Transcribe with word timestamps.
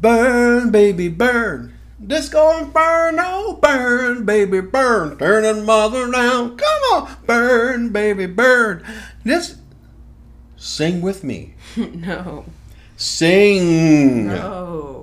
Burn, 0.00 0.70
baby, 0.70 1.08
burn. 1.08 1.72
Disco 2.04 2.58
Inferno, 2.58 2.72
burn, 2.72 3.18
oh 3.18 3.58
burn 3.62 4.24
baby, 4.26 4.60
burn. 4.60 5.16
Turning 5.16 5.64
mother 5.64 6.10
down. 6.10 6.56
Come 6.56 6.82
on, 6.92 7.16
burn, 7.26 7.88
baby, 7.90 8.26
burn. 8.26 8.84
Just 9.24 9.56
sing 10.56 11.00
with 11.00 11.24
me. 11.24 11.54
no. 11.76 12.44
Sing. 12.96 14.26
No. 14.28 14.95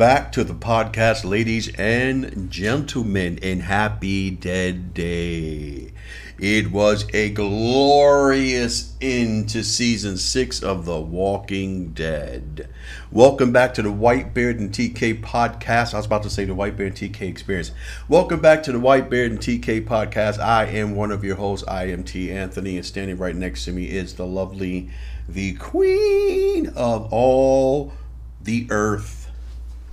Back 0.00 0.32
to 0.32 0.42
the 0.42 0.54
podcast, 0.54 1.28
ladies 1.28 1.68
and 1.76 2.50
gentlemen, 2.50 3.38
and 3.42 3.60
happy 3.60 4.30
Dead 4.30 4.94
Day. 4.94 5.92
It 6.38 6.70
was 6.70 7.06
a 7.12 7.28
glorious 7.28 8.96
end 9.02 9.50
to 9.50 9.62
season 9.62 10.16
six 10.16 10.62
of 10.62 10.86
The 10.86 10.98
Walking 10.98 11.92
Dead. 11.92 12.70
Welcome 13.12 13.52
back 13.52 13.74
to 13.74 13.82
the 13.82 13.90
Whitebeard 13.90 14.56
and 14.56 14.72
TK 14.72 15.20
podcast. 15.20 15.92
I 15.92 15.98
was 15.98 16.06
about 16.06 16.22
to 16.22 16.30
say 16.30 16.46
the 16.46 16.54
Whitebeard 16.54 16.86
and 16.86 16.96
TK 16.96 17.28
experience. 17.28 17.72
Welcome 18.08 18.40
back 18.40 18.62
to 18.62 18.72
the 18.72 18.78
Whitebeard 18.78 19.26
and 19.26 19.38
TK 19.38 19.84
podcast. 19.86 20.38
I 20.38 20.64
am 20.64 20.96
one 20.96 21.12
of 21.12 21.22
your 21.22 21.36
hosts. 21.36 21.68
I 21.68 21.88
am 21.88 22.04
T. 22.04 22.32
Anthony, 22.32 22.78
and 22.78 22.86
standing 22.86 23.18
right 23.18 23.36
next 23.36 23.66
to 23.66 23.72
me 23.72 23.84
is 23.84 24.14
the 24.14 24.24
lovely, 24.24 24.88
the 25.28 25.56
queen 25.56 26.68
of 26.68 27.12
all 27.12 27.92
the 28.40 28.66
earth. 28.70 29.19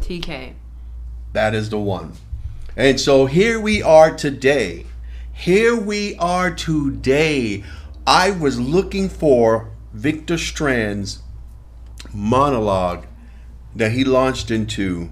TK. 0.02 0.54
That 1.34 1.54
is 1.54 1.70
the 1.70 1.80
one. 1.80 2.14
And 2.76 3.00
so 3.00 3.26
here 3.26 3.60
we 3.60 3.82
are 3.82 4.16
today. 4.16 4.86
Here 5.34 5.76
we 5.76 6.16
are 6.18 6.54
today. 6.54 7.64
I 8.06 8.32
was 8.32 8.60
looking 8.60 9.10
for 9.10 9.72
Victor 9.94 10.38
Strand's 10.38 11.22
monologue 12.14 13.06
that 13.76 13.92
he 13.92 14.04
launched 14.04 14.50
into, 14.52 15.10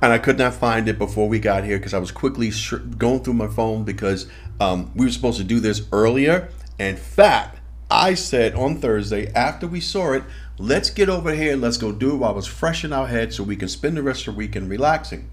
and 0.00 0.12
I 0.12 0.18
could 0.18 0.38
not 0.38 0.54
find 0.54 0.88
it 0.88 0.98
before 0.98 1.28
we 1.28 1.38
got 1.38 1.64
here 1.64 1.78
because 1.78 1.94
I 1.94 1.98
was 1.98 2.10
quickly 2.10 2.50
sh- 2.50 2.74
going 2.96 3.20
through 3.20 3.34
my 3.34 3.48
phone 3.48 3.84
because 3.84 4.28
um, 4.60 4.90
we 4.94 5.06
were 5.06 5.12
supposed 5.12 5.38
to 5.38 5.44
do 5.44 5.60
this 5.60 5.82
earlier. 5.92 6.48
In 6.78 6.96
fact, 6.96 7.57
I 7.90 8.14
said 8.14 8.54
on 8.54 8.80
Thursday 8.80 9.32
after 9.32 9.66
we 9.66 9.80
saw 9.80 10.12
it, 10.12 10.24
let's 10.58 10.90
get 10.90 11.08
over 11.08 11.34
here 11.34 11.56
let's 11.56 11.76
go 11.78 11.92
do 11.92 12.12
it 12.14 12.16
while 12.16 12.36
it's 12.36 12.46
fresh 12.46 12.84
in 12.84 12.92
our 12.92 13.06
head 13.06 13.32
so 13.32 13.42
we 13.42 13.56
can 13.56 13.68
spend 13.68 13.96
the 13.96 14.02
rest 14.02 14.26
of 14.26 14.34
the 14.34 14.38
weekend 14.38 14.68
relaxing. 14.68 15.30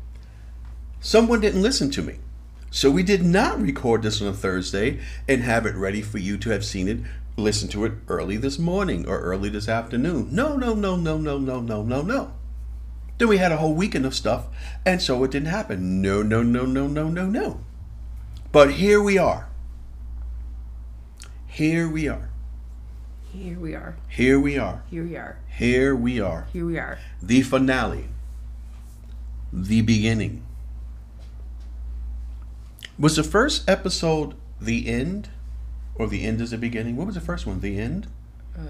Someone 1.01 1.41
didn't 1.41 1.61
listen 1.61 1.91
to 1.91 2.01
me. 2.01 2.19
So 2.71 2.91
we 2.91 3.03
did 3.03 3.23
not 3.23 3.61
record 3.61 4.03
this 4.03 4.21
on 4.21 4.27
a 4.27 4.33
Thursday 4.33 4.99
and 5.27 5.43
have 5.43 5.65
it 5.65 5.75
ready 5.75 6.01
for 6.01 6.17
you 6.17 6.37
to 6.37 6.49
have 6.49 6.65
seen 6.65 6.87
it, 6.87 6.99
listen 7.37 7.67
to 7.69 7.85
it 7.85 7.93
early 8.07 8.37
this 8.37 8.59
morning 8.59 9.07
or 9.07 9.19
early 9.19 9.49
this 9.49 9.69
afternoon. 9.69 10.29
No, 10.31 10.55
no, 10.55 10.73
no, 10.73 10.95
no, 10.95 11.17
no, 11.17 11.37
no, 11.37 11.61
no, 11.61 11.83
no, 11.83 12.01
no. 12.01 12.33
Then 13.17 13.29
we 13.29 13.37
had 13.37 13.51
a 13.51 13.57
whole 13.57 13.73
weekend 13.73 14.05
of 14.05 14.13
stuff, 14.13 14.47
and 14.85 15.01
so 15.01 15.23
it 15.23 15.31
didn't 15.31 15.47
happen. 15.47 16.01
No, 16.01 16.21
no, 16.21 16.43
no, 16.43 16.65
no, 16.65 16.87
no, 16.87 17.07
no, 17.09 17.25
no. 17.27 17.61
But 18.51 18.73
here 18.73 19.01
we 19.01 19.17
are. 19.17 19.47
Here 21.47 21.87
we 21.87 22.09
are. 22.09 22.29
Here 23.35 23.59
we 23.59 23.75
are. 23.75 23.97
Here 24.07 24.39
we 24.39 24.57
are. 24.57 24.83
Here 24.87 25.03
we 25.03 25.17
are. 25.17 25.37
Here 25.49 25.95
we 25.95 26.21
are. 26.21 26.47
Here 26.53 26.65
we 26.65 26.79
are. 26.79 26.99
The 27.21 27.41
finale. 27.41 28.05
The 29.51 29.81
beginning. 29.81 30.43
Was 32.97 33.17
the 33.17 33.23
first 33.23 33.69
episode 33.69 34.35
the 34.61 34.87
end? 34.87 35.29
Or 35.95 36.07
the 36.07 36.23
end 36.23 36.39
is 36.39 36.51
the 36.51 36.57
beginning? 36.57 36.95
What 36.95 37.07
was 37.07 37.15
the 37.15 37.21
first 37.21 37.45
one? 37.45 37.59
The 37.59 37.77
end? 37.77 38.07
Uh, 38.57 38.61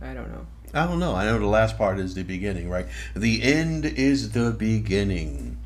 I 0.00 0.12
don't 0.12 0.30
know. 0.32 0.46
I 0.74 0.86
don't 0.86 0.98
know. 0.98 1.14
I 1.14 1.24
know 1.24 1.38
the 1.38 1.46
last 1.46 1.78
part 1.78 2.00
is 2.00 2.14
the 2.14 2.24
beginning, 2.24 2.68
right? 2.68 2.86
The 3.14 3.42
end 3.44 3.84
is 3.84 4.32
the 4.32 4.50
beginning. 4.50 5.58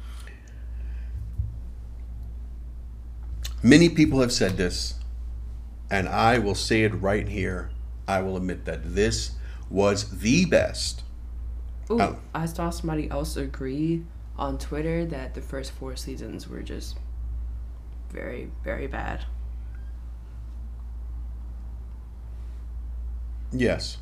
Many 3.62 3.88
people 3.88 4.20
have 4.20 4.32
said 4.32 4.58
this, 4.58 4.94
and 5.90 6.08
I 6.08 6.38
will 6.38 6.54
say 6.54 6.82
it 6.84 6.94
right 6.94 7.28
here. 7.28 7.70
I 8.06 8.20
will 8.20 8.36
admit 8.36 8.64
that 8.64 8.94
this 8.94 9.32
was 9.70 10.18
the 10.20 10.44
best. 10.44 11.02
Ooh, 11.90 12.00
Oh. 12.00 12.18
I 12.34 12.46
saw 12.46 12.70
somebody 12.70 13.10
else 13.10 13.36
agree 13.36 14.04
on 14.36 14.58
Twitter 14.58 15.04
that 15.06 15.34
the 15.34 15.40
first 15.42 15.72
four 15.72 15.96
seasons 15.96 16.48
were 16.48 16.62
just 16.62 16.98
very, 18.10 18.50
very 18.62 18.86
bad. 18.86 19.24
Yes. 23.52 23.98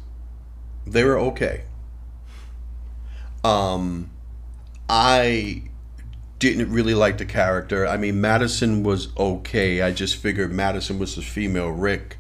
They 0.87 1.05
were 1.05 1.19
okay. 1.19 1.65
Um 3.45 4.11
I 4.89 5.65
didn't 6.43 6.73
really 6.73 6.95
like 6.95 7.19
the 7.19 7.25
character. 7.25 7.87
I 7.87 7.97
mean 7.97 8.21
Madison 8.21 8.83
was 8.83 9.17
okay. 9.17 9.81
I 9.81 9.93
just 9.93 10.17
figured 10.17 10.51
Madison 10.51 10.99
was 10.99 11.15
the 11.15 11.23
female 11.23 11.71
Rick, 11.71 12.19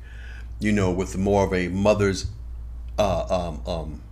you 0.60 0.70
know, 0.70 0.92
with 0.92 1.18
more 1.18 1.44
of 1.44 1.52
a 1.52 1.66
mother's 1.66 2.26
uh 2.96 3.26
um 3.28 3.62
um 3.66 4.02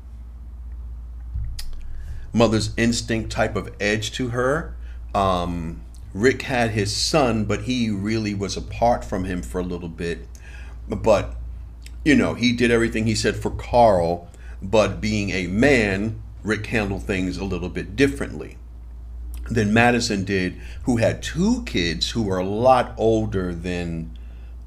mother's 2.33 2.75
instinct 2.77 3.31
type 3.31 3.55
of 3.55 3.73
edge 3.79 4.11
to 4.13 4.31
her. 4.31 4.75
Um 5.15 5.83
Rick 6.13 6.43
had 6.43 6.71
his 6.71 6.95
son, 6.95 7.45
but 7.45 7.63
he 7.63 7.89
really 7.89 8.35
was 8.35 8.57
apart 8.57 9.05
from 9.05 9.27
him 9.27 9.43
for 9.43 9.61
a 9.61 9.65
little 9.65 9.89
bit. 9.89 10.27
But 10.89 11.37
you 12.05 12.17
know, 12.17 12.35
he 12.35 12.53
did 12.53 12.73
everything 12.73 13.07
he 13.07 13.15
said 13.15 13.37
for 13.37 13.51
Carl, 13.51 14.29
but 14.61 15.01
being 15.01 15.31
a 15.31 15.47
man, 15.47 16.21
Rick 16.43 16.67
handled 16.67 17.05
things 17.05 17.37
a 17.37 17.45
little 17.45 17.69
bit 17.69 17.95
differently 17.95 18.57
than 19.51 19.73
Madison 19.73 20.25
did, 20.25 20.59
who 20.85 20.99
had 20.99 21.23
two 21.23 21.63
kids 21.65 22.11
who 22.11 22.23
were 22.23 22.39
a 22.39 22.45
lot 22.45 22.95
older 22.97 23.55
than, 23.55 24.17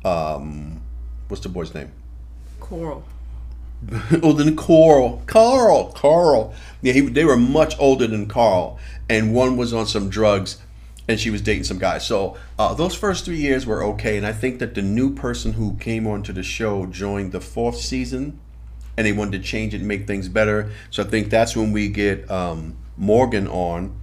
um, 0.03 0.81
what's 1.27 1.43
the 1.43 1.49
boy's 1.49 1.73
name? 1.73 1.91
Coral. 2.59 3.03
older 4.21 4.43
than 4.43 4.55
Carl. 4.55 5.21
Carl. 5.25 5.91
Carl. 5.93 6.53
Yeah, 6.81 6.93
he, 6.93 7.01
they 7.01 7.25
were 7.25 7.37
much 7.37 7.77
older 7.79 8.07
than 8.07 8.27
Carl, 8.27 8.79
and 9.09 9.33
one 9.33 9.57
was 9.57 9.73
on 9.73 9.85
some 9.85 10.09
drugs, 10.09 10.61
and 11.07 11.19
she 11.19 11.29
was 11.29 11.41
dating 11.41 11.63
some 11.63 11.79
guy. 11.79 11.97
So 11.97 12.37
uh, 12.57 12.73
those 12.73 12.95
first 12.95 13.25
three 13.25 13.37
years 13.37 13.65
were 13.65 13.83
okay, 13.83 14.17
and 14.17 14.25
I 14.25 14.33
think 14.33 14.59
that 14.59 14.75
the 14.75 14.81
new 14.81 15.13
person 15.13 15.53
who 15.53 15.75
came 15.75 16.07
onto 16.07 16.33
the 16.33 16.43
show 16.43 16.85
joined 16.85 17.31
the 17.31 17.41
fourth 17.41 17.77
season, 17.77 18.39
and 18.97 19.05
they 19.07 19.11
wanted 19.11 19.41
to 19.41 19.47
change 19.47 19.73
it 19.73 19.77
and 19.77 19.87
make 19.87 20.07
things 20.07 20.29
better. 20.29 20.71
So 20.89 21.03
I 21.03 21.07
think 21.07 21.29
that's 21.29 21.55
when 21.55 21.71
we 21.71 21.89
get 21.89 22.29
um, 22.29 22.77
Morgan 22.97 23.47
on. 23.47 23.95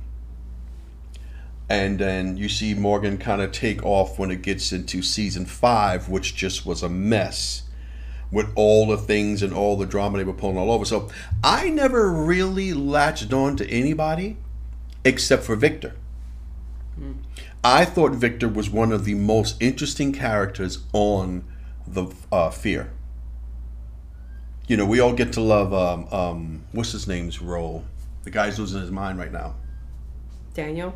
And 1.70 2.00
then 2.00 2.36
you 2.36 2.48
see 2.48 2.74
Morgan 2.74 3.16
kind 3.16 3.40
of 3.40 3.52
take 3.52 3.84
off 3.84 4.18
when 4.18 4.32
it 4.32 4.42
gets 4.42 4.72
into 4.72 5.02
season 5.02 5.46
five, 5.46 6.08
which 6.08 6.34
just 6.34 6.66
was 6.66 6.82
a 6.82 6.88
mess 6.88 7.62
with 8.32 8.50
all 8.56 8.86
the 8.86 8.96
things 8.96 9.40
and 9.42 9.52
all 9.52 9.76
the 9.76 9.86
drama 9.86 10.18
they 10.18 10.24
were 10.24 10.32
pulling 10.32 10.58
all 10.58 10.72
over. 10.72 10.84
So 10.84 11.08
I 11.44 11.70
never 11.70 12.10
really 12.10 12.72
latched 12.72 13.32
on 13.32 13.56
to 13.56 13.70
anybody 13.70 14.36
except 15.04 15.44
for 15.44 15.54
Victor. 15.54 15.94
I 17.62 17.84
thought 17.84 18.12
Victor 18.12 18.48
was 18.48 18.68
one 18.68 18.92
of 18.92 19.04
the 19.04 19.14
most 19.14 19.60
interesting 19.60 20.12
characters 20.12 20.80
on 20.92 21.44
the 21.86 22.06
uh, 22.32 22.50
Fear. 22.50 22.90
You 24.66 24.76
know, 24.76 24.86
we 24.86 25.00
all 25.00 25.12
get 25.12 25.32
to 25.34 25.40
love 25.40 25.72
um, 25.72 26.08
um, 26.12 26.62
what's 26.72 26.92
his 26.92 27.06
name's 27.06 27.40
role. 27.40 27.84
The 28.24 28.30
guy's 28.30 28.58
losing 28.58 28.80
his 28.80 28.90
mind 28.90 29.18
right 29.18 29.32
now. 29.32 29.54
Daniel? 30.54 30.94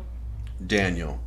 Daniel. 0.65 1.21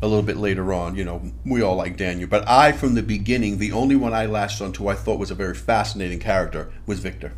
A 0.00 0.06
little 0.08 0.24
bit 0.24 0.36
later 0.36 0.72
on, 0.72 0.96
you 0.96 1.04
know, 1.04 1.30
we 1.44 1.62
all 1.62 1.76
like 1.76 1.96
Daniel. 1.96 2.28
But 2.28 2.48
I, 2.48 2.72
from 2.72 2.94
the 2.94 3.02
beginning, 3.02 3.58
the 3.58 3.70
only 3.70 3.94
one 3.94 4.12
I 4.12 4.26
latched 4.26 4.60
onto 4.60 4.88
I 4.88 4.94
thought 4.94 5.20
was 5.20 5.30
a 5.30 5.36
very 5.36 5.54
fascinating 5.54 6.18
character 6.18 6.72
was 6.86 6.98
Victor. 6.98 7.34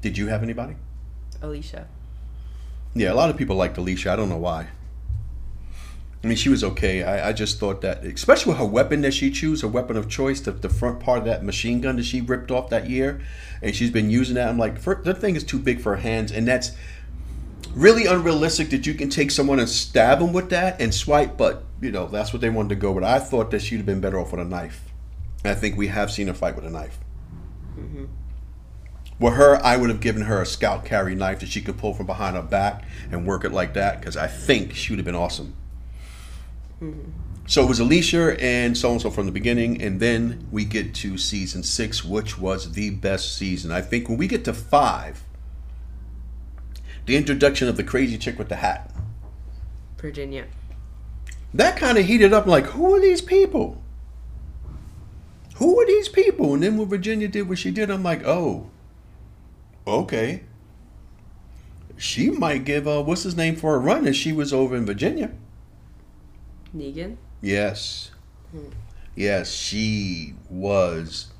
Did 0.00 0.16
you 0.16 0.28
have 0.28 0.42
anybody? 0.42 0.76
Alicia. 1.42 1.86
Yeah, 2.94 3.12
a 3.12 3.14
lot 3.14 3.28
of 3.28 3.36
people 3.36 3.56
liked 3.56 3.76
Alicia. 3.76 4.12
I 4.12 4.16
don't 4.16 4.30
know 4.30 4.38
why. 4.38 4.68
I 6.22 6.26
mean, 6.26 6.36
she 6.36 6.48
was 6.48 6.64
okay. 6.64 7.04
I, 7.04 7.28
I 7.28 7.32
just 7.32 7.60
thought 7.60 7.80
that, 7.82 8.04
especially 8.04 8.50
with 8.50 8.58
her 8.58 8.64
weapon 8.64 9.02
that 9.02 9.14
she 9.14 9.30
chose, 9.30 9.62
her 9.62 9.68
weapon 9.68 9.96
of 9.96 10.08
choice, 10.08 10.40
the, 10.40 10.50
the 10.50 10.68
front 10.68 10.98
part 10.98 11.20
of 11.20 11.24
that 11.26 11.44
machine 11.44 11.80
gun 11.80 11.96
that 11.96 12.04
she 12.04 12.20
ripped 12.20 12.50
off 12.50 12.70
that 12.70 12.90
year, 12.90 13.20
and 13.62 13.74
she's 13.74 13.90
been 13.90 14.10
using 14.10 14.34
that. 14.34 14.48
I'm 14.48 14.58
like, 14.58 14.82
that 14.82 15.18
thing 15.18 15.36
is 15.36 15.44
too 15.44 15.60
big 15.60 15.80
for 15.80 15.94
her 15.94 16.02
hands, 16.02 16.32
and 16.32 16.48
that's 16.48 16.72
really 17.74 18.06
unrealistic 18.06 18.70
that 18.70 18.86
you 18.86 18.94
can 18.94 19.08
take 19.08 19.30
someone 19.30 19.58
and 19.58 19.68
stab 19.68 20.20
them 20.20 20.32
with 20.32 20.50
that 20.50 20.80
and 20.80 20.94
swipe, 20.94 21.36
but 21.36 21.64
you 21.80 21.90
know 21.90 22.06
that's 22.06 22.32
what 22.32 22.40
they 22.40 22.50
wanted 22.50 22.70
to 22.70 22.74
go 22.76 22.92
with. 22.92 23.04
I 23.04 23.18
thought 23.18 23.50
that 23.50 23.62
she'd 23.62 23.76
have 23.76 23.86
been 23.86 24.00
better 24.00 24.18
off 24.18 24.32
with 24.32 24.40
a 24.40 24.44
knife. 24.44 24.84
And 25.44 25.52
I 25.52 25.54
think 25.54 25.76
we 25.76 25.88
have 25.88 26.10
seen 26.10 26.26
her 26.26 26.34
fight 26.34 26.56
with 26.56 26.64
a 26.64 26.70
knife. 26.70 26.98
Mm-hmm. 27.78 28.06
With 29.20 29.34
her, 29.34 29.56
I 29.64 29.76
would 29.76 29.90
have 29.90 30.00
given 30.00 30.22
her 30.22 30.42
a 30.42 30.46
scout 30.46 30.84
carry 30.84 31.14
knife 31.14 31.40
that 31.40 31.48
she 31.48 31.60
could 31.60 31.76
pull 31.76 31.94
from 31.94 32.06
behind 32.06 32.36
her 32.36 32.42
back 32.42 32.84
and 33.10 33.26
work 33.26 33.44
it 33.44 33.52
like 33.52 33.74
that 33.74 34.00
because 34.00 34.16
I 34.16 34.26
think 34.26 34.74
she 34.74 34.92
would 34.92 34.98
have 34.98 35.06
been 35.06 35.14
awesome. 35.14 35.54
Mm-hmm. 36.80 37.10
So 37.46 37.62
it 37.62 37.68
was 37.68 37.80
Alicia 37.80 38.36
and 38.40 38.76
so 38.76 38.92
and 38.92 39.00
so 39.00 39.10
from 39.10 39.24
the 39.24 39.32
beginning, 39.32 39.80
and 39.80 40.00
then 40.00 40.46
we 40.52 40.66
get 40.66 40.94
to 40.96 41.16
season 41.16 41.62
six, 41.62 42.04
which 42.04 42.38
was 42.38 42.72
the 42.72 42.90
best 42.90 43.36
season. 43.36 43.72
I 43.72 43.80
think 43.80 44.08
when 44.08 44.18
we 44.18 44.28
get 44.28 44.44
to 44.44 44.52
five, 44.52 45.24
the 47.08 47.16
introduction 47.16 47.68
of 47.68 47.78
the 47.78 47.82
crazy 47.82 48.18
chick 48.18 48.38
with 48.38 48.50
the 48.50 48.56
hat, 48.56 48.94
Virginia. 49.96 50.44
that 51.54 51.76
kind 51.78 51.96
of 51.96 52.04
heated 52.04 52.34
up. 52.34 52.46
Like, 52.46 52.66
who 52.66 52.94
are 52.94 53.00
these 53.00 53.22
people? 53.22 53.80
Who 55.56 55.80
are 55.80 55.86
these 55.86 56.08
people? 56.08 56.52
And 56.52 56.62
then 56.62 56.76
when 56.76 56.86
Virginia 56.86 57.26
did 57.26 57.48
what 57.48 57.58
she 57.58 57.70
did, 57.70 57.90
I'm 57.90 58.02
like, 58.02 58.24
oh, 58.26 58.68
okay. 59.86 60.42
She 61.96 62.28
might 62.28 62.64
give 62.64 62.86
uh, 62.86 63.02
what's 63.02 63.22
his 63.22 63.36
name 63.36 63.56
for 63.56 63.74
a 63.74 63.78
run 63.78 64.06
if 64.06 64.14
she 64.14 64.30
was 64.30 64.52
over 64.52 64.76
in 64.76 64.84
Virginia. 64.84 65.32
Negan. 66.76 67.16
Yes. 67.40 68.10
Yes, 69.16 69.50
she 69.50 70.34
was. 70.50 71.32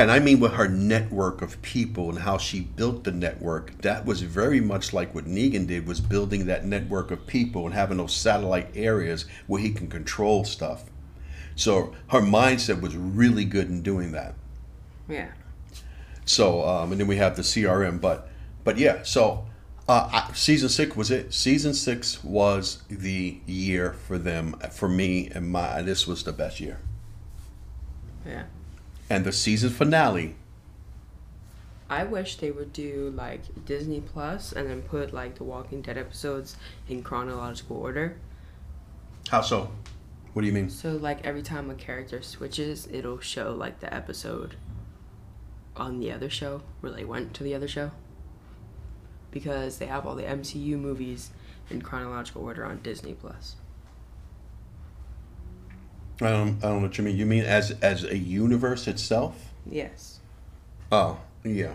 And 0.00 0.10
I 0.10 0.18
mean, 0.18 0.40
with 0.40 0.52
her 0.52 0.66
network 0.66 1.42
of 1.42 1.60
people 1.60 2.08
and 2.08 2.20
how 2.20 2.38
she 2.38 2.60
built 2.60 3.04
the 3.04 3.12
network, 3.12 3.82
that 3.82 4.06
was 4.06 4.22
very 4.22 4.58
much 4.58 4.94
like 4.94 5.14
what 5.14 5.26
Negan 5.26 5.66
did, 5.66 5.86
was 5.86 6.00
building 6.00 6.46
that 6.46 6.64
network 6.64 7.10
of 7.10 7.26
people 7.26 7.66
and 7.66 7.74
having 7.74 7.98
those 7.98 8.14
satellite 8.14 8.68
areas 8.74 9.26
where 9.46 9.60
he 9.60 9.70
can 9.70 9.88
control 9.88 10.44
stuff. 10.44 10.84
So 11.54 11.94
her 12.08 12.22
mindset 12.22 12.80
was 12.80 12.96
really 12.96 13.44
good 13.44 13.68
in 13.68 13.82
doing 13.82 14.12
that. 14.12 14.36
Yeah. 15.06 15.32
So, 16.24 16.66
um, 16.66 16.92
and 16.92 17.00
then 17.02 17.06
we 17.06 17.16
have 17.16 17.36
the 17.36 17.42
CRM, 17.42 18.00
but, 18.00 18.26
but 18.64 18.78
yeah. 18.78 19.02
So, 19.02 19.44
uh, 19.86 20.08
I, 20.10 20.32
season 20.32 20.70
six 20.70 20.96
was 20.96 21.10
it. 21.10 21.34
Season 21.34 21.74
six 21.74 22.24
was 22.24 22.84
the 22.88 23.38
year 23.44 23.92
for 23.92 24.16
them, 24.16 24.54
for 24.70 24.88
me, 24.88 25.28
and 25.34 25.50
my. 25.50 25.82
This 25.82 26.06
was 26.06 26.22
the 26.22 26.32
best 26.32 26.58
year. 26.58 26.78
Yeah. 28.24 28.44
And 29.10 29.24
the 29.24 29.32
season 29.32 29.70
finale. 29.70 30.36
I 31.90 32.04
wish 32.04 32.36
they 32.36 32.52
would 32.52 32.72
do 32.72 33.12
like 33.16 33.64
Disney 33.66 34.00
Plus 34.00 34.52
and 34.52 34.70
then 34.70 34.82
put 34.82 35.12
like 35.12 35.34
the 35.34 35.44
Walking 35.44 35.82
Dead 35.82 35.98
episodes 35.98 36.56
in 36.88 37.02
chronological 37.02 37.76
order. 37.76 38.16
How 39.28 39.40
so? 39.40 39.72
What 40.32 40.42
do 40.42 40.46
you 40.46 40.52
mean? 40.52 40.70
So 40.70 40.92
like 40.92 41.26
every 41.26 41.42
time 41.42 41.68
a 41.68 41.74
character 41.74 42.22
switches, 42.22 42.86
it'll 42.92 43.18
show 43.18 43.52
like 43.52 43.80
the 43.80 43.92
episode 43.92 44.54
on 45.76 45.98
the 45.98 46.12
other 46.12 46.30
show 46.30 46.62
where 46.78 46.92
they 46.92 47.04
went 47.04 47.34
to 47.34 47.42
the 47.42 47.56
other 47.56 47.66
show. 47.66 47.90
Because 49.32 49.78
they 49.78 49.86
have 49.86 50.06
all 50.06 50.14
the 50.14 50.22
MCU 50.22 50.78
movies 50.78 51.30
in 51.68 51.82
chronological 51.82 52.44
order 52.44 52.64
on 52.64 52.80
Disney 52.82 53.14
Plus. 53.14 53.56
I 56.20 56.30
don't. 56.30 56.58
I 56.62 56.68
don't 56.68 56.76
know 56.82 56.88
what 56.88 56.98
you 56.98 57.04
mean. 57.04 57.16
You 57.16 57.26
mean 57.26 57.44
as 57.44 57.70
as 57.82 58.04
a 58.04 58.16
universe 58.16 58.86
itself? 58.86 59.50
Yes. 59.70 60.20
Oh, 60.92 61.18
yeah. 61.44 61.74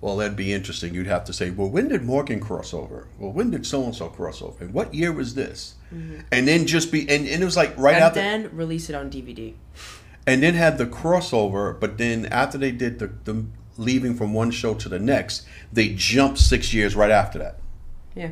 Well, 0.00 0.16
that'd 0.16 0.36
be 0.36 0.52
interesting. 0.54 0.94
You'd 0.94 1.06
have 1.08 1.24
to 1.24 1.32
say, 1.34 1.50
well, 1.50 1.68
when 1.68 1.88
did 1.88 2.04
Morgan 2.04 2.40
cross 2.40 2.72
over? 2.72 3.06
Well, 3.18 3.32
when 3.32 3.50
did 3.50 3.66
so 3.66 3.84
and 3.84 3.94
so 3.94 4.08
cross 4.08 4.40
over? 4.40 4.64
And 4.64 4.72
what 4.72 4.94
year 4.94 5.12
was 5.12 5.34
this? 5.34 5.74
Mm-hmm. 5.94 6.20
And 6.32 6.48
then 6.48 6.66
just 6.66 6.90
be, 6.90 7.00
and, 7.02 7.28
and 7.28 7.42
it 7.42 7.44
was 7.44 7.56
like 7.56 7.76
right 7.76 7.96
and 7.96 8.04
after, 8.04 8.20
then 8.20 8.48
release 8.56 8.88
it 8.88 8.94
on 8.94 9.10
DVD. 9.10 9.52
and 10.26 10.42
then 10.42 10.54
had 10.54 10.78
the 10.78 10.86
crossover. 10.86 11.78
But 11.78 11.98
then 11.98 12.24
after 12.26 12.56
they 12.56 12.70
did 12.70 12.98
the, 12.98 13.08
the 13.24 13.44
leaving 13.76 14.14
from 14.14 14.32
one 14.32 14.50
show 14.50 14.72
to 14.72 14.88
the 14.88 14.98
next, 14.98 15.44
they 15.70 15.90
jumped 15.90 16.38
six 16.38 16.72
years 16.72 16.96
right 16.96 17.10
after 17.10 17.38
that. 17.38 17.58
Yeah. 18.14 18.30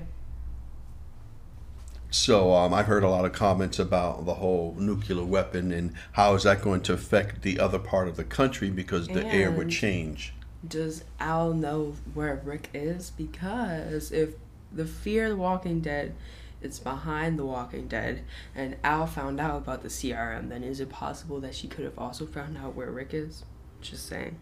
So 2.10 2.54
um, 2.54 2.72
I've 2.72 2.86
heard 2.86 3.02
a 3.02 3.10
lot 3.10 3.26
of 3.26 3.32
comments 3.32 3.78
about 3.78 4.24
the 4.24 4.34
whole 4.34 4.74
nuclear 4.78 5.24
weapon 5.24 5.72
and 5.72 5.92
how 6.12 6.34
is 6.34 6.44
that 6.44 6.62
going 6.62 6.80
to 6.82 6.94
affect 6.94 7.42
the 7.42 7.60
other 7.60 7.78
part 7.78 8.08
of 8.08 8.16
the 8.16 8.24
country 8.24 8.70
because 8.70 9.08
the 9.08 9.26
air 9.26 9.50
would 9.50 9.70
change. 9.70 10.32
Does 10.66 11.04
Al 11.20 11.52
know 11.52 11.94
where 12.14 12.40
Rick 12.42 12.70
is? 12.72 13.10
Because 13.10 14.10
if 14.10 14.30
the 14.72 14.86
Fear 14.86 15.24
of 15.24 15.30
the 15.30 15.36
Walking 15.36 15.80
Dead 15.80 16.14
is 16.62 16.80
behind 16.80 17.38
the 17.38 17.44
Walking 17.44 17.86
Dead 17.86 18.24
and 18.54 18.76
Al 18.82 19.06
found 19.06 19.38
out 19.38 19.58
about 19.58 19.82
the 19.82 19.88
CRM, 19.88 20.48
then 20.48 20.64
is 20.64 20.80
it 20.80 20.88
possible 20.88 21.40
that 21.40 21.54
she 21.54 21.68
could 21.68 21.84
have 21.84 21.98
also 21.98 22.26
found 22.26 22.56
out 22.56 22.74
where 22.74 22.90
Rick 22.90 23.12
is? 23.12 23.44
Just 23.80 24.06
saying. 24.06 24.36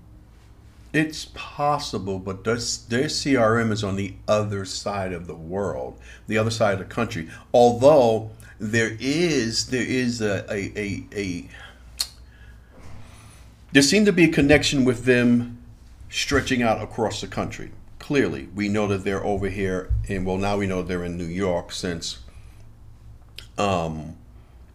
It's 0.97 1.27
possible, 1.35 2.19
but 2.19 2.45
their, 2.45 2.55
their 2.55 3.05
CRM 3.05 3.71
is 3.71 3.85
on 3.85 3.97
the 3.97 4.15
other 4.27 4.65
side 4.65 5.13
of 5.13 5.27
the 5.27 5.35
world, 5.35 6.01
the 6.27 6.39
other 6.39 6.51
side 6.51 6.73
of 6.73 6.79
the 6.79 6.87
country. 6.87 7.29
Although 7.53 8.31
there 8.59 8.97
is 8.99 9.67
there 9.67 9.85
is 9.85 10.23
a 10.23 10.51
a, 10.51 10.73
a, 10.75 11.07
a 11.15 11.49
there 13.73 13.83
seemed 13.83 14.07
to 14.07 14.13
be 14.13 14.25
a 14.25 14.33
connection 14.33 14.87
with 14.87 15.05
them 15.05 15.59
stretching 16.09 16.63
out 16.63 16.81
across 16.81 17.21
the 17.21 17.27
country. 17.27 17.73
Clearly, 17.99 18.49
we 18.55 18.71
know 18.71 18.87
that 18.87 19.05
they're 19.05 19.23
over 19.23 19.51
here, 19.51 19.93
and 20.09 20.25
well, 20.25 20.39
now 20.39 20.57
we 20.57 20.67
know 20.67 20.83
they're 20.83 21.05
in 21.05 21.19
New 21.19 21.25
York 21.25 21.73
since 21.73 22.21
um, 23.59 24.17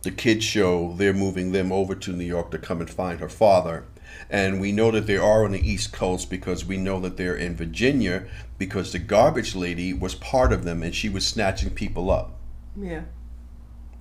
the 0.04 0.12
kids 0.12 0.46
show 0.46 0.94
they're 0.98 1.14
moving 1.14 1.52
them 1.52 1.72
over 1.72 1.96
to 1.96 2.12
New 2.12 2.26
York 2.26 2.52
to 2.52 2.60
come 2.60 2.80
and 2.80 2.92
find 2.92 3.20
her 3.20 3.30
father. 3.30 3.86
And 4.32 4.62
we 4.62 4.72
know 4.72 4.90
that 4.92 5.08
they 5.08 5.18
are 5.18 5.44
on 5.44 5.52
the 5.52 5.60
East 5.70 5.92
Coast 5.92 6.30
because 6.30 6.66
we 6.66 6.78
know 6.78 7.00
that 7.02 7.18
they're 7.18 7.36
in 7.36 7.54
Virginia 7.56 8.24
because 8.58 8.94
the 8.94 9.00
garbage 9.00 9.56
lady 9.56 9.94
was 9.94 10.16
part 10.16 10.54
of 10.54 10.64
them 10.64 10.82
and 10.82 10.96
she 10.96 11.10
was 11.10 11.28
snatching 11.28 11.70
people 11.72 12.10
up 12.10 12.32
Yeah. 12.80 13.02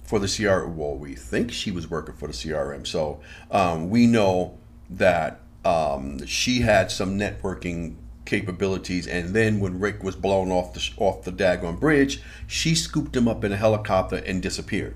for 0.04 0.20
the 0.20 0.28
CRM. 0.28 0.76
Well, 0.76 0.94
we 0.96 1.14
think 1.16 1.50
she 1.50 1.72
was 1.72 1.90
working 1.90 2.14
for 2.14 2.28
the 2.28 2.32
CRM. 2.32 2.86
So 2.86 3.20
um, 3.50 3.90
we 3.90 4.06
know 4.06 4.56
that 4.88 5.40
um, 5.64 6.24
she 6.26 6.60
had 6.60 6.92
some 6.92 7.18
networking 7.18 7.96
capabilities. 8.24 9.08
And 9.08 9.34
then 9.34 9.58
when 9.58 9.80
Rick 9.80 10.04
was 10.04 10.14
blown 10.14 10.52
off 10.52 10.74
the 10.74 10.90
off 10.96 11.24
the 11.24 11.32
daggone 11.32 11.80
bridge, 11.80 12.22
she 12.46 12.76
scooped 12.76 13.16
him 13.16 13.26
up 13.26 13.42
in 13.42 13.50
a 13.50 13.56
helicopter 13.56 14.16
and 14.24 14.40
disappeared. 14.40 14.94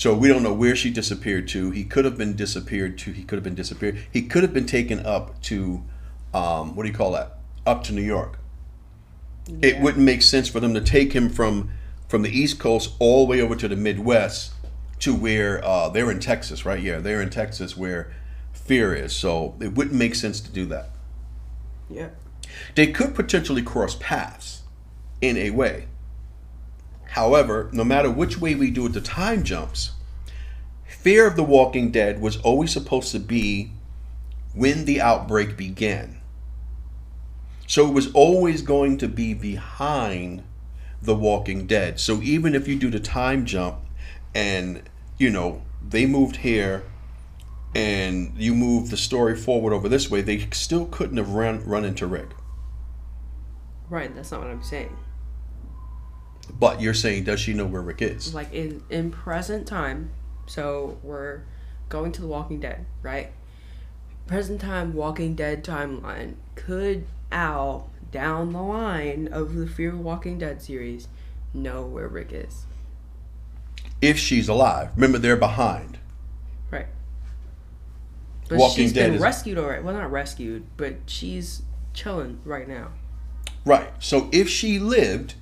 So 0.00 0.14
we 0.14 0.28
don't 0.28 0.42
know 0.42 0.54
where 0.54 0.74
she 0.74 0.88
disappeared 0.88 1.46
to. 1.48 1.72
He 1.72 1.84
could 1.84 2.06
have 2.06 2.16
been 2.16 2.34
disappeared 2.34 2.96
to. 3.00 3.12
He 3.12 3.22
could 3.22 3.36
have 3.36 3.44
been 3.44 3.54
disappeared. 3.54 3.98
He 4.10 4.22
could 4.22 4.42
have 4.42 4.54
been 4.54 4.64
taken 4.64 5.04
up 5.04 5.42
to, 5.42 5.84
um, 6.32 6.74
what 6.74 6.84
do 6.84 6.88
you 6.88 6.94
call 6.94 7.12
that? 7.12 7.36
Up 7.66 7.84
to 7.84 7.92
New 7.92 8.00
York. 8.00 8.38
It 9.60 9.78
wouldn't 9.78 10.02
make 10.02 10.22
sense 10.22 10.48
for 10.48 10.58
them 10.58 10.72
to 10.72 10.80
take 10.80 11.12
him 11.12 11.28
from 11.28 11.72
from 12.08 12.22
the 12.22 12.30
East 12.30 12.58
Coast 12.58 12.94
all 12.98 13.26
the 13.26 13.30
way 13.30 13.42
over 13.42 13.54
to 13.54 13.68
the 13.68 13.76
Midwest 13.76 14.54
to 15.00 15.14
where 15.14 15.62
uh, 15.62 15.90
they're 15.90 16.10
in 16.10 16.18
Texas, 16.18 16.64
right? 16.64 16.80
Yeah, 16.80 17.00
they're 17.00 17.20
in 17.20 17.28
Texas 17.28 17.76
where 17.76 18.10
Fear 18.54 18.94
is. 18.94 19.14
So 19.14 19.54
it 19.60 19.74
wouldn't 19.74 19.96
make 19.96 20.14
sense 20.14 20.40
to 20.40 20.50
do 20.50 20.64
that. 20.64 20.92
Yeah. 21.90 22.08
They 22.74 22.86
could 22.86 23.14
potentially 23.14 23.60
cross 23.60 23.96
paths 24.00 24.62
in 25.20 25.36
a 25.36 25.50
way. 25.50 25.88
However, 27.10 27.68
no 27.72 27.82
matter 27.82 28.08
which 28.08 28.38
way 28.38 28.54
we 28.54 28.70
do 28.70 28.86
it, 28.86 28.92
the 28.92 29.00
time 29.00 29.42
jumps. 29.42 29.90
Fear 31.02 31.26
of 31.26 31.36
the 31.36 31.42
Walking 31.42 31.90
Dead 31.90 32.20
was 32.20 32.36
always 32.38 32.72
supposed 32.72 33.10
to 33.12 33.18
be 33.18 33.72
when 34.54 34.84
the 34.84 35.00
outbreak 35.00 35.56
began. 35.56 36.20
So 37.66 37.88
it 37.88 37.94
was 37.94 38.12
always 38.12 38.60
going 38.60 38.98
to 38.98 39.08
be 39.08 39.32
behind 39.32 40.42
The 41.00 41.14
Walking 41.14 41.66
Dead. 41.66 41.98
So 42.00 42.20
even 42.20 42.54
if 42.54 42.68
you 42.68 42.78
do 42.78 42.90
the 42.90 43.00
time 43.00 43.46
jump 43.46 43.76
and, 44.34 44.82
you 45.16 45.30
know, 45.30 45.62
they 45.88 46.04
moved 46.04 46.36
here 46.36 46.84
and 47.74 48.34
you 48.36 48.54
move 48.54 48.90
the 48.90 48.98
story 48.98 49.36
forward 49.36 49.72
over 49.72 49.88
this 49.88 50.10
way, 50.10 50.20
they 50.20 50.48
still 50.52 50.84
couldn't 50.84 51.16
have 51.16 51.30
run 51.30 51.64
run 51.64 51.86
into 51.86 52.06
Rick. 52.06 52.28
Right, 53.88 54.14
that's 54.14 54.32
not 54.32 54.40
what 54.42 54.50
I'm 54.50 54.62
saying. 54.62 54.94
But 56.58 56.82
you're 56.82 56.92
saying, 56.92 57.24
does 57.24 57.40
she 57.40 57.54
know 57.54 57.64
where 57.64 57.80
Rick 57.80 58.02
is? 58.02 58.34
Like 58.34 58.52
in 58.52 58.82
in 58.90 59.10
present 59.10 59.66
time, 59.66 60.10
so 60.50 60.98
we're 61.04 61.42
going 61.88 62.10
to 62.10 62.20
the 62.20 62.26
Walking 62.26 62.58
Dead, 62.58 62.84
right? 63.02 63.30
Present 64.26 64.60
time 64.60 64.92
Walking 64.94 65.36
Dead 65.36 65.62
timeline. 65.64 66.34
Could 66.56 67.06
Al 67.30 67.88
down 68.10 68.52
the 68.52 68.62
line 68.62 69.28
of 69.30 69.54
the 69.54 69.66
Fear 69.68 69.90
of 69.90 70.00
Walking 70.00 70.38
Dead 70.38 70.60
series 70.60 71.06
know 71.54 71.82
where 71.86 72.08
Rick 72.08 72.30
is? 72.32 72.66
If 74.02 74.18
she's 74.18 74.48
alive, 74.48 74.90
remember 74.96 75.18
they're 75.18 75.36
behind. 75.36 75.98
Right. 76.70 76.86
But 78.48 78.58
Walking 78.58 78.84
she's 78.86 78.92
Dead 78.92 79.06
been 79.06 79.14
is- 79.14 79.20
rescued 79.22 79.56
already. 79.56 79.84
Well, 79.84 79.94
not 79.94 80.10
rescued, 80.10 80.64
but 80.76 80.96
she's 81.06 81.62
chilling 81.94 82.40
right 82.44 82.66
now. 82.66 82.88
Right. 83.64 83.90
So 84.00 84.28
if 84.32 84.48
she 84.48 84.80
lived, 84.80 85.34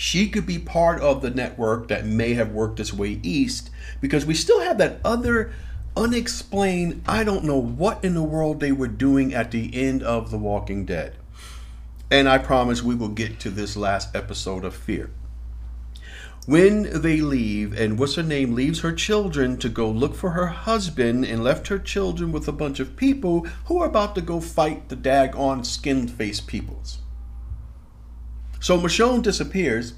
she 0.00 0.28
could 0.28 0.46
be 0.46 0.60
part 0.60 1.00
of 1.00 1.22
the 1.22 1.30
network 1.30 1.88
that 1.88 2.06
may 2.06 2.32
have 2.34 2.52
worked 2.52 2.78
its 2.78 2.94
way 2.94 3.18
east 3.24 3.68
because 4.00 4.24
we 4.24 4.32
still 4.32 4.60
have 4.60 4.78
that 4.78 5.00
other 5.04 5.50
unexplained, 5.96 7.02
I 7.08 7.24
don't 7.24 7.42
know 7.42 7.60
what 7.60 8.04
in 8.04 8.14
the 8.14 8.22
world 8.22 8.60
they 8.60 8.70
were 8.70 8.86
doing 8.86 9.34
at 9.34 9.50
the 9.50 9.74
end 9.74 10.04
of 10.04 10.30
The 10.30 10.38
Walking 10.38 10.84
Dead. 10.84 11.16
And 12.12 12.28
I 12.28 12.38
promise 12.38 12.80
we 12.80 12.94
will 12.94 13.08
get 13.08 13.40
to 13.40 13.50
this 13.50 13.76
last 13.76 14.14
episode 14.14 14.64
of 14.64 14.72
Fear. 14.72 15.10
When 16.46 17.02
they 17.02 17.20
leave, 17.20 17.76
and 17.76 17.98
what's 17.98 18.14
her 18.14 18.22
name 18.22 18.54
leaves 18.54 18.82
her 18.82 18.92
children 18.92 19.56
to 19.58 19.68
go 19.68 19.90
look 19.90 20.14
for 20.14 20.30
her 20.30 20.46
husband 20.46 21.24
and 21.24 21.42
left 21.42 21.66
her 21.66 21.78
children 21.80 22.30
with 22.30 22.46
a 22.46 22.52
bunch 22.52 22.78
of 22.78 22.96
people 22.96 23.48
who 23.64 23.82
are 23.82 23.88
about 23.88 24.14
to 24.14 24.20
go 24.20 24.40
fight 24.40 24.90
the 24.90 24.96
daggone 24.96 25.66
skin 25.66 26.06
face 26.06 26.40
peoples. 26.40 27.00
So 28.60 28.78
Michonne 28.78 29.22
disappears. 29.22 29.94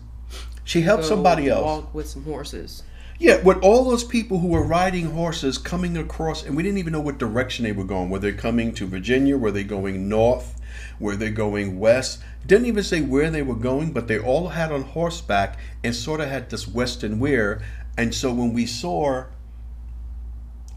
She 0.65 0.83
helps 0.83 1.09
Go 1.09 1.17
somebody 1.17 1.49
else. 1.49 1.65
Walk 1.65 1.95
with 1.95 2.09
some 2.09 2.25
horses. 2.25 2.83
Yeah, 3.19 3.43
with 3.43 3.63
all 3.63 3.85
those 3.85 4.05
people 4.05 4.39
who 4.39 4.49
were 4.49 4.63
riding 4.63 5.11
horses 5.11 5.59
coming 5.59 5.97
across, 5.99 6.43
and 6.43 6.57
we 6.57 6.63
didn't 6.63 6.79
even 6.79 6.95
know 6.95 7.01
what 7.01 7.19
direction 7.19 7.65
they 7.65 7.73
were 7.73 7.85
going. 7.85 8.09
Were 8.09 8.19
they 8.19 8.33
coming 8.33 8.73
to 8.75 8.87
Virginia? 8.87 9.37
Were 9.37 9.51
they 9.51 9.65
going 9.65 10.09
north? 10.09 10.59
Were 10.99 11.17
they 11.17 11.31
going 11.31 11.79
west? 11.79 12.21
Didn't 12.47 12.67
even 12.67 12.83
say 12.83 13.03
where 13.03 13.31
they 13.31 13.43
were 13.43 13.55
going, 13.55 13.93
but 13.93 14.09
they 14.09 14.19
all 14.19 14.49
had 14.49 14.73
on 14.73 14.83
horseback 14.83 15.59
and 15.85 15.95
sort 15.95 16.21
of 16.21 16.29
had 16.29 16.49
this 16.49 16.67
western 16.67 17.19
wear. 17.19 17.61
And 17.99 18.15
so 18.15 18.33
when 18.33 18.55
we 18.55 18.65
saw 18.65 19.25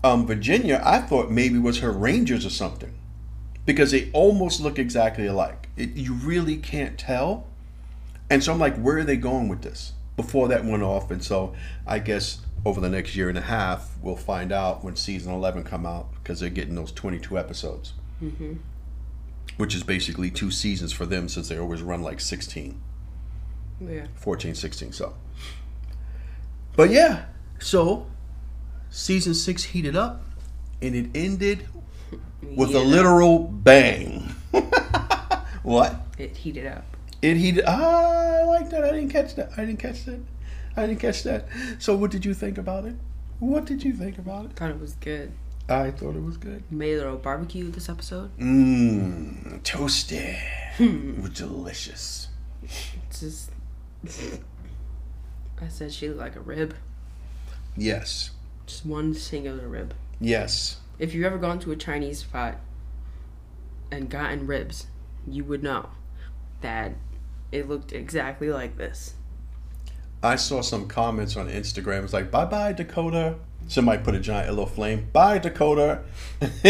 um, 0.04 0.28
Virginia, 0.28 0.82
I 0.84 1.00
thought 1.00 1.32
maybe 1.32 1.56
it 1.56 1.62
was 1.62 1.80
her 1.80 1.92
Rangers 1.92 2.46
or 2.46 2.50
something 2.50 2.94
because 3.66 3.92
they 3.92 4.12
almost 4.12 4.60
look 4.60 4.78
exactly 4.78 5.28
alike. 5.28 5.70
It, 5.78 5.92
you 5.96 6.14
really 6.14 6.58
can't 6.58 6.98
tell. 6.98 7.48
And 8.34 8.44
so 8.44 8.52
I'm 8.52 8.58
like, 8.58 8.76
where 8.78 8.98
are 8.98 9.04
they 9.04 9.16
going 9.16 9.48
with 9.48 9.62
this? 9.62 9.94
Before 10.16 10.48
that 10.48 10.66
went 10.66 10.82
off, 10.82 11.12
and 11.12 11.24
so 11.24 11.54
I 11.86 12.00
guess 12.00 12.42
over 12.66 12.82
the 12.82 12.90
next 12.90 13.16
year 13.16 13.30
and 13.30 13.38
a 13.38 13.42
half, 13.42 13.92
we'll 14.02 14.16
find 14.16 14.52
out 14.52 14.84
when 14.84 14.96
season 14.96 15.32
11 15.32 15.64
come 15.66 15.86
out 15.86 16.12
because 16.16 16.40
they're 16.40 16.50
getting 16.50 16.74
those 16.74 16.92
22 16.92 17.38
episodes, 17.38 17.94
mm-hmm. 18.24 18.54
which 19.58 19.76
is 19.76 19.84
basically 19.84 20.32
two 20.32 20.50
seasons 20.50 20.92
for 20.92 21.06
them 21.06 21.30
since 21.30 21.48
they 21.48 21.60
always 21.60 21.84
run 21.84 22.02
like 22.02 22.20
16, 22.20 22.82
Yeah. 23.80 24.08
14, 24.16 24.56
16. 24.56 24.94
So, 24.94 25.14
but 26.76 26.90
yeah, 26.90 27.26
so 27.60 28.08
season 28.90 29.36
six 29.36 29.64
heated 29.64 29.96
up, 29.96 30.24
and 30.82 30.96
it 30.96 31.12
ended 31.14 31.68
with 32.42 32.72
Yeah. 32.72 32.80
a 32.80 32.84
literal 32.84 33.38
bang. 33.40 34.34
what? 35.62 36.02
It 36.18 36.38
heated 36.38 36.66
up. 36.66 36.93
It 37.24 37.38
he 37.38 37.62
ah, 37.66 38.40
I 38.40 38.44
like 38.44 38.70
that. 38.72 38.84
I 38.84 38.92
didn't 38.92 39.08
catch 39.08 39.36
that. 39.36 39.52
I 39.56 39.64
didn't 39.64 39.80
catch 39.80 40.04
that. 40.04 40.20
I 40.76 40.86
didn't 40.86 41.00
catch 41.00 41.24
that. 41.24 41.48
So 41.80 41.96
what 41.96 42.12
did 42.12 42.26
you 42.26 42.34
think 42.34 42.58
about 42.58 42.84
it? 42.84 42.96
What 43.40 43.64
did 43.64 43.82
you 43.82 43.94
think 43.94 44.18
about 44.18 44.44
it? 44.46 44.52
I 44.52 44.56
Thought 44.56 44.72
it 44.72 44.80
was 44.82 44.96
good. 44.96 45.32
I 45.70 45.92
thought 45.92 46.18
it 46.18 46.24
was 46.24 46.36
good. 46.36 46.70
Made 46.70 46.96
a 46.96 46.98
little 46.98 47.18
barbecue 47.18 47.72
this 47.72 47.88
episode. 47.88 48.38
Mmm, 48.38 49.64
toasted. 49.64 50.36
was 50.80 51.30
delicious. 51.30 52.28
It's 52.62 53.22
just. 53.22 53.52
I 55.62 55.70
said 55.70 55.94
she 55.94 56.10
looked 56.10 56.20
like 56.20 56.36
a 56.36 56.42
rib. 56.42 56.76
Yes. 57.78 58.32
Just 58.66 58.86
one 58.86 59.14
singular 59.14 59.70
rib. 59.70 59.94
Yes. 60.20 60.78
If 61.00 61.14
you've 61.14 61.26
ever 61.26 61.38
gone 61.38 61.60
to 61.60 61.72
a 61.72 61.78
Chinese 61.78 62.20
spot 62.20 62.58
and 63.90 64.10
gotten 64.10 64.46
ribs, 64.46 64.88
you 65.26 65.46
would 65.46 65.64
know 65.64 65.88
that 66.60 66.94
it 67.54 67.70
looked 67.70 67.94
exactly 67.94 68.50
like 68.50 68.78
this. 68.78 69.14
I 70.24 70.38
saw 70.38 70.62
some 70.62 70.88
comments 70.88 71.38
on 71.38 71.48
Instagram. 71.48 72.04
It's 72.04 72.14
like, 72.14 72.32
bye 72.32 72.46
bye, 72.46 72.74
Dakota. 72.74 73.36
Somebody 73.68 74.02
put 74.04 74.16
a 74.16 74.20
giant 74.20 74.50
a 74.50 74.52
little 74.52 74.66
flame. 74.66 75.08
Bye, 75.14 75.38
Dakota. 75.38 76.02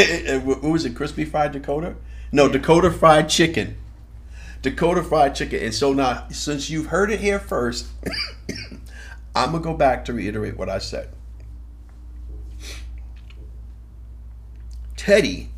what 0.43 0.61
was 0.61 0.85
it? 0.85 0.95
Crispy 0.95 1.23
fried 1.23 1.53
Dakota? 1.53 1.95
No, 2.31 2.49
Dakota 2.49 2.91
fried 2.91 3.29
chicken. 3.29 3.77
Dakota 4.61 5.03
fried 5.03 5.35
chicken. 5.35 5.63
And 5.63 5.73
so 5.73 5.93
now, 5.93 6.27
since 6.29 6.69
you've 6.69 6.87
heard 6.87 7.11
it 7.11 7.19
here 7.19 7.39
first, 7.39 7.87
I'm 9.35 9.51
going 9.51 9.63
to 9.63 9.69
go 9.69 9.73
back 9.75 10.05
to 10.05 10.13
reiterate 10.13 10.57
what 10.57 10.69
I 10.69 10.79
said. 10.79 11.09
Teddy 14.97 15.49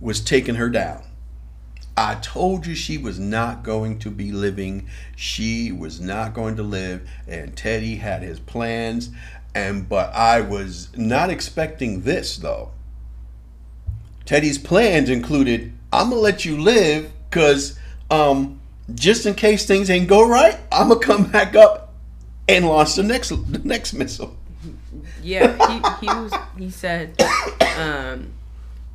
was 0.00 0.20
taking 0.20 0.56
her 0.56 0.68
down. 0.68 1.02
I 1.96 2.14
told 2.16 2.66
you 2.66 2.74
she 2.74 2.96
was 2.96 3.18
not 3.18 3.62
going 3.62 3.98
to 4.00 4.10
be 4.10 4.32
living. 4.32 4.88
She 5.16 5.72
was 5.72 6.00
not 6.00 6.34
going 6.34 6.56
to 6.56 6.62
live. 6.62 7.08
And 7.26 7.56
Teddy 7.56 7.96
had 7.96 8.22
his 8.22 8.40
plans. 8.40 9.10
And 9.54 9.88
but 9.88 10.12
I 10.14 10.40
was 10.40 10.88
not 10.96 11.28
expecting 11.28 12.02
this 12.02 12.36
though. 12.36 12.70
Teddy's 14.24 14.58
plans 14.58 15.10
included 15.10 15.72
I'm 15.92 16.08
gonna 16.08 16.20
let 16.22 16.44
you 16.44 16.58
live 16.58 17.12
because 17.28 17.78
um 18.10 18.60
just 18.94 19.26
in 19.26 19.34
case 19.34 19.66
things 19.66 19.90
ain't 19.90 20.08
go 20.08 20.26
right, 20.26 20.58
I'm 20.70 20.88
gonna 20.88 21.00
come 21.00 21.30
back 21.30 21.54
up 21.54 21.92
and 22.48 22.66
launch 22.66 22.94
the 22.94 23.02
next 23.02 23.28
the 23.28 23.60
next 23.64 23.92
missile. 23.92 24.36
Yeah, 25.22 25.56
he, 25.68 26.06
he 26.06 26.06
was. 26.06 26.32
He 26.58 26.70
said, 26.70 27.20
um, 27.76 28.32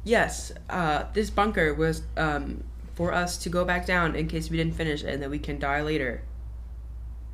"Yes, 0.04 0.52
uh, 0.70 1.06
this 1.14 1.30
bunker 1.30 1.74
was 1.74 2.02
um, 2.18 2.64
for 2.98 3.14
us 3.14 3.38
to 3.38 3.50
go 3.50 3.64
back 3.64 3.86
down 3.86 4.16
in 4.16 4.28
case 4.28 4.50
we 4.50 4.58
didn't 4.58 4.76
finish, 4.76 5.04
and 5.04 5.22
then 5.22 5.30
we 5.30 5.40
can 5.40 5.60
die 5.60 5.82
later." 5.82 6.24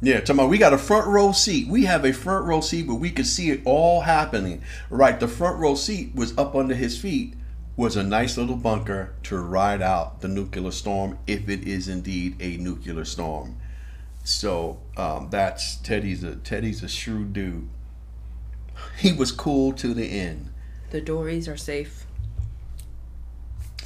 Yeah, 0.02 0.20
talking 0.20 0.36
about 0.36 0.50
we 0.50 0.58
got 0.58 0.74
a 0.74 0.78
front 0.78 1.08
row 1.08 1.32
seat. 1.32 1.70
We 1.70 1.86
have 1.86 2.04
a 2.04 2.12
front 2.12 2.46
row 2.46 2.60
seat, 2.60 2.88
but 2.88 2.96
we 2.96 3.10
could 3.10 3.26
see 3.26 3.52
it 3.52 3.62
all 3.64 4.02
happening. 4.02 4.62
Right, 4.90 5.18
the 5.18 5.30
front 5.30 5.60
row 5.60 5.76
seat 5.76 6.14
was 6.14 6.38
up 6.38 6.54
under 6.56 6.76
his 6.76 7.00
feet. 7.00 7.36
Was 7.78 7.96
a 7.96 8.04
nice 8.04 8.38
little 8.38 8.58
bunker 8.58 9.16
to 9.24 9.38
ride 9.40 9.82
out 9.82 10.20
the 10.20 10.28
nuclear 10.28 10.72
storm 10.72 11.18
if 11.26 11.48
it 11.48 11.66
is 11.66 11.88
indeed 11.88 12.36
a 12.40 12.58
nuclear 12.58 13.06
storm. 13.06 13.56
So 14.26 14.80
um, 14.98 15.30
that's 15.32 15.78
Teddy's 15.78 16.24
a 16.24 16.36
Teddy's 16.36 16.84
a 16.84 16.90
shrewd 16.90 17.32
dude. 17.32 17.70
He 18.98 19.14
was 19.14 19.32
cool 19.32 19.72
to 19.74 19.94
the 19.94 20.06
end. 20.06 20.52
The 20.90 21.00
Dories 21.00 21.48
are 21.48 21.58
safe. 21.58 22.06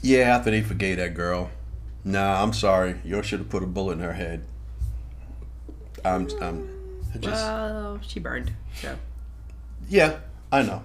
Yeah, 0.02 0.36
after 0.36 0.52
they 0.52 0.62
forgave 0.62 0.98
that 0.98 1.14
girl. 1.14 1.52
Nah, 2.08 2.42
I'm 2.42 2.54
sorry. 2.54 2.96
You 3.04 3.22
should 3.22 3.40
have 3.40 3.50
put 3.50 3.64
a 3.64 3.68
bullet 3.68 3.94
in 3.94 4.00
her 4.00 4.14
head. 4.14 4.46
I'm, 6.06 6.30
I'm 6.42 6.70
just. 7.20 7.26
Well, 7.44 8.00
she 8.02 8.22
burned. 8.22 8.54
So 8.82 8.98
Yeah, 9.90 10.20
I 10.50 10.62
know. 10.62 10.84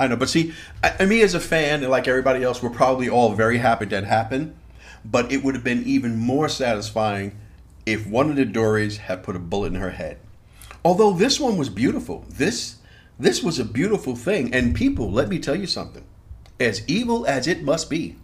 I 0.00 0.08
know. 0.08 0.16
But 0.16 0.28
see, 0.28 0.52
I, 0.82 0.96
I 0.98 1.06
me 1.06 1.22
as 1.22 1.34
a 1.34 1.40
fan, 1.40 1.84
and 1.84 1.90
like 1.90 2.08
everybody 2.08 2.42
else, 2.42 2.60
we're 2.60 2.70
probably 2.70 3.08
all 3.08 3.34
very 3.34 3.58
happy 3.58 3.84
that 3.86 4.02
happened. 4.02 4.56
But 5.04 5.30
it 5.30 5.44
would 5.44 5.54
have 5.54 5.62
been 5.62 5.84
even 5.84 6.16
more 6.16 6.48
satisfying 6.48 7.38
if 7.86 8.08
one 8.08 8.28
of 8.28 8.34
the 8.34 8.44
Dories 8.44 8.96
had 8.96 9.22
put 9.22 9.36
a 9.36 9.38
bullet 9.38 9.68
in 9.68 9.80
her 9.80 9.90
head. 9.90 10.18
Although 10.84 11.12
this 11.12 11.38
one 11.38 11.56
was 11.56 11.68
beautiful. 11.68 12.24
This 12.28 12.78
this 13.16 13.44
was 13.44 13.60
a 13.60 13.64
beautiful 13.64 14.16
thing. 14.16 14.52
And 14.52 14.74
people, 14.74 15.08
let 15.08 15.28
me 15.28 15.38
tell 15.38 15.54
you 15.54 15.68
something. 15.68 16.04
As 16.58 16.82
evil 16.88 17.26
as 17.26 17.46
it 17.46 17.62
must 17.62 17.88
be, 17.88 18.16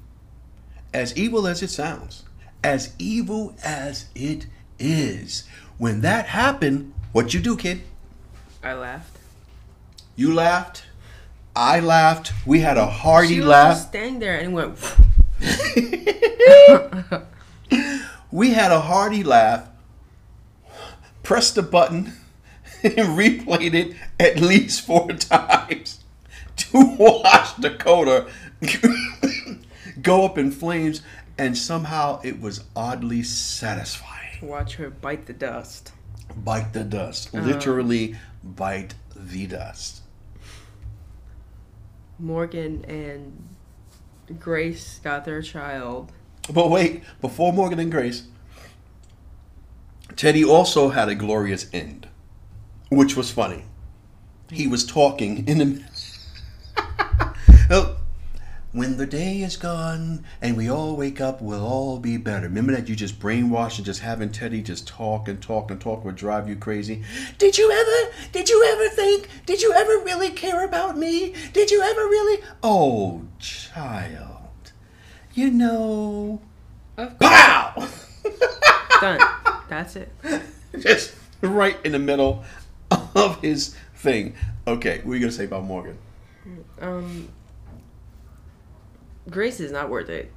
as 0.95 1.15
evil 1.17 1.47
as 1.47 1.63
it 1.63 1.71
sounds, 1.71 2.23
as 2.63 2.95
evil 2.99 3.55
as 3.65 4.07
it 4.15 4.47
is, 4.79 5.45
when 5.77 6.01
that 6.03 6.27
happened, 6.27 6.95
what 7.13 7.35
you 7.35 7.41
do, 7.41 7.57
kid? 7.57 7.83
I 8.63 8.73
laughed. 8.75 9.19
You 10.17 10.33
laughed. 10.33 10.85
I 11.57 11.81
laughed. 11.81 12.33
We 12.47 12.61
had 12.61 12.79
a 12.79 12.87
hearty 12.87 13.35
She 13.37 13.43
laugh. 13.43 13.75
just 13.77 13.89
standing 13.89 14.21
there 14.21 14.39
and 14.39 14.55
went. 14.55 14.79
We 18.31 18.51
had 18.51 18.73
a 18.73 18.81
hearty 18.81 19.23
laugh. 19.23 19.69
Pressed 21.23 21.55
the 21.55 21.63
button 21.63 22.15
and 22.83 23.17
replayed 23.17 23.75
it 23.75 23.95
at 24.19 24.41
least 24.41 24.85
four 24.85 25.07
times 25.13 26.01
to 26.57 26.97
watch 26.99 27.55
Dakota 27.61 28.27
go 30.05 30.25
up 30.25 30.39
in 30.39 30.53
flames, 30.53 31.03
and 31.37 31.59
somehow 31.59 32.21
it 32.23 32.41
was 32.41 32.63
oddly 32.77 33.25
satisfying. 33.25 34.39
Watch 34.41 34.77
her 34.77 34.91
bite 34.91 35.27
the 35.27 35.33
dust. 35.33 35.93
Bite 36.37 36.73
the 36.73 36.85
dust. 36.85 37.35
Uh-huh. 37.35 37.45
Literally 37.45 38.17
bite 38.45 38.95
the 39.17 39.47
dust. 39.47 40.03
Morgan 42.19 42.85
and 42.87 44.39
Grace 44.39 45.01
got 45.03 45.25
their 45.25 45.43
child. 45.43 46.13
But 46.53 46.71
wait, 46.71 47.03
before 47.21 47.53
Morgan 47.53 47.81
and 47.81 47.91
Grace, 47.91 48.29
Teddy 50.15 50.45
also 50.45 50.91
had 50.91 51.09
a 51.09 51.15
glorious 51.15 51.69
end, 51.73 52.07
which 52.91 53.17
was 53.17 53.31
funny. 53.31 53.65
He 54.51 54.67
was 54.67 54.85
talking 54.85 55.49
in 55.49 55.59
the. 57.69 57.97
When 58.75 58.97
the 58.97 59.07
day 59.07 59.43
is 59.43 59.57
gone 59.57 60.25
and 60.43 60.57
we 60.57 60.69
all 60.69 60.97
wake 60.97 61.21
up, 61.21 61.41
we'll 61.41 61.65
all 61.65 62.01
be 62.01 62.17
better. 62.17 62.49
Remember 62.49 62.73
that 62.73 62.89
you 62.89 62.97
just 62.97 63.21
brainwashed 63.21 63.77
and 63.77 63.87
just 63.87 64.01
having 64.01 64.33
Teddy 64.33 64.63
just 64.63 64.89
talk 64.89 65.29
and 65.29 65.41
talk 65.41 65.71
and 65.71 65.81
talk 65.81 66.05
would 66.05 66.17
drive 66.17 66.49
you 66.49 66.57
crazy. 66.57 67.05
Did 67.39 67.57
you 67.57 67.71
ever, 67.71 68.13
did 68.33 68.49
you 68.49 68.65
ever 68.73 68.89
think, 68.89 69.29
did 69.47 69.63
you 69.63 69.73
ever 69.73 70.05
really 70.05 70.31
care 70.31 70.65
about 70.65 70.99
me? 70.99 71.37
Did 71.53 71.71
you 71.71 71.83
ever 71.83 72.01
really? 72.01 72.43
Oh, 72.65 73.23
child. 73.39 74.73
You 75.35 75.53
know. 75.53 76.41
Of 76.97 77.17
course. 77.21 77.31
Pow! 77.31 77.89
Done. 79.01 79.21
That's 79.69 79.95
it. 79.95 80.13
just 80.81 81.15
right 81.43 81.77
in 81.85 81.93
the 81.93 82.01
middle 82.01 82.43
of 82.91 83.41
his 83.41 83.77
thing. 83.95 84.35
Okay, 84.67 84.99
what 85.05 85.13
are 85.13 85.15
you 85.15 85.21
going 85.21 85.31
to 85.31 85.37
say 85.37 85.45
about 85.45 85.63
Morgan? 85.63 85.97
Um, 86.81 87.29
Grace 89.31 89.61
is 89.61 89.73
not 89.73 89.89
worth 89.91 90.09
it. 90.09 90.31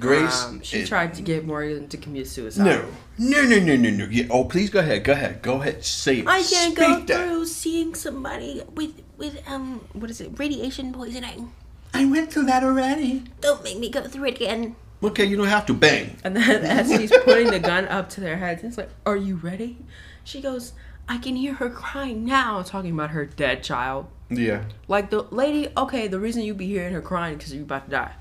Grace? 0.00 0.44
Um, 0.44 0.62
she 0.62 0.80
is- 0.80 0.88
tried 0.88 1.14
to 1.14 1.22
get 1.22 1.44
Morgan 1.44 1.86
to 1.88 1.96
commit 1.98 2.26
suicide. 2.26 2.64
No. 2.64 2.84
No, 3.18 3.42
no, 3.44 3.58
no, 3.58 3.76
no, 3.76 3.90
no. 3.90 4.04
Yeah. 4.06 4.24
Oh, 4.30 4.44
please 4.44 4.70
go 4.70 4.80
ahead. 4.80 5.04
Go 5.04 5.12
ahead. 5.12 5.42
Go 5.42 5.60
ahead. 5.60 5.84
Say 5.84 6.20
it. 6.20 6.26
I 6.26 6.42
can't 6.42 6.74
go 6.74 7.00
that. 7.00 7.28
through 7.28 7.46
seeing 7.46 7.94
somebody 7.94 8.62
with 8.74 9.02
with 9.18 9.42
um 9.46 9.86
what 9.92 10.10
is 10.10 10.20
it 10.20 10.38
radiation 10.38 10.92
poisoning. 10.92 11.52
I 11.92 12.06
went 12.06 12.32
through 12.32 12.46
that 12.46 12.64
already. 12.64 13.24
Don't 13.42 13.62
make 13.62 13.78
me 13.78 13.90
go 13.90 14.02
through 14.04 14.24
it 14.28 14.36
again. 14.36 14.76
Okay, 15.02 15.26
you 15.26 15.36
don't 15.36 15.48
have 15.48 15.66
to. 15.66 15.74
Bang. 15.74 16.16
And 16.24 16.34
then 16.34 16.64
as 16.78 16.90
he's 16.90 17.12
putting 17.24 17.50
the 17.50 17.58
gun 17.60 17.86
up 17.88 18.08
to 18.10 18.20
their 18.22 18.38
heads, 18.38 18.64
it's 18.64 18.78
like, 18.78 18.88
"Are 19.04 19.16
you 19.16 19.36
ready?" 19.36 19.76
She 20.24 20.40
goes, 20.40 20.72
"I 21.06 21.18
can 21.18 21.36
hear 21.36 21.54
her 21.54 21.68
crying 21.68 22.24
now," 22.24 22.62
talking 22.62 22.92
about 22.92 23.10
her 23.10 23.26
dead 23.26 23.62
child. 23.62 24.06
Yeah. 24.30 24.64
Like 24.88 25.10
the 25.10 25.22
lady, 25.24 25.68
okay, 25.76 26.08
the 26.08 26.18
reason 26.18 26.42
you 26.42 26.54
be 26.54 26.66
hearing 26.66 26.94
her 26.94 27.02
crying 27.02 27.36
because 27.36 27.52
you're 27.52 27.64
about 27.64 27.84
to 27.86 27.90
die. 27.90 28.12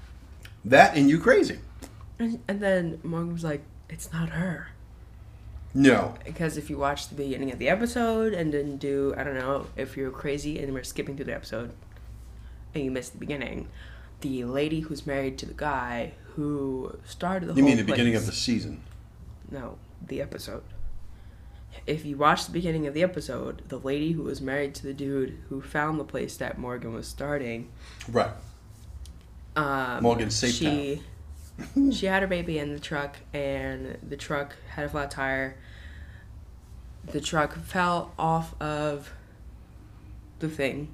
That 0.65 0.95
and 0.95 1.09
you 1.09 1.19
crazy. 1.19 1.59
And, 2.19 2.39
and 2.47 2.59
then 2.59 2.99
Morgan 3.03 3.33
was 3.33 3.43
like, 3.43 3.63
"It's 3.89 4.11
not 4.13 4.29
her." 4.29 4.69
No. 5.73 6.15
Because 6.25 6.57
if 6.57 6.69
you 6.69 6.77
watch 6.77 7.07
the 7.09 7.15
beginning 7.15 7.51
of 7.51 7.59
the 7.59 7.69
episode 7.69 8.33
and 8.33 8.53
then 8.53 8.77
do, 8.77 9.13
I 9.17 9.23
don't 9.23 9.35
know, 9.35 9.67
if 9.77 9.95
you're 9.95 10.11
crazy 10.11 10.59
and 10.59 10.73
we're 10.73 10.83
skipping 10.83 11.15
through 11.15 11.25
the 11.25 11.33
episode 11.35 11.71
and 12.75 12.83
you 12.83 12.91
missed 12.91 13.13
the 13.13 13.19
beginning, 13.19 13.69
the 14.21 14.43
lady 14.43 14.81
who's 14.81 15.07
married 15.07 15.37
to 15.39 15.45
the 15.45 15.53
guy 15.53 16.11
who 16.35 16.97
started 17.05 17.47
the 17.47 17.53
You 17.53 17.61
whole 17.63 17.69
mean 17.69 17.77
the 17.77 17.89
beginning 17.89 18.15
of 18.15 18.25
the 18.25 18.31
season? 18.31 18.83
No, 19.49 19.77
the 20.05 20.21
episode. 20.21 20.63
If 21.87 22.05
you 22.05 22.17
watch 22.17 22.45
the 22.45 22.51
beginning 22.51 22.85
of 22.85 22.93
the 22.93 23.01
episode, 23.03 23.61
the 23.69 23.79
lady 23.79 24.11
who 24.11 24.23
was 24.23 24.41
married 24.41 24.75
to 24.75 24.83
the 24.83 24.93
dude 24.93 25.37
who 25.47 25.61
found 25.61 25.99
the 25.99 26.03
place 26.03 26.35
that 26.37 26.57
Morgan 26.57 26.93
was 26.93 27.07
starting, 27.07 27.69
Right. 28.09 28.31
Um, 29.55 30.01
Morgan 30.03 30.29
Safe 30.29 30.53
she 30.53 31.01
she 31.91 32.05
had 32.05 32.21
her 32.23 32.27
baby 32.27 32.57
in 32.59 32.73
the 32.73 32.79
truck, 32.79 33.17
and 33.33 33.97
the 34.07 34.17
truck 34.17 34.55
had 34.69 34.85
a 34.85 34.89
flat 34.89 35.11
tire. 35.11 35.57
The 37.05 37.21
truck 37.21 37.55
fell 37.55 38.13
off 38.17 38.59
of 38.61 39.11
the 40.39 40.49
thing. 40.49 40.93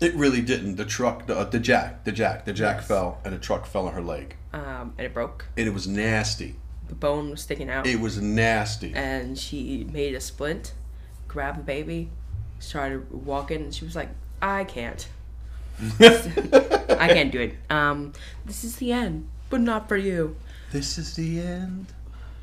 It 0.00 0.14
really 0.14 0.40
didn't. 0.40 0.76
The 0.76 0.84
truck, 0.84 1.26
the, 1.26 1.36
uh, 1.36 1.44
the 1.44 1.58
jack, 1.60 2.04
the 2.04 2.12
jack, 2.12 2.44
the 2.46 2.52
jack 2.52 2.76
Yes. 2.78 2.88
fell, 2.88 3.18
and 3.24 3.34
the 3.34 3.38
truck 3.38 3.66
fell 3.66 3.86
on 3.86 3.92
her 3.94 4.00
leg, 4.02 4.36
Um, 4.52 4.94
and 4.96 5.00
it 5.06 5.12
broke. 5.14 5.46
and 5.56 5.66
it 5.66 5.74
was 5.74 5.86
nasty. 5.86 6.56
The 6.88 6.94
bone 6.94 7.30
was 7.30 7.42
sticking 7.42 7.68
out. 7.70 7.86
It 7.86 8.00
was 8.00 8.20
nasty. 8.20 8.92
and 8.94 9.38
she 9.38 9.84
made 9.92 10.14
a 10.14 10.20
splint, 10.20 10.74
grabbed 11.28 11.58
the 11.60 11.62
baby, 11.64 12.10
started 12.58 13.10
walking, 13.12 13.62
and 13.62 13.74
she 13.74 13.84
was 13.84 13.94
like, 13.94 14.08
I 14.40 14.64
can't. 14.64 15.06
I 16.00 17.08
can't 17.08 17.32
do 17.32 17.40
it. 17.40 17.54
Um, 17.70 18.12
this 18.44 18.64
is 18.64 18.76
the 18.76 18.92
end, 18.92 19.28
but 19.48 19.60
not 19.60 19.88
for 19.88 19.96
you. 19.96 20.36
This 20.72 20.98
is 20.98 21.16
the 21.16 21.40
end, 21.40 21.86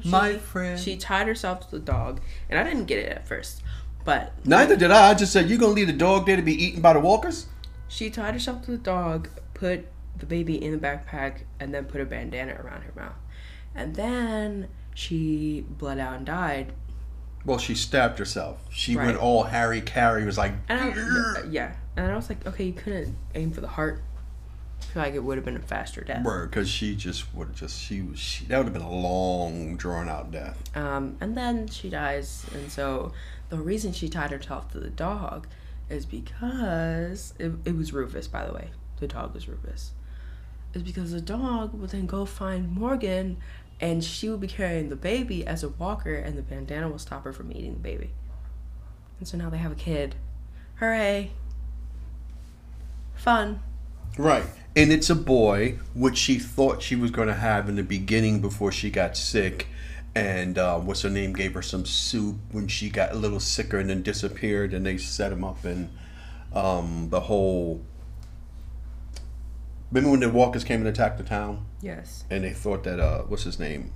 my 0.04 0.38
friend. 0.38 0.80
She 0.80 0.98
tied 0.98 1.28
herself 1.28 1.62
to 1.70 1.72
the 1.72 1.80
dog, 1.80 2.20
and 2.50 2.60
I 2.60 2.64
didn't 2.64 2.86
get 2.86 3.00
it 3.00 3.10
at 3.10 3.28
first, 3.28 3.62
but 4.04 4.34
Neither 4.46 4.76
did 4.76 4.92
I. 4.92 5.12
I 5.12 5.14
just 5.14 5.32
said 5.32 5.50
you 5.50 5.58
gonna 5.58 5.74
leave 5.74 5.88
the 5.88 5.94
dog 5.94 6.26
there 6.26 6.36
to 6.36 6.42
be 6.42 6.54
eaten 6.62 6.82
by 6.82 6.94
the 6.94 7.00
walkers. 7.00 7.48
she 7.88 8.10
tied 8.10 8.34
herself 8.34 8.63
to 8.66 8.72
the 8.72 8.78
dog, 8.78 9.30
put 9.54 9.88
the 10.18 10.26
baby 10.26 10.62
in 10.62 10.72
the 10.72 10.78
backpack, 10.78 11.42
and 11.60 11.74
then 11.74 11.86
put 11.86 12.02
a 12.02 12.06
bandana 12.06 12.54
around 12.56 12.82
her 12.82 12.94
mouth. 12.96 13.16
And 13.76 13.96
then 13.96 14.68
she 14.94 15.63
bled 15.70 16.00
out 16.00 16.16
and 16.18 16.26
died. 16.26 16.74
Well, 17.45 17.58
she 17.58 17.76
stabbed 17.76 18.19
herself. 18.19 18.60
She 18.69 18.95
Right. 18.95 19.08
went 19.08 19.17
all 19.19 19.43
hara-kiri. 19.43 20.26
Was 20.26 20.38
like, 20.38 20.54
And 20.69 20.80
I, 20.80 21.43
yeah, 21.50 21.73
and 21.95 22.12
I 22.12 22.15
was 22.15 22.30
like, 22.30 22.45
okay, 22.45 22.65
you 22.65 22.73
couldn't 22.73 23.15
aim 23.36 23.52
for 23.52 23.62
the 23.62 23.67
heart. 23.69 24.02
I 24.82 24.86
feel 24.93 25.04
like 25.04 25.13
it 25.15 25.23
would 25.23 25.38
have 25.38 25.45
been 25.45 25.56
a 25.58 25.60
faster 25.62 26.02
death. 26.02 26.23
word, 26.23 26.50
because 26.52 26.69
she 26.69 26.95
just 26.95 27.34
would 27.34 27.56
just 27.56 27.80
she 27.82 28.02
was 28.02 28.19
she, 28.19 28.45
that 28.45 28.58
would 28.58 28.65
have 28.65 28.73
been 28.73 28.82
a 28.84 28.91
long 28.91 29.76
drawn 29.76 30.08
out 30.08 30.32
death. 30.32 30.58
Um, 30.78 31.17
and 31.19 31.36
then 31.36 31.67
she 31.67 31.89
dies, 31.89 32.45
and 32.54 32.71
so 32.71 33.12
the 33.50 33.58
reason 33.58 33.91
she 33.91 34.08
tied 34.08 34.32
herself 34.32 34.71
to 34.73 34.80
the 34.80 34.89
dog 34.89 35.47
is 35.89 36.06
because 36.06 37.34
it, 37.39 37.52
it 37.65 37.76
was 37.76 37.91
Rufus, 37.93 38.28
by 38.28 38.45
the 38.45 38.54
way. 38.54 38.69
The 39.00 39.08
dog 39.08 39.34
was 39.34 39.47
Rufus. 39.47 39.91
Is 40.73 40.84
because 40.84 41.12
the 41.12 41.21
dog 41.21 41.73
would 41.73 41.89
then 41.89 42.06
go 42.06 42.25
find 42.25 42.71
Morgan, 42.71 43.38
and 43.80 44.03
she 44.03 44.30
would 44.30 44.41
be 44.41 44.47
carrying 44.47 44.89
the 44.89 44.95
baby 44.95 45.45
as 45.45 45.63
a 45.63 45.69
walker, 45.69 46.13
and 46.13 46.38
the 46.38 46.41
bandana 46.41 46.89
will 46.89 46.99
stop 46.99 47.23
her 47.23 47.34
from 47.34 47.51
eating 47.51 47.73
the 47.73 47.80
baby. 47.80 48.12
And 49.19 49.27
so 49.27 49.38
now 49.38 49.49
they 49.49 49.58
have 49.58 49.71
a 49.71 49.75
kid. 49.75 50.15
Hooray! 50.75 51.32
Fun. 53.15 53.62
Right, 54.17 54.45
and 54.75 54.91
it's 54.91 55.10
a 55.10 55.15
boy, 55.15 55.80
which 55.93 56.17
she 56.17 56.38
thought 56.38 56.82
she 56.82 56.95
was 56.95 57.12
going 57.12 57.27
to 57.27 57.34
have 57.34 57.67
in 57.69 57.75
the 57.75 57.84
beginning 57.84 58.41
before 58.41 58.71
she 58.71 58.89
got 58.89 59.17
sick. 59.17 59.67
And 60.15 60.58
uh, 60.58 60.80
what's 60.80 61.03
her 61.03 61.10
name 61.10 61.34
gave 61.34 61.53
her 61.53 61.62
some 61.62 61.86
soup 61.86 62.38
when 62.51 62.67
she 62.67 62.89
got 62.89 63.12
a 63.12 63.15
little 63.15 63.39
sicker 63.39 63.77
and 63.77 63.89
then 63.89 64.01
disappeared. 64.01 64.73
And 64.73 64.84
they 64.86 64.97
set 64.97 65.32
him 65.32 65.43
up 65.43 65.63
in 65.63 65.89
um, 66.53 67.10
the 67.10 67.21
whole. 67.21 67.84
Remember 69.91 70.12
when 70.12 70.19
the 70.19 70.30
walkers 70.30 70.63
came 70.63 70.80
and 70.80 70.88
attacked 70.88 71.17
the 71.17 71.23
town? 71.23 71.65
Yes. 71.82 72.26
and 72.30 72.43
they 72.43 72.54
thought 72.54 72.84
that 72.84 73.00
uh, 73.00 73.23
what's 73.23 73.43
his 73.43 73.60
name, 73.60 73.93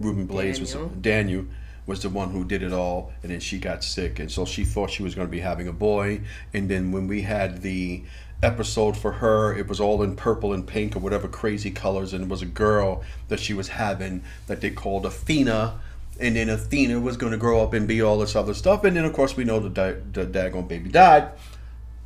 Ruben 0.00 0.26
Blades 0.26 0.58
Daniel. 0.58 0.88
was 0.88 0.98
Daniel 1.00 1.44
was 1.86 2.02
the 2.02 2.10
one 2.10 2.30
who 2.30 2.44
did 2.44 2.62
it 2.62 2.72
all, 2.72 3.12
and 3.22 3.32
then 3.32 3.40
she 3.40 3.58
got 3.58 3.82
sick, 3.82 4.18
and 4.18 4.30
so 4.30 4.44
she 4.44 4.64
thought 4.64 4.90
she 4.90 5.02
was 5.02 5.14
going 5.14 5.26
to 5.26 5.32
be 5.32 5.40
having 5.40 5.66
a 5.66 5.72
boy, 5.72 6.20
and 6.52 6.68
then 6.68 6.92
when 6.92 7.08
we 7.08 7.22
had 7.22 7.62
the 7.62 8.02
episode 8.42 8.96
for 8.96 9.12
her, 9.12 9.56
it 9.56 9.66
was 9.66 9.80
all 9.80 10.02
in 10.02 10.14
purple 10.14 10.52
and 10.52 10.66
pink 10.66 10.94
or 10.94 10.98
whatever 10.98 11.26
crazy 11.26 11.70
colors, 11.70 12.12
and 12.12 12.24
it 12.24 12.28
was 12.28 12.42
a 12.42 12.46
girl 12.46 13.02
that 13.28 13.40
she 13.40 13.54
was 13.54 13.68
having 13.68 14.22
that 14.46 14.60
they 14.60 14.70
called 14.70 15.06
Athena. 15.06 15.80
And 16.20 16.34
then 16.34 16.48
Athena 16.48 16.98
was 17.00 17.16
going 17.16 17.30
to 17.30 17.38
grow 17.38 17.62
up 17.62 17.72
and 17.72 17.86
be 17.86 18.02
all 18.02 18.18
this 18.18 18.34
other 18.36 18.52
stuff, 18.52 18.84
and 18.84 18.96
then 18.96 19.04
of 19.04 19.12
course 19.12 19.36
we 19.36 19.44
know 19.44 19.60
the 19.60 19.70
di- 19.70 20.00
the 20.12 20.26
daggone 20.26 20.68
baby 20.68 20.90
died. 20.90 21.30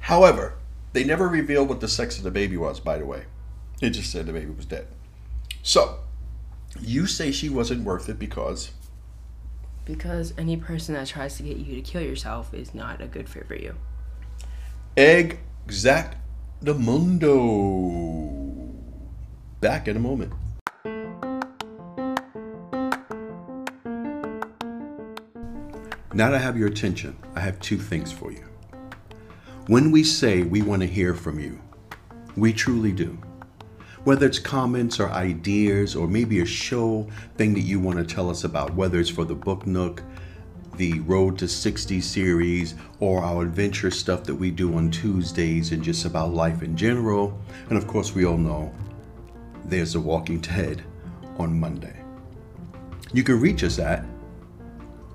However, 0.01 0.55
they 0.93 1.05
never 1.05 1.29
revealed 1.29 1.69
what 1.69 1.81
the 1.81 1.89
sex 1.89 2.19
of 2.19 2.25
the 2.25 2.31
baby 2.31 2.57
was. 2.57 2.81
By 2.81 2.99
the 2.99 3.07
way, 3.07 3.25
it 3.81 3.91
just 3.91 4.11
said 4.11 4.27
the 4.27 4.33
baby 4.33 4.51
was 4.51 4.67
dead. 4.67 4.87
So, 5.63 5.99
you 6.81 7.07
say 7.07 7.33
she 7.33 7.49
wasn't 7.49 7.85
worth 7.85 8.09
it 8.09 8.19
because 8.19 8.73
Because 9.85 10.33
any 10.39 10.57
person 10.57 10.95
that 10.95 11.07
tries 11.07 11.37
to 11.37 11.43
get 11.43 11.57
you 11.57 11.75
to 11.75 11.83
kill 11.83 12.03
yourself 12.03 12.53
is 12.55 12.75
not 12.75 13.01
a 13.01 13.07
good 13.07 13.29
fit 13.29 13.47
for 13.47 13.55
you. 13.57 13.75
exact 14.97 16.17
the 16.61 16.75
mundo. 16.75 17.31
Back 19.61 19.89
in 19.89 19.97
a 19.97 20.01
moment. 20.01 20.33
Now 26.15 26.31
that 26.31 26.35
I 26.35 26.39
have 26.39 26.59
your 26.59 26.69
attention, 26.69 27.17
I 27.35 27.41
have 27.41 27.59
two 27.61 27.79
things 27.79 28.13
for 28.13 28.31
you. 28.31 28.45
When 29.69 29.93
we 29.93 30.03
say 30.03 30.43
we 30.43 30.61
want 30.61 30.83
to 30.83 30.89
hear 30.89 31.15
from 31.15 31.39
you, 31.39 31.61
we 32.37 32.53
truly 32.53 32.91
do. 32.91 33.17
Whether 34.03 34.27
it's 34.27 34.41
comments 34.41 34.99
or 34.99 35.09
ideas 35.11 35.95
or 35.95 36.09
maybe 36.09 36.41
a 36.41 36.45
show 36.45 37.09
thing 37.37 37.55
that 37.55 37.61
you 37.61 37.79
want 37.79 37.99
to 37.99 38.05
tell 38.05 38.29
us 38.29 38.43
about, 38.43 38.75
whether 38.75 38.99
it's 38.99 39.09
for 39.09 39.25
the 39.25 39.37
Book 39.37 39.65
Nook, 39.65 40.03
the 40.79 40.99
Road 41.01 41.39
to 41.39 41.47
60 41.47 42.01
series, 42.01 42.75
or 42.99 43.23
our 43.23 43.45
adventure 43.45 43.93
stuff 43.93 44.25
that 44.25 44.35
we 44.35 44.51
do 44.51 44.75
on 44.75 44.91
Tuesdays 44.91 45.71
and 45.71 45.81
just 45.81 46.07
about 46.07 46.35
life 46.35 46.63
in 46.63 46.77
general. 46.77 47.39
And 47.69 47.79
of 47.79 47.87
course, 47.87 48.17
we 48.17 48.25
all 48.25 48.39
know 48.39 48.75
there's 49.67 49.93
The 49.93 50.01
Walking 50.01 50.41
Dead 50.41 50.83
on 51.39 51.61
Monday. 51.61 52.03
You 53.13 53.23
can 53.23 53.41
reach 53.41 53.63
us 53.63 53.79
at 53.79 54.05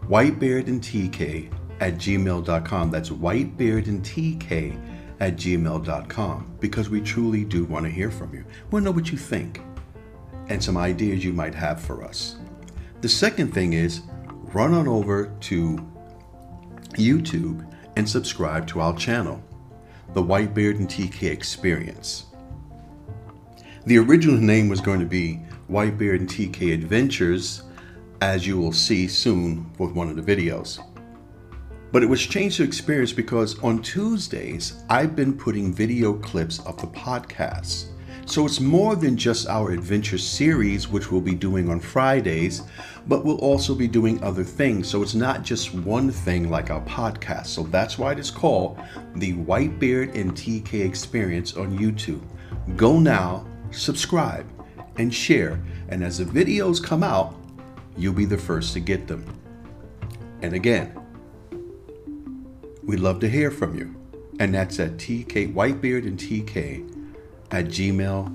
whitebeardandtk 0.08 1.52
at 1.80 1.96
gmail.com. 1.96 2.92
That's 2.92 3.10
whitebeardandtk 3.10 4.80
at 5.20 5.36
gmail.com 5.36 6.58
because 6.60 6.90
we 6.90 7.02
truly 7.02 7.44
do 7.44 7.66
want 7.66 7.86
to 7.86 7.92
hear 7.92 8.12
from 8.12 8.34
you. 8.34 8.44
We 8.46 8.70
want 8.72 8.84
to 8.84 8.92
know 8.92 8.96
what 8.96 9.12
you 9.12 9.18
think 9.18 9.62
and 10.50 10.64
some 10.64 10.78
ideas 10.78 11.26
you 11.26 11.34
might 11.34 11.56
have 11.56 11.80
for 11.82 12.04
us. 12.04 12.38
The 13.02 13.10
second 13.10 13.54
thing 13.54 13.74
is 13.74 14.02
run 14.54 14.74
on 14.74 14.88
over 14.88 15.34
to 15.42 15.86
YouTube 16.94 17.66
and 17.96 18.08
subscribe 18.08 18.68
to 18.68 18.80
our 18.82 18.96
channel. 18.96 19.42
the 20.14 20.24
Whitebeard 20.24 20.78
and 20.78 20.88
TK 20.88 21.30
Experience. 21.30 22.26
The 23.86 23.98
original 23.98 24.38
name 24.38 24.70
was 24.70 24.82
going 24.82 25.00
to 25.00 25.06
be 25.06 25.42
Whitebeard 25.70 26.20
and 26.20 26.30
TK 26.30 26.74
Adventures, 26.74 27.64
as 28.22 28.48
you 28.48 28.58
will 28.58 28.72
see 28.72 29.08
soon 29.08 29.70
with 29.78 29.92
one 29.92 30.10
of 30.10 30.16
the 30.16 30.36
videos. 30.36 30.80
But 31.92 32.04
it 32.04 32.08
was 32.08 32.26
changed 32.26 32.58
to 32.58 32.64
Experience 32.64 33.14
because 33.14 33.58
on 33.60 33.82
Tuesdays, 33.82 34.84
I've 34.90 35.16
been 35.16 35.38
putting 35.38 35.74
video 35.74 36.14
clips 36.14 36.60
of 36.60 36.80
the 36.82 36.88
podcasts. 36.88 37.88
So 38.26 38.46
it's 38.46 38.60
more 38.60 38.98
than 38.98 39.16
just 39.16 39.48
our 39.48 39.72
adventure 39.72 40.18
series, 40.18 40.90
which 40.90 41.12
we'll 41.12 41.22
be 41.22 41.34
doing 41.34 41.70
on 41.70 41.80
Fridays, 41.80 42.64
but 43.08 43.24
we'll 43.24 43.40
also 43.40 43.74
be 43.74 43.88
doing 43.88 44.22
other 44.22 44.44
things. 44.44 44.90
So 44.90 45.02
it's 45.02 45.16
not 45.16 45.44
just 45.44 45.74
one 45.74 46.12
thing 46.12 46.50
like 46.50 46.70
our 46.70 46.82
podcast. 46.82 47.48
So 47.48 47.64
that's 47.64 47.98
why 47.98 48.12
it 48.12 48.20
is 48.20 48.30
called 48.30 48.80
the 49.16 49.34
Whitebeard 49.34 50.14
and 50.14 50.34
TK 50.34 50.86
Experience 50.86 51.56
on 51.56 51.80
YouTube. 51.80 52.22
Go 52.76 53.00
now, 53.00 53.48
subscribe, 53.72 54.46
and 54.98 55.14
share. 55.14 55.64
And 55.88 56.04
as 56.04 56.18
the 56.18 56.26
videos 56.26 56.84
come 56.84 57.04
out, 57.04 57.34
you'll 57.96 58.14
be 58.14 58.26
the 58.26 58.38
first 58.38 58.74
to 58.74 58.82
get 58.82 59.08
them. 59.08 59.26
And 60.42 60.54
again, 60.54 61.00
we'd 62.88 63.00
love 63.02 63.20
to 63.20 63.30
hear 63.30 63.52
from 63.52 63.78
you. 63.78 63.94
And 64.40 64.56
that's 64.56 64.80
at 64.80 64.94
TK 64.94 65.54
Whitebeard 65.54 66.08
and 66.08 66.18
TK 66.18 66.90
at 67.52 67.66
gmail.com. 67.66 68.34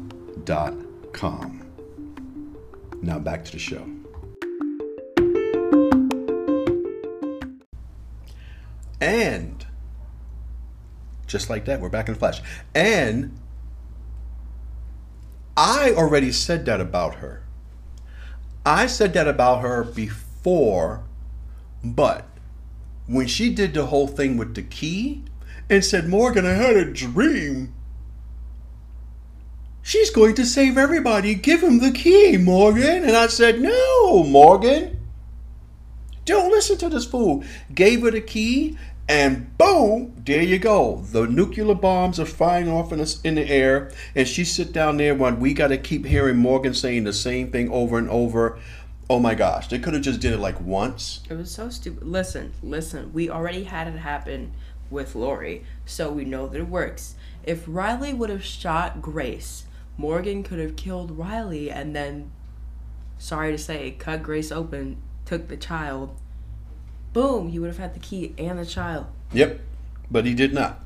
Now 3.00 3.18
back 3.18 3.44
to 3.46 3.52
the 3.52 3.58
show. 3.58 3.88
And 9.00 9.66
just 11.26 11.50
like 11.50 11.64
that, 11.64 11.80
we're 11.80 11.88
back 11.88 12.06
in 12.08 12.14
the 12.14 12.20
flash. 12.20 12.40
And 12.74 13.36
I 15.56 15.92
already 15.92 16.30
said 16.30 16.66
that 16.66 16.80
about 16.80 17.16
her. 17.16 17.42
I 18.64 18.86
said 18.86 19.14
that 19.14 19.26
about 19.26 19.62
her 19.62 19.82
before, 19.82 21.02
but 21.82 22.28
when 23.06 23.26
she 23.26 23.52
did 23.52 23.74
the 23.74 23.86
whole 23.86 24.08
thing 24.08 24.36
with 24.36 24.54
the 24.54 24.62
key 24.62 25.22
and 25.68 25.84
said, 25.84 26.08
Morgan, 26.08 26.46
I 26.46 26.50
had 26.50 26.76
a 26.76 26.92
dream. 26.92 27.74
She's 29.82 30.10
going 30.10 30.34
to 30.36 30.46
save 30.46 30.78
everybody. 30.78 31.34
Give 31.34 31.62
him 31.62 31.80
the 31.80 31.90
key, 31.90 32.36
Morgan. 32.36 33.02
And 33.04 33.16
I 33.16 33.26
said, 33.26 33.60
No, 33.60 34.22
Morgan. 34.22 34.98
Don't 36.24 36.50
listen 36.50 36.78
to 36.78 36.88
this 36.88 37.04
fool. 37.04 37.42
Gave 37.74 38.02
her 38.02 38.12
the 38.12 38.20
key, 38.20 38.78
and 39.08 39.56
boom, 39.58 40.14
there 40.24 40.42
you 40.42 40.58
go. 40.58 41.02
The 41.10 41.26
nuclear 41.26 41.74
bombs 41.74 42.20
are 42.20 42.24
flying 42.26 42.70
off 42.70 42.92
in 42.92 42.98
the, 43.00 43.20
in 43.24 43.34
the 43.34 43.48
air, 43.48 43.90
and 44.14 44.28
she 44.28 44.44
sit 44.44 44.72
down 44.72 44.98
there 44.98 45.14
when 45.16 45.40
we 45.40 45.52
got 45.52 45.68
to 45.68 45.78
keep 45.78 46.06
hearing 46.06 46.36
Morgan 46.36 46.74
saying 46.74 47.04
the 47.04 47.12
same 47.12 47.50
thing 47.50 47.68
over 47.70 47.98
and 47.98 48.08
over. 48.08 48.58
Oh 49.10 49.18
my 49.18 49.34
gosh, 49.34 49.68
they 49.68 49.78
could 49.78 49.94
have 49.94 50.02
just 50.02 50.20
did 50.20 50.32
it 50.32 50.38
like 50.38 50.60
once. 50.60 51.20
It 51.28 51.34
was 51.34 51.50
so 51.50 51.68
stupid. 51.68 52.06
Listen, 52.06 52.52
listen. 52.62 53.12
We 53.12 53.28
already 53.28 53.64
had 53.64 53.88
it 53.88 53.98
happen 53.98 54.52
with 54.90 55.14
Lori, 55.14 55.64
so 55.84 56.10
we 56.10 56.24
know 56.24 56.46
that 56.46 56.58
it 56.58 56.68
works. 56.68 57.14
If 57.44 57.64
Riley 57.66 58.14
would 58.14 58.30
have 58.30 58.44
shot 58.44 59.02
Grace, 59.02 59.64
Morgan 59.96 60.42
could 60.42 60.58
have 60.58 60.76
killed 60.76 61.18
Riley 61.18 61.70
and 61.70 61.94
then, 61.94 62.30
sorry 63.18 63.52
to 63.52 63.58
say, 63.58 63.92
cut 63.98 64.22
Grace 64.22 64.52
open, 64.52 65.02
took 65.24 65.48
the 65.48 65.56
child. 65.56 66.16
Boom, 67.12 67.48
he 67.48 67.58
would 67.58 67.68
have 67.68 67.78
had 67.78 67.94
the 67.94 68.00
key 68.00 68.34
and 68.38 68.58
the 68.58 68.66
child. 68.66 69.06
Yep, 69.32 69.60
but 70.10 70.24
he 70.24 70.34
did 70.34 70.54
not. 70.54 70.82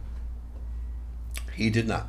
He 1.55 1.71
did 1.71 1.87
not. 1.87 2.09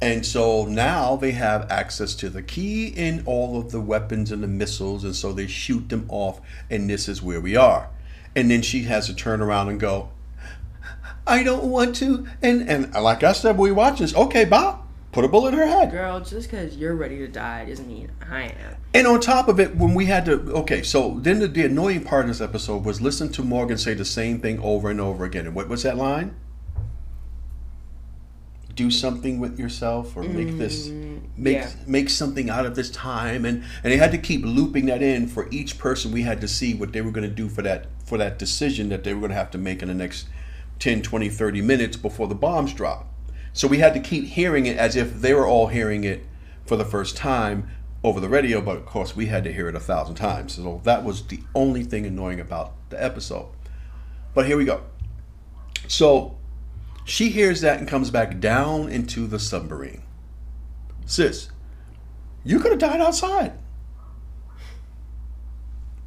And 0.00 0.26
so 0.26 0.66
now 0.66 1.16
they 1.16 1.32
have 1.32 1.70
access 1.70 2.14
to 2.16 2.28
the 2.28 2.42
key 2.42 2.92
and 2.96 3.22
all 3.26 3.58
of 3.58 3.70
the 3.70 3.80
weapons 3.80 4.30
and 4.32 4.42
the 4.42 4.48
missiles, 4.48 5.04
and 5.04 5.16
so 5.16 5.32
they 5.32 5.46
shoot 5.46 5.88
them 5.88 6.04
off, 6.08 6.40
and 6.68 6.90
this 6.90 7.08
is 7.08 7.22
where 7.22 7.40
we 7.40 7.56
are. 7.56 7.88
And 8.36 8.50
then 8.50 8.62
she 8.62 8.82
has 8.82 9.06
to 9.06 9.14
turn 9.14 9.40
around 9.40 9.68
and 9.68 9.80
go, 9.80 10.10
I 11.26 11.42
don't 11.42 11.64
want 11.64 11.94
to. 11.96 12.26
And 12.42 12.68
and 12.68 12.92
like 12.92 13.22
I 13.22 13.32
said, 13.32 13.56
we 13.56 13.72
watch 13.72 14.00
this. 14.00 14.14
Okay, 14.14 14.44
Bob, 14.44 14.86
put 15.12 15.24
a 15.24 15.28
bullet 15.28 15.54
in 15.54 15.58
her 15.60 15.66
head. 15.66 15.90
Girl, 15.90 16.20
just 16.20 16.50
because 16.50 16.76
you're 16.76 16.96
ready 16.96 17.18
to 17.18 17.28
die 17.28 17.64
doesn't 17.64 17.88
mean 17.88 18.10
I 18.28 18.42
am. 18.42 18.76
And 18.92 19.06
on 19.06 19.20
top 19.20 19.48
of 19.48 19.58
it, 19.58 19.74
when 19.76 19.94
we 19.94 20.06
had 20.06 20.24
to, 20.26 20.32
okay, 20.52 20.82
so 20.82 21.18
then 21.20 21.38
the, 21.38 21.48
the 21.48 21.64
annoying 21.64 22.04
part 22.04 22.24
of 22.24 22.28
this 22.28 22.40
episode 22.40 22.84
was 22.84 23.00
listen 23.00 23.30
to 23.32 23.42
Morgan 23.42 23.78
say 23.78 23.94
the 23.94 24.04
same 24.04 24.40
thing 24.40 24.60
over 24.60 24.90
and 24.90 25.00
over 25.00 25.24
again. 25.24 25.46
And 25.46 25.54
what 25.54 25.68
was 25.68 25.82
that 25.84 25.96
line? 25.96 26.36
Do 28.74 28.90
something 28.90 29.38
with 29.38 29.58
yourself, 29.58 30.16
or 30.16 30.22
make 30.22 30.58
this, 30.58 30.88
mm, 30.88 31.20
make 31.36 31.56
yeah. 31.56 31.70
make 31.86 32.10
something 32.10 32.50
out 32.50 32.66
of 32.66 32.74
this 32.74 32.90
time, 32.90 33.44
and 33.44 33.62
and 33.82 33.92
they 33.92 33.96
had 33.96 34.10
to 34.12 34.18
keep 34.18 34.44
looping 34.44 34.86
that 34.86 35.02
in 35.02 35.28
for 35.28 35.48
each 35.50 35.78
person. 35.78 36.10
We 36.10 36.22
had 36.22 36.40
to 36.40 36.48
see 36.48 36.74
what 36.74 36.92
they 36.92 37.00
were 37.00 37.10
going 37.10 37.28
to 37.28 37.34
do 37.34 37.48
for 37.48 37.62
that 37.62 37.86
for 38.04 38.18
that 38.18 38.38
decision 38.38 38.88
that 38.88 39.04
they 39.04 39.14
were 39.14 39.20
going 39.20 39.30
to 39.30 39.36
have 39.36 39.50
to 39.52 39.58
make 39.58 39.82
in 39.82 39.88
the 39.88 39.94
next 39.94 40.26
10, 40.80 41.02
20, 41.02 41.28
30 41.28 41.62
minutes 41.62 41.96
before 41.96 42.26
the 42.26 42.34
bombs 42.34 42.74
drop. 42.74 43.06
So 43.52 43.68
we 43.68 43.78
had 43.78 43.94
to 43.94 44.00
keep 44.00 44.24
hearing 44.24 44.66
it 44.66 44.76
as 44.76 44.96
if 44.96 45.20
they 45.20 45.32
were 45.32 45.46
all 45.46 45.68
hearing 45.68 46.04
it 46.04 46.26
for 46.66 46.76
the 46.76 46.84
first 46.84 47.16
time 47.16 47.68
over 48.02 48.20
the 48.20 48.28
radio, 48.28 48.60
but 48.60 48.76
of 48.76 48.84
course 48.84 49.16
we 49.16 49.26
had 49.26 49.44
to 49.44 49.52
hear 49.52 49.68
it 49.68 49.74
a 49.74 49.80
thousand 49.80 50.16
times. 50.16 50.54
So 50.54 50.80
that 50.84 51.04
was 51.04 51.26
the 51.26 51.40
only 51.54 51.84
thing 51.84 52.04
annoying 52.04 52.40
about 52.40 52.74
the 52.90 53.02
episode. 53.02 53.48
But 54.34 54.46
here 54.46 54.56
we 54.56 54.64
go. 54.64 54.82
So 55.88 56.36
she 57.04 57.30
hears 57.30 57.60
that 57.60 57.78
and 57.78 57.88
comes 57.88 58.10
back 58.10 58.40
down 58.40 58.88
into 58.88 59.26
the 59.26 59.38
submarine. 59.38 60.02
Sis, 61.06 61.50
you 62.42 62.58
could 62.60 62.72
have 62.72 62.80
died 62.80 63.00
outside. 63.00 63.52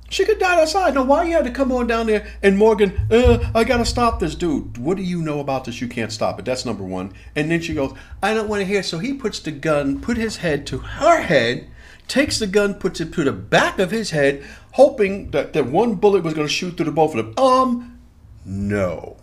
She 0.10 0.24
could 0.24 0.40
died 0.40 0.60
outside. 0.60 0.94
Now, 0.94 1.04
why 1.04 1.26
you 1.26 1.34
had 1.34 1.44
to 1.46 1.52
come 1.52 1.72
on 1.72 1.86
down 1.86 2.08
there 2.08 2.28
and 2.42 2.58
Morgan, 2.58 3.08
uh, 3.12 3.52
I 3.54 3.66
gotta 3.66 3.86
stop 3.86 4.20
this 4.20 4.36
dude. 4.36 4.78
What 4.78 4.96
do 4.96 5.04
you 5.04 5.22
know 5.22 5.42
about 5.42 5.66
this? 5.66 5.82
You 5.82 5.88
can't 5.88 6.14
stop 6.14 6.40
it. 6.40 6.46
That's 6.46 6.66
number 6.66 6.84
one. 6.84 7.14
And 7.36 7.52
then 7.52 7.62
she 7.62 7.74
goes, 7.74 7.94
I 8.24 8.34
don't 8.34 8.48
want 8.48 8.62
to 8.62 8.66
hear. 8.66 8.84
So 8.84 9.00
he 9.00 9.14
puts 9.14 9.40
the 9.40 9.52
gun, 9.52 10.00
put 10.00 10.16
his 10.16 10.38
head 10.38 10.66
to 10.68 10.78
her 10.78 11.22
head, 11.22 11.68
takes 12.08 12.40
the 12.40 12.48
gun, 12.48 12.76
puts 12.76 13.02
it 13.02 13.14
to 13.14 13.24
the 13.26 13.34
back 13.34 13.80
of 13.80 13.92
his 13.92 14.12
head, 14.12 14.46
hoping 14.74 15.32
that, 15.32 15.52
that 15.52 15.66
one 15.66 15.96
bullet 15.96 16.24
was 16.24 16.34
going 16.34 16.48
to 16.48 16.54
shoot 16.54 16.78
through 16.78 16.86
the 16.86 16.92
both 16.92 17.14
of 17.14 17.36
them. 17.36 17.44
Um, 17.44 18.00
no. 18.46 19.18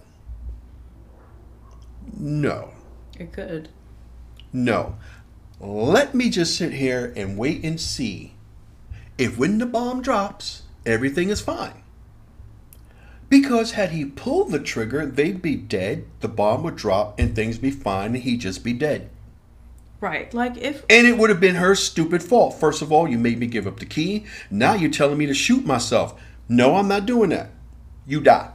No. 2.16 2.70
It 3.18 3.32
could. 3.32 3.68
No. 4.52 4.96
Let 5.60 6.14
me 6.14 6.30
just 6.30 6.56
sit 6.56 6.72
here 6.72 7.12
and 7.16 7.38
wait 7.38 7.64
and 7.64 7.80
see 7.80 8.34
if 9.18 9.38
when 9.38 9.58
the 9.58 9.66
bomb 9.66 10.02
drops, 10.02 10.62
everything 10.84 11.28
is 11.30 11.40
fine. 11.40 11.82
Because 13.28 13.72
had 13.72 13.90
he 13.90 14.04
pulled 14.04 14.50
the 14.52 14.60
trigger, 14.60 15.06
they'd 15.06 15.42
be 15.42 15.56
dead, 15.56 16.06
the 16.20 16.28
bomb 16.28 16.62
would 16.62 16.76
drop, 16.76 17.18
and 17.18 17.34
things 17.34 17.58
be 17.58 17.70
fine, 17.70 18.14
and 18.14 18.22
he'd 18.22 18.40
just 18.40 18.62
be 18.62 18.72
dead. 18.72 19.10
Right. 20.00 20.32
Like 20.34 20.56
if 20.58 20.84
And 20.90 21.06
it 21.06 21.16
would 21.16 21.30
have 21.30 21.40
been 21.40 21.54
her 21.56 21.74
stupid 21.74 22.22
fault. 22.22 22.60
First 22.60 22.82
of 22.82 22.92
all, 22.92 23.08
you 23.08 23.18
made 23.18 23.38
me 23.38 23.46
give 23.46 23.66
up 23.66 23.80
the 23.80 23.86
key. 23.86 24.26
Now 24.50 24.74
you're 24.74 24.90
telling 24.90 25.16
me 25.18 25.26
to 25.26 25.34
shoot 25.34 25.64
myself. 25.64 26.20
No, 26.48 26.76
I'm 26.76 26.88
not 26.88 27.06
doing 27.06 27.30
that. 27.30 27.50
You 28.06 28.20
die. 28.20 28.50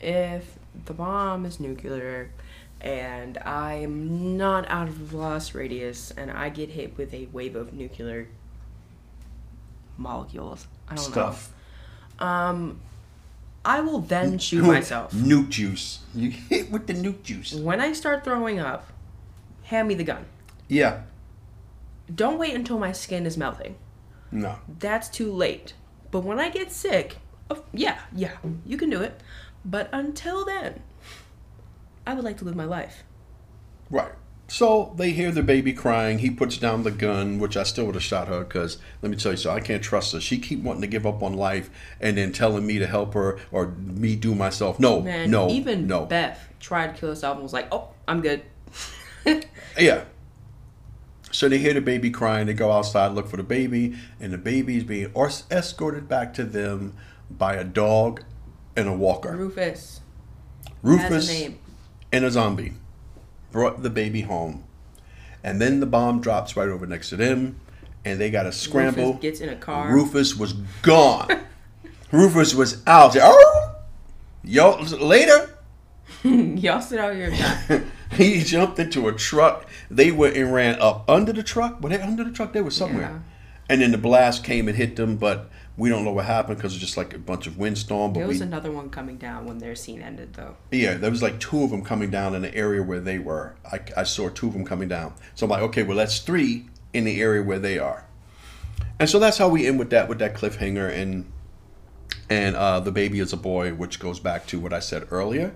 if 0.00 0.58
the 0.86 0.94
bomb 0.94 1.44
is 1.46 1.60
nuclear 1.60 2.30
and 2.84 3.38
I'm 3.38 4.36
not 4.36 4.68
out 4.68 4.88
of 4.88 5.10
blast 5.10 5.54
radius 5.54 6.10
and 6.10 6.30
I 6.30 6.50
get 6.50 6.68
hit 6.68 6.96
with 6.98 7.14
a 7.14 7.26
wave 7.32 7.56
of 7.56 7.72
nuclear 7.72 8.28
molecules. 9.96 10.66
I 10.86 10.94
don't 10.96 11.04
Stuff. 11.04 11.52
know. 12.20 12.26
Um 12.26 12.80
I 13.64 13.80
will 13.80 14.00
then 14.00 14.38
shoot 14.38 14.62
myself. 14.62 15.12
Nuke 15.14 15.48
juice. 15.48 16.00
You 16.14 16.30
hit 16.50 16.70
with 16.70 16.86
the 16.86 16.92
nuke 16.92 17.22
juice. 17.22 17.54
When 17.54 17.80
I 17.80 17.94
start 17.94 18.22
throwing 18.22 18.60
up, 18.60 18.92
hand 19.64 19.88
me 19.88 19.94
the 19.94 20.04
gun. 20.04 20.26
Yeah. 20.68 21.00
Don't 22.14 22.38
wait 22.38 22.54
until 22.54 22.78
my 22.78 22.92
skin 22.92 23.24
is 23.24 23.38
melting. 23.38 23.76
No. 24.30 24.58
That's 24.78 25.08
too 25.08 25.32
late. 25.32 25.72
But 26.10 26.20
when 26.20 26.38
I 26.38 26.50
get 26.50 26.70
sick, 26.70 27.16
oh, 27.50 27.64
yeah, 27.72 28.00
yeah, 28.14 28.32
you 28.66 28.76
can 28.76 28.90
do 28.90 29.00
it. 29.00 29.18
But 29.64 29.88
until 29.92 30.44
then, 30.44 30.82
I 32.06 32.14
would 32.14 32.24
like 32.24 32.38
to 32.38 32.44
live 32.44 32.56
my 32.56 32.64
life. 32.64 33.04
Right. 33.90 34.12
So 34.46 34.94
they 34.96 35.10
hear 35.12 35.30
the 35.30 35.42
baby 35.42 35.72
crying. 35.72 36.18
He 36.18 36.30
puts 36.30 36.58
down 36.58 36.82
the 36.82 36.90
gun, 36.90 37.38
which 37.38 37.56
I 37.56 37.62
still 37.62 37.86
would 37.86 37.94
have 37.94 38.04
shot 38.04 38.28
her 38.28 38.44
because 38.44 38.76
let 39.00 39.10
me 39.10 39.16
tell 39.16 39.32
you, 39.32 39.38
so 39.38 39.50
I 39.50 39.60
can't 39.60 39.82
trust 39.82 40.12
her. 40.12 40.20
She 40.20 40.38
keep 40.38 40.62
wanting 40.62 40.82
to 40.82 40.86
give 40.86 41.06
up 41.06 41.22
on 41.22 41.32
life 41.34 41.70
and 42.00 42.18
then 42.18 42.30
telling 42.32 42.66
me 42.66 42.78
to 42.78 42.86
help 42.86 43.14
her 43.14 43.38
or 43.50 43.68
me 43.68 44.16
do 44.16 44.34
myself. 44.34 44.78
No, 44.78 45.00
Man, 45.00 45.30
no, 45.30 45.48
even 45.48 45.86
no. 45.86 46.04
Beth 46.04 46.46
tried 46.60 46.94
to 46.94 47.00
kill 47.00 47.08
herself 47.08 47.36
and 47.36 47.42
was 47.42 47.54
like, 47.54 47.68
"Oh, 47.72 47.88
I'm 48.06 48.20
good." 48.20 48.42
Yeah. 49.78 50.04
So 51.32 51.48
they 51.48 51.58
hear 51.58 51.74
the 51.74 51.80
baby 51.80 52.10
crying. 52.10 52.46
They 52.46 52.52
go 52.52 52.70
outside, 52.70 53.08
look 53.12 53.26
for 53.26 53.36
the 53.36 53.42
baby, 53.42 53.96
and 54.20 54.32
the 54.32 54.38
baby 54.38 54.76
is 54.76 54.84
being 54.84 55.10
or- 55.14 55.30
escorted 55.50 56.08
back 56.08 56.32
to 56.34 56.44
them 56.44 56.94
by 57.28 57.54
a 57.54 57.64
dog 57.64 58.22
and 58.76 58.88
a 58.88 58.92
walker. 58.92 59.34
Rufus 59.36 60.00
Rufus 60.82 61.08
has 61.08 61.28
a 61.28 61.32
name. 61.32 61.58
And 62.14 62.24
a 62.24 62.30
zombie. 62.30 62.72
brought 63.50 63.82
the 63.82 63.90
baby 63.90 64.22
home, 64.22 64.64
and 65.42 65.60
then 65.60 65.80
the 65.80 65.86
bomb 65.86 66.20
drops 66.20 66.56
right 66.56 66.68
over 66.68 66.86
next 66.86 67.08
to 67.10 67.16
them, 67.16 67.58
and 68.04 68.20
they 68.20 68.30
got 68.30 68.44
to 68.44 68.52
scramble. 68.52 69.06
Rufus 69.14 69.22
gets 69.22 69.40
in 69.40 69.48
a 69.48 69.56
car. 69.56 69.92
Rufus 69.92 70.36
was 70.36 70.52
gone. 70.82 71.40
Rufus 72.12 72.54
was 72.54 72.86
out. 72.86 73.16
Oh, 73.20 73.74
yo, 74.44 74.76
later. 75.00 75.58
Y'all 76.22 76.80
sit 76.80 77.00
out 77.00 77.14
here. 77.14 77.32
he 78.12 78.44
jumped 78.44 78.78
into 78.78 79.08
a 79.08 79.12
truck. 79.12 79.68
They 79.90 80.12
went 80.12 80.36
and 80.36 80.52
ran 80.52 80.80
up 80.80 81.08
under 81.08 81.32
the 81.32 81.42
truck. 81.42 81.80
Were 81.80 81.88
they 81.90 82.00
under 82.00 82.22
the 82.22 82.30
truck? 82.30 82.52
They 82.52 82.60
were 82.60 82.70
somewhere. 82.70 83.02
Yeah. 83.02 83.18
And 83.68 83.80
then 83.80 83.90
the 83.90 83.98
blast 83.98 84.44
came 84.44 84.68
and 84.68 84.76
hit 84.76 84.94
them, 84.96 85.16
but 85.16 85.50
we 85.76 85.88
don't 85.88 86.04
know 86.04 86.12
what 86.12 86.24
happened 86.26 86.56
because 86.58 86.72
it's 86.72 86.80
just 86.80 86.96
like 86.96 87.14
a 87.14 87.18
bunch 87.18 87.46
of 87.46 87.58
windstorm. 87.58 88.12
But 88.12 88.20
There 88.20 88.28
we, 88.28 88.34
was 88.34 88.40
another 88.40 88.70
one 88.70 88.90
coming 88.90 89.16
down 89.16 89.46
when 89.46 89.58
their 89.58 89.74
scene 89.74 90.02
ended, 90.02 90.34
though. 90.34 90.56
yeah, 90.70 90.94
there 90.94 91.10
was 91.10 91.22
like 91.22 91.40
two 91.40 91.64
of 91.64 91.70
them 91.70 91.82
coming 91.82 92.10
down 92.10 92.34
in 92.34 92.42
the 92.42 92.54
area 92.54 92.82
where 92.82 93.00
they 93.00 93.18
were. 93.18 93.56
I, 93.70 93.80
I 93.96 94.04
saw 94.04 94.28
two 94.28 94.46
of 94.48 94.52
them 94.52 94.64
coming 94.64 94.88
down. 94.88 95.14
So 95.34 95.46
I'm 95.46 95.50
like, 95.50 95.62
okay, 95.62 95.82
well 95.82 95.96
that's 95.96 96.18
three 96.20 96.66
in 96.92 97.04
the 97.04 97.20
area 97.20 97.42
where 97.42 97.58
they 97.58 97.78
are. 97.78 98.06
And 99.00 99.10
so 99.10 99.18
that's 99.18 99.38
how 99.38 99.48
we 99.48 99.66
end 99.66 99.78
with 99.78 99.90
that 99.90 100.08
with 100.08 100.18
that 100.20 100.34
cliffhanger 100.34 100.88
and 100.90 101.30
and 102.30 102.56
uh, 102.56 102.80
the 102.80 102.92
baby 102.92 103.18
is 103.20 103.32
a 103.32 103.36
boy, 103.36 103.74
which 103.74 103.98
goes 103.98 104.20
back 104.20 104.46
to 104.46 104.60
what 104.60 104.72
I 104.72 104.78
said 104.78 105.08
earlier 105.10 105.54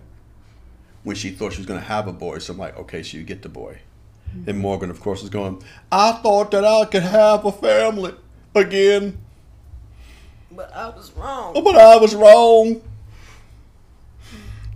when 1.04 1.16
she 1.16 1.30
thought 1.30 1.52
she 1.52 1.58
was 1.58 1.66
going 1.66 1.80
to 1.80 1.86
have 1.86 2.06
a 2.08 2.12
boy. 2.12 2.38
So 2.38 2.52
I'm 2.52 2.58
like, 2.58 2.76
okay, 2.76 3.02
so 3.02 3.16
you 3.16 3.24
get 3.24 3.42
the 3.42 3.48
boy. 3.48 3.78
And 4.46 4.58
Morgan, 4.58 4.90
of 4.90 5.00
course, 5.00 5.22
is 5.22 5.30
going. 5.30 5.62
I 5.90 6.12
thought 6.12 6.50
that 6.50 6.64
I 6.64 6.84
could 6.84 7.04
have 7.04 7.46
a 7.46 7.52
family 7.52 8.12
again, 8.54 9.16
But 10.58 10.74
I 10.74 10.88
was 10.88 11.12
wrong. 11.12 11.54
but 11.54 11.76
I 11.76 11.96
was 11.98 12.16
wrong. 12.16 12.82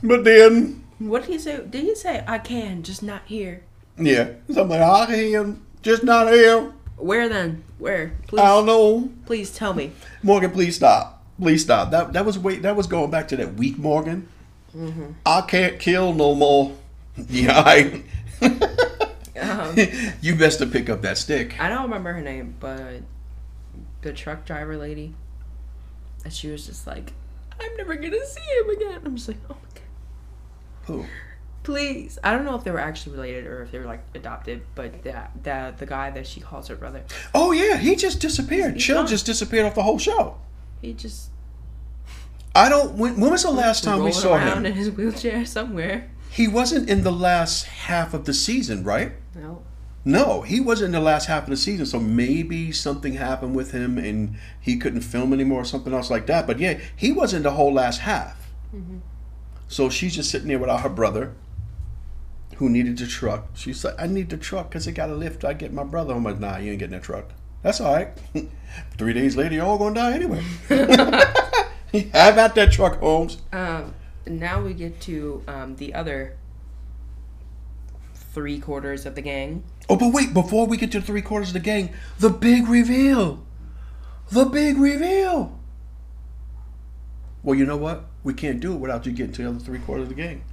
But 0.00 0.22
then 0.22 0.84
What 1.00 1.22
did 1.22 1.32
he 1.32 1.38
say? 1.40 1.56
Did 1.68 1.82
he 1.82 1.96
say 1.96 2.22
I 2.24 2.38
can, 2.38 2.84
just 2.84 3.02
not 3.02 3.22
here? 3.26 3.64
Yeah. 3.98 4.28
So 4.52 4.62
I'm 4.62 4.68
like, 4.68 4.80
I 4.80 5.06
can, 5.06 5.60
just 5.82 6.04
not 6.04 6.32
here. 6.32 6.72
Where 6.98 7.28
then? 7.28 7.64
Where? 7.78 8.12
Please, 8.28 8.40
I 8.42 8.46
don't 8.46 8.66
know. 8.66 9.10
please 9.26 9.50
tell 9.52 9.74
me. 9.74 9.90
Morgan, 10.22 10.52
please 10.52 10.76
stop. 10.76 11.24
Please 11.40 11.62
stop. 11.64 11.90
That 11.90 12.12
that 12.12 12.24
was 12.24 12.38
wait. 12.38 12.62
That 12.62 12.76
was 12.76 12.86
going 12.86 13.10
back 13.10 13.26
to 13.28 13.36
that 13.38 13.54
weak 13.54 13.76
Morgan. 13.76 14.28
I 15.26 15.40
can't 15.40 15.80
kill 15.80 16.14
no 16.14 16.36
more. 16.36 16.76
Yeah, 17.28 17.60
I. 17.66 18.02
Um, 18.40 19.76
you 20.20 20.36
best 20.36 20.60
to 20.60 20.66
pick 20.66 20.88
up 20.88 21.02
that 21.02 21.18
stick. 21.18 21.60
I 21.60 21.68
don't 21.68 21.82
remember 21.82 22.12
her 22.12 22.22
name, 22.22 22.54
but 22.60 23.02
the 24.02 24.12
truck 24.12 24.44
driver 24.44 24.76
lady, 24.76 25.14
and 26.24 26.32
she 26.32 26.48
was 26.50 26.66
just 26.66 26.86
like, 26.86 27.12
"I'm 27.60 27.76
never 27.76 27.94
gonna 27.94 28.24
see 28.26 28.40
him 28.60 28.70
again." 28.70 29.00
I'm 29.04 29.16
just 29.16 29.28
like, 29.28 29.38
"Oh 29.50 29.54
my 29.54 29.68
god, 29.74 29.82
Who? 30.86 31.06
please!" 31.62 32.18
I 32.24 32.32
don't 32.32 32.44
know 32.44 32.54
if 32.56 32.64
they 32.64 32.70
were 32.70 32.80
actually 32.80 33.12
related 33.16 33.46
or 33.46 33.62
if 33.62 33.70
they 33.72 33.78
were 33.78 33.84
like 33.86 34.02
adopted, 34.14 34.62
but 34.74 35.02
that 35.04 35.30
that 35.42 35.78
the 35.78 35.86
guy 35.86 36.10
that 36.10 36.26
she 36.26 36.40
calls 36.40 36.68
her 36.68 36.76
brother, 36.76 37.02
Oh 37.34 37.52
yeah, 37.52 37.76
he 37.76 37.96
just 37.96 38.20
disappeared. 38.20 38.74
He's 38.74 38.84
Chill 38.84 38.96
gone. 38.96 39.06
just 39.06 39.26
disappeared 39.26 39.66
off 39.66 39.74
the 39.74 39.82
whole 39.82 39.98
show. 39.98 40.36
he 40.80 40.92
just 40.92 41.30
I 42.54 42.68
don't. 42.68 42.94
When, 42.98 43.18
when 43.18 43.30
was 43.30 43.44
the 43.44 43.50
last 43.50 43.82
time 43.82 44.02
we 44.04 44.12
saw 44.12 44.34
around 44.34 44.58
him? 44.58 44.66
in 44.66 44.72
his 44.74 44.90
wheelchair 44.90 45.46
somewhere. 45.46 46.10
He 46.30 46.48
wasn't 46.48 46.88
in 46.90 47.02
the 47.02 47.12
last 47.12 47.64
half 47.64 48.12
of 48.14 48.24
the 48.26 48.34
season, 48.34 48.84
right? 48.84 49.12
No, 49.34 49.62
No, 50.04 50.42
he 50.42 50.58
wasn't 50.60 50.86
in 50.86 51.00
the 51.00 51.00
last 51.00 51.26
half 51.26 51.44
of 51.44 51.50
the 51.50 51.56
season, 51.56 51.86
so 51.86 52.00
maybe 52.00 52.72
something 52.72 53.14
happened 53.14 53.54
with 53.54 53.70
him 53.70 53.98
and 53.98 54.36
he 54.60 54.76
couldn't 54.76 55.02
film 55.02 55.32
anymore 55.32 55.60
or 55.60 55.64
something 55.64 55.94
else 55.94 56.10
like 56.10 56.26
that. 56.26 56.46
But 56.46 56.58
yeah, 56.58 56.80
he 56.96 57.12
wasn't 57.12 57.44
the 57.44 57.52
whole 57.52 57.72
last 57.72 58.00
half. 58.00 58.50
So 59.68 59.88
she's 59.88 60.14
just 60.14 60.30
sitting 60.30 60.48
there 60.48 60.58
without 60.58 60.80
her 60.80 60.88
brother, 60.88 61.34
who 62.56 62.68
needed 62.68 62.98
the 62.98 63.06
truck. 63.06 63.48
She's 63.54 63.84
like, 63.84 63.94
"I 63.98 64.06
need 64.06 64.28
the 64.28 64.36
truck 64.36 64.68
because 64.68 64.86
it 64.86 64.92
got 64.92 65.08
a 65.08 65.14
lift. 65.14 65.44
I 65.44 65.52
get 65.52 65.72
my 65.72 65.84
brother." 65.84 66.14
I'm 66.14 66.24
like, 66.24 66.40
"Nah, 66.40 66.58
you 66.58 66.70
ain't 66.70 66.78
getting 66.78 66.92
that 66.92 67.02
truck. 67.02 67.30
That's 67.62 67.80
all 67.80 67.94
right. 67.94 68.08
Three 68.98 69.12
days 69.12 69.36
later, 69.36 69.54
you're 69.54 69.64
all 69.64 69.78
gonna 69.78 69.94
die 69.94 70.12
anyway. 70.12 70.42
Have 72.12 72.38
at 72.38 72.54
that 72.54 72.72
truck, 72.72 72.98
Holmes." 72.98 73.38
um, 73.52 73.94
now 74.26 74.62
we 74.62 74.74
get 74.74 75.00
to 75.02 75.42
um, 75.48 75.76
the 75.76 75.94
other 75.94 76.36
three 78.32 78.58
quarters 78.58 79.06
of 79.06 79.14
the 79.14 79.22
gang. 79.22 79.62
Oh, 79.88 79.96
but 79.96 80.12
wait, 80.12 80.32
before 80.34 80.66
we 80.66 80.76
get 80.76 80.92
to 80.92 81.00
three 81.00 81.22
quarters 81.22 81.48
of 81.48 81.54
the 81.54 81.60
gang, 81.60 81.90
the 82.18 82.30
big 82.30 82.68
reveal. 82.68 83.44
The 84.30 84.44
big 84.46 84.78
reveal. 84.78 85.58
Well, 87.42 87.56
you 87.56 87.66
know 87.66 87.76
what? 87.76 88.06
We 88.22 88.34
can't 88.34 88.60
do 88.60 88.72
it 88.72 88.76
without 88.78 89.04
you 89.04 89.12
getting 89.12 89.32
to 89.34 89.42
the 89.42 89.48
other 89.48 89.58
three 89.58 89.80
quarters 89.80 90.04
of 90.04 90.08
the 90.10 90.14
gang. 90.14 90.44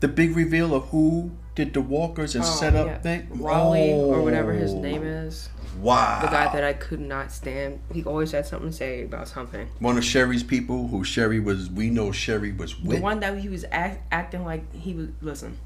The 0.00 0.08
big 0.08 0.36
reveal 0.36 0.74
of 0.74 0.88
who 0.88 1.32
did 1.54 1.72
the 1.74 1.80
walkers 1.80 2.34
and 2.34 2.44
oh, 2.44 2.46
set 2.46 2.74
up 2.76 2.86
Oh, 2.86 2.90
yeah. 2.90 2.98
thing. 2.98 3.28
Raleigh 3.30 3.92
or 3.92 4.22
whatever 4.22 4.52
his 4.52 4.72
Oh, 4.72 4.80
name 4.80 5.02
is. 5.02 5.48
Wow. 5.80 6.20
The 6.22 6.28
guy 6.28 6.52
that 6.52 6.64
I 6.64 6.72
could 6.72 7.00
not 7.00 7.30
stand. 7.32 7.80
He 7.92 8.04
always 8.04 8.32
had 8.32 8.46
something 8.46 8.70
to 8.70 8.76
say 8.76 9.04
about 9.04 9.28
something. 9.28 9.68
One 9.78 9.96
of 9.96 10.04
Sherry's 10.04 10.42
people, 10.42 10.88
who 10.88 11.04
Sherry 11.04 11.40
was, 11.40 11.70
we 11.70 11.90
know 11.90 12.10
Sherry 12.12 12.52
was 12.52 12.78
with. 12.80 12.96
The 12.96 13.02
one 13.02 13.20
that 13.20 13.38
he 13.38 13.48
was 13.48 13.64
act, 13.70 14.02
acting 14.12 14.44
like 14.44 14.72
he 14.74 14.94
was. 14.94 15.08
Listen. 15.20 15.56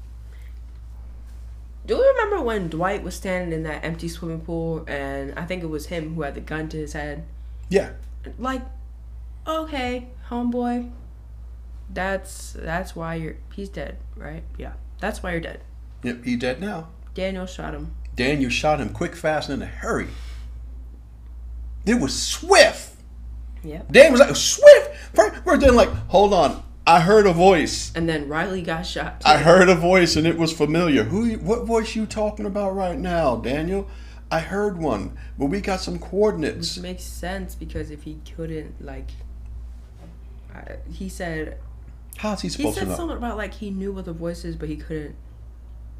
Do 1.85 1.95
you 1.95 2.09
remember 2.11 2.41
when 2.41 2.69
Dwight 2.69 3.03
was 3.03 3.15
standing 3.15 3.51
in 3.51 3.63
that 3.63 3.83
empty 3.83 4.07
swimming 4.07 4.41
pool 4.41 4.85
and 4.87 5.37
I 5.37 5.45
think 5.45 5.63
it 5.63 5.67
was 5.67 5.87
him 5.87 6.15
who 6.15 6.21
had 6.21 6.35
the 6.35 6.41
gun 6.41 6.69
to 6.69 6.77
his 6.77 6.93
head? 6.93 7.25
Yeah. 7.69 7.91
Like, 8.37 8.61
okay, 9.45 10.07
homeboy. 10.29 10.91
That's 11.89 12.53
that's 12.53 12.95
why 12.95 13.15
you're. 13.15 13.35
He's 13.53 13.69
dead, 13.69 13.97
right? 14.15 14.43
Yeah, 14.57 14.73
that's 14.99 15.21
why 15.21 15.31
you're 15.31 15.41
dead. 15.41 15.61
Yep, 16.03 16.23
he 16.23 16.35
dead 16.35 16.61
now. 16.61 16.87
Daniel 17.13 17.45
shot 17.45 17.73
him. 17.73 17.93
Daniel 18.15 18.49
shot 18.49 18.79
him 18.79 18.89
quick, 18.89 19.15
fast, 19.15 19.49
and 19.49 19.61
in 19.61 19.67
a 19.67 19.71
hurry. 19.71 20.07
It 21.85 21.99
was 21.99 22.19
swift. 22.19 22.93
Yep. 23.63 23.91
Dan 23.91 24.11
was 24.11 24.21
like, 24.21 24.35
Swift! 24.35 24.95
First, 25.13 25.45
we're 25.45 25.57
then 25.57 25.75
like, 25.75 25.89
hold 26.07 26.33
on. 26.33 26.63
I 26.85 26.99
heard 26.99 27.25
a 27.25 27.33
voice. 27.33 27.91
And 27.95 28.09
then 28.09 28.27
Riley 28.27 28.61
got 28.61 28.85
shot. 28.85 29.21
Too. 29.21 29.27
I 29.27 29.37
heard 29.37 29.69
a 29.69 29.75
voice 29.75 30.15
and 30.15 30.27
it 30.27 30.37
was 30.37 30.51
familiar. 30.51 31.03
Who? 31.03 31.33
What 31.35 31.65
voice 31.65 31.95
you 31.95 32.05
talking 32.05 32.45
about 32.45 32.75
right 32.75 32.97
now, 32.97 33.37
Daniel? 33.37 33.87
I 34.29 34.39
heard 34.39 34.77
one, 34.77 35.15
but 35.37 35.45
we 35.45 35.61
got 35.61 35.79
some 35.79 35.99
coordinates. 35.99 36.75
Which 36.75 36.83
makes 36.83 37.03
sense 37.03 37.55
because 37.55 37.91
if 37.91 38.03
he 38.03 38.19
couldn't 38.35 38.83
like, 38.83 39.11
I, 40.53 40.77
he 40.91 41.07
said 41.07 41.59
How's 42.17 42.41
he 42.41 42.47
he 42.47 42.51
supposed 42.51 42.75
to 42.75 42.79
said 42.81 42.87
know? 42.89 42.95
something 42.95 43.17
about 43.17 43.37
like 43.37 43.53
he 43.53 43.69
knew 43.69 43.91
what 43.91 44.05
the 44.05 44.13
voice 44.13 44.43
is, 44.43 44.55
but 44.55 44.69
he 44.69 44.75
couldn't, 44.75 45.15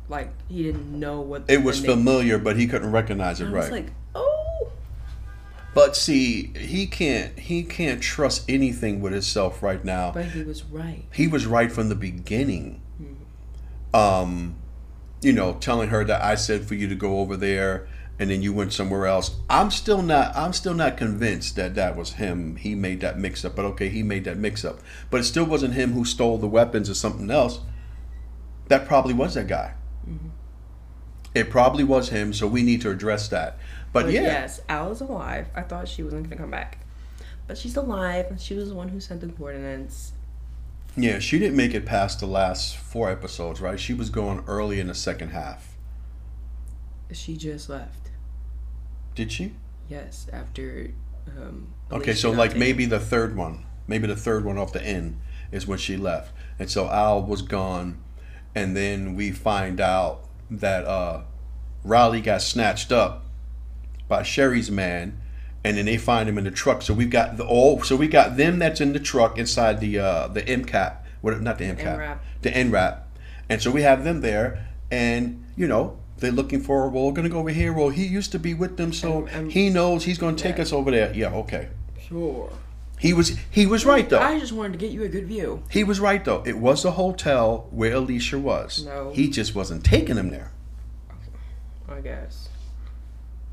like 0.09 0.31
he 0.49 0.63
didn't 0.63 0.99
know 0.99 1.21
what. 1.21 1.43
It 1.47 1.63
was 1.63 1.81
the 1.81 1.89
familiar, 1.89 2.37
but 2.37 2.57
he 2.57 2.67
couldn't 2.67 2.91
recognize 2.91 3.39
it 3.39 3.45
I 3.45 3.51
right. 3.51 3.61
was 3.61 3.71
like, 3.71 3.91
oh, 4.15 4.32
but 5.73 5.95
see, 5.95 6.51
he 6.57 6.85
can't. 6.87 7.37
He 7.37 7.63
can't 7.63 8.01
trust 8.01 8.45
anything 8.49 9.01
with 9.01 9.13
himself 9.13 9.63
right 9.63 9.83
now. 9.83 10.11
but 10.11 10.25
he 10.25 10.43
was 10.43 10.63
right. 10.63 11.05
he 11.13 11.27
was 11.27 11.45
right 11.45 11.71
from 11.71 11.89
the 11.89 11.95
beginning. 11.95 12.81
Um, 13.93 14.55
you 15.21 15.33
know, 15.33 15.53
telling 15.53 15.89
her 15.89 16.03
that 16.03 16.23
I 16.23 16.35
said 16.35 16.65
for 16.65 16.73
you 16.73 16.87
to 16.87 16.95
go 16.95 17.19
over 17.19 17.37
there 17.37 17.87
and 18.19 18.29
then 18.29 18.41
you 18.41 18.53
went 18.53 18.73
somewhere 18.73 19.05
else. 19.05 19.37
I'm 19.49 19.71
still 19.71 20.01
not 20.01 20.35
I'm 20.35 20.53
still 20.53 20.73
not 20.73 20.97
convinced 20.97 21.55
that 21.55 21.75
that 21.75 21.95
was 21.95 22.13
him. 22.13 22.55
He 22.57 22.75
made 22.75 23.01
that 23.01 23.17
mix 23.17 23.43
up. 23.43 23.55
But 23.55 23.65
okay, 23.65 23.89
he 23.89 24.03
made 24.03 24.23
that 24.25 24.37
mix 24.37 24.63
up. 24.63 24.79
But 25.09 25.21
it 25.21 25.23
still 25.25 25.45
wasn't 25.45 25.73
him 25.73 25.93
who 25.93 26.05
stole 26.05 26.37
the 26.37 26.47
weapons 26.47 26.89
or 26.89 26.93
something 26.93 27.29
else. 27.29 27.59
That 28.67 28.87
probably 28.87 29.13
was 29.13 29.33
that 29.33 29.47
guy. 29.47 29.73
It 31.35 31.49
probably 31.49 31.83
was 31.83 32.09
him, 32.09 32.31
so 32.31 32.45
we 32.45 32.61
need 32.61 32.81
to 32.81 32.91
address 32.91 33.27
that. 33.29 33.57
But, 33.93 34.05
But 34.05 34.13
yeah, 34.13 34.21
yes, 34.23 34.59
Al 34.67 34.91
is 34.91 35.01
alive. 35.01 35.47
I 35.55 35.61
thought 35.61 35.87
she 35.87 36.03
wasn't 36.03 36.23
gonna 36.23 36.35
come 36.41 36.51
back, 36.51 36.79
but 37.47 37.57
she's 37.57 37.75
alive. 37.77 38.25
and 38.29 38.41
She 38.41 38.55
was 38.55 38.69
the 38.69 38.75
one 38.75 38.89
who 38.89 38.99
sent 38.99 39.21
the 39.21 39.27
coordinates. 39.27 40.13
yeah, 40.97 41.19
she 41.19 41.39
didn't 41.39 41.55
make 41.55 41.73
it 41.73 41.85
past 41.85 42.19
the 42.19 42.25
last 42.27 42.75
four 42.75 43.09
episodes, 43.09 43.61
right? 43.61 43.79
She 43.79 43.93
was 43.93 44.09
going 44.09 44.43
early 44.47 44.79
in 44.79 44.87
the 44.87 44.95
second 44.95 45.29
half. 45.29 45.75
She 47.11 47.37
just 47.37 47.69
left. 47.69 48.09
Did 49.15 49.31
she? 49.31 49.53
Yes, 49.87 50.27
after. 50.33 50.89
Um, 51.27 51.67
Okay, 51.91 52.13
so 52.15 52.31
like 52.31 52.55
maybe 52.55 52.85
the 52.85 52.99
third 52.99 53.35
one, 53.35 53.65
maybe 53.87 54.07
the 54.07 54.15
third 54.15 54.43
one 54.43 54.57
off 54.57 54.73
the 54.73 54.83
end 54.83 55.19
is 55.51 55.67
when 55.67 55.77
she 55.77 55.95
left, 55.95 56.33
and 56.57 56.67
so 56.69 56.89
Al 56.89 57.21
was 57.21 57.43
gone, 57.43 58.01
and 58.55 58.75
then 58.75 59.13
we 59.15 59.29
find 59.31 59.79
out 59.79 60.27
that 60.49 60.85
uh, 60.85 61.21
Riley 61.83 62.19
got 62.21 62.41
snatched 62.41 62.91
up 62.91 63.25
by 64.13 64.21
Sherry's 64.21 64.69
man, 64.69 65.19
and 65.63 65.77
then 65.77 65.85
they 65.85 65.97
find 65.97 66.29
him 66.29 66.37
in 66.37 66.43
the 66.43 66.51
truck. 66.51 66.81
So 66.83 66.93
we've 66.93 67.09
got 67.09 67.37
the 67.37 67.45
all, 67.45 67.81
so 67.81 67.95
we 67.95 68.07
got 68.07 68.37
them 68.37 68.59
that's 68.59 68.79
in 68.79 68.93
the 68.93 68.99
truck 68.99 69.39
inside 69.39 69.79
the 69.79 69.97
uh, 69.99 70.27
the 70.27 70.43
MCAP, 70.43 70.97
what 71.21 71.41
not 71.41 71.57
the 71.57 71.65
MCAP, 71.65 71.97
NRAP. 71.97 72.17
the 72.43 72.51
NRAP, 72.51 72.99
and 73.49 73.59
so 73.61 73.71
we 73.71 73.81
have 73.81 74.03
them 74.03 74.21
there, 74.21 74.67
and 74.91 75.43
you 75.55 75.67
know. 75.67 75.97
They're 76.19 76.31
looking 76.31 76.61
for, 76.61 76.87
well, 76.89 77.07
we're 77.07 77.11
going 77.11 77.27
to 77.27 77.29
go 77.29 77.39
over 77.39 77.49
here. 77.49 77.73
Well, 77.73 77.89
he 77.89 78.05
used 78.05 78.31
to 78.31 78.39
be 78.39 78.53
with 78.53 78.77
them, 78.77 78.93
so 78.93 79.25
he 79.49 79.69
knows 79.69 80.05
he's 80.05 80.17
going 80.17 80.37
to 80.37 80.43
take 80.43 80.55
Yeah. 80.55 80.61
us 80.61 80.71
over 80.71 80.89
there. 80.89 81.11
Yeah, 81.13 81.33
okay. 81.43 81.67
Sure. 82.07 82.49
He 82.99 83.11
was 83.11 83.35
he 83.51 83.65
was 83.65 83.83
right 83.83 84.07
though. 84.07 84.19
I 84.21 84.39
just 84.39 84.53
wanted 84.53 84.73
to 84.73 84.77
get 84.77 84.91
you 84.91 85.03
a 85.03 85.09
good 85.09 85.25
view. 85.27 85.63
He 85.69 85.83
was 85.83 85.99
right 85.99 86.23
though. 86.23 86.41
It 86.45 86.57
was 86.59 86.83
the 86.83 86.91
hotel 86.91 87.67
where 87.71 87.93
Alicia 87.93 88.39
was. 88.39 88.85
No. 88.85 89.11
He 89.13 89.27
just 89.29 89.53
wasn't 89.53 89.83
taking 89.83 90.15
him 90.15 90.29
there. 90.29 90.51
I 91.89 91.99
guess. 91.99 92.47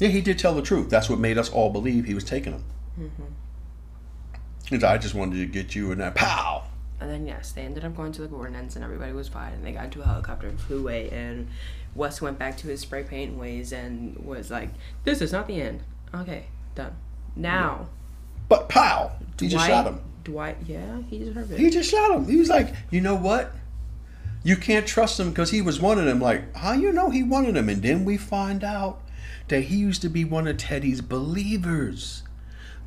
Yeah, 0.01 0.09
he 0.09 0.21
did 0.21 0.39
tell 0.39 0.55
the 0.55 0.63
truth. 0.63 0.91
That's 0.91 1.09
what 1.09 1.19
made 1.19 1.39
us 1.39 1.51
all 1.51 1.71
believe 1.71 2.07
he 2.07 2.15
was 2.15 2.25
taking 2.25 2.55
him. 2.55 2.65
Mm-hmm. 2.99 4.75
And 4.75 4.85
I 4.85 4.99
just 4.99 5.15
wanted 5.15 5.37
to 5.37 5.47
get 5.47 5.75
you 5.75 5.93
and 5.93 6.01
that 6.01 6.15
pow. 6.15 6.65
And 7.01 7.11
then 7.11 7.27
yes, 7.27 7.53
they 7.53 7.63
ended 7.63 7.85
up 7.85 7.97
going 7.97 8.13
to 8.13 8.23
the 8.23 8.29
Gordons, 8.29 8.77
and 8.77 8.85
everybody 8.85 9.13
was 9.13 9.29
fine. 9.29 9.53
And 9.53 9.65
they 9.65 9.73
got 9.73 9.85
into 9.85 10.03
a 10.03 10.05
helicopter 10.05 10.49
and 10.49 10.61
flew 10.61 10.81
away. 10.81 11.11
And 11.11 11.49
Wes 11.95 12.21
went 12.21 12.39
back 12.39 12.57
to 12.59 12.67
his 12.67 12.81
spray 12.81 13.05
paint 13.05 13.37
ways 13.39 13.73
and 13.73 14.17
was 14.19 14.51
like, 14.51 14.71
"This 15.05 15.21
is 15.21 15.33
not 15.33 15.47
the 15.47 15.61
end. 15.61 15.83
Okay, 16.15 16.47
done. 16.75 16.97
Now, 17.37 17.89
But 18.49 18.69
pow! 18.69 19.13
He 19.39 19.49
just 19.49 19.67
shot 19.67 19.87
him. 19.87 20.01
Dwight, 20.25 20.59
yeah, 20.67 21.01
he 21.09 21.19
deserved 21.19 21.53
it. 21.53 21.59
He 21.59 21.71
just 21.71 21.91
shot 21.91 22.11
him. 22.11 22.27
He 22.27 22.37
was 22.37 22.49
like, 22.49 22.75
you 22.91 23.01
know 23.01 23.15
what? 23.15 23.53
You 24.43 24.57
can't 24.57 24.87
trust 24.87 25.21
him 25.21 25.31
because 25.31 25.51
he 25.51 25.63
was 25.63 25.81
one 25.81 25.99
of 25.99 26.05
them. 26.05 26.21
Like, 26.21 26.55
how 26.57 26.73
you 26.73 26.93
know 26.93 27.11
he 27.11 27.23
wanted 27.23 27.57
him? 27.57 27.69
And 27.69 27.83
then 27.83 28.05
we 28.05 28.17
find 28.17 28.65
out 28.65 29.03
that 29.51 29.65
he 29.65 29.77
used 29.77 30.01
to 30.03 30.09
be 30.09 30.25
one 30.25 30.47
of 30.47 30.57
Teddy's 30.57 31.01
believers. 31.01 32.23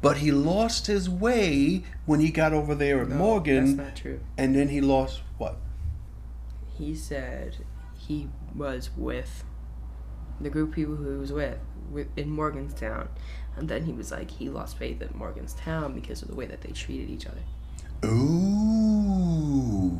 But 0.02 0.17
he 0.17 0.32
lost 0.32 0.88
his 0.88 1.10
way 1.10 1.84
when 2.06 2.19
he 2.19 2.30
got 2.30 2.52
over 2.52 2.73
there 2.76 3.02
at 3.02 3.10
No, 3.10 3.15
Morgan. 3.15 3.78
That's 3.78 3.89
not 3.89 3.95
true. 3.95 4.19
And 4.38 4.56
then 4.56 4.69
he 4.69 4.82
lost 4.82 5.21
what? 5.38 5.58
He 6.78 6.95
said 6.95 7.58
he 7.97 8.30
was 8.56 8.89
with 8.97 9.43
the 10.41 10.49
group 10.49 10.69
of 10.69 10.76
people 10.76 10.95
who 10.95 11.12
he 11.12 11.17
was 11.17 11.32
with, 11.32 11.60
with 11.91 12.08
in 12.17 12.30
Morganstown. 12.30 13.08
And 13.56 13.69
then 13.69 13.86
he 13.86 13.93
was 13.93 14.12
like, 14.12 14.32
he 14.32 14.49
lost 14.49 14.78
faith 14.78 15.02
in 15.02 15.10
Morganstown 15.10 15.93
because 15.93 16.21
of 16.21 16.28
the 16.28 16.36
way 16.36 16.47
that 16.47 16.62
they 16.62 16.71
treated 16.71 17.10
each 17.10 17.28
other. 17.28 17.43
Ooh. 18.06 19.97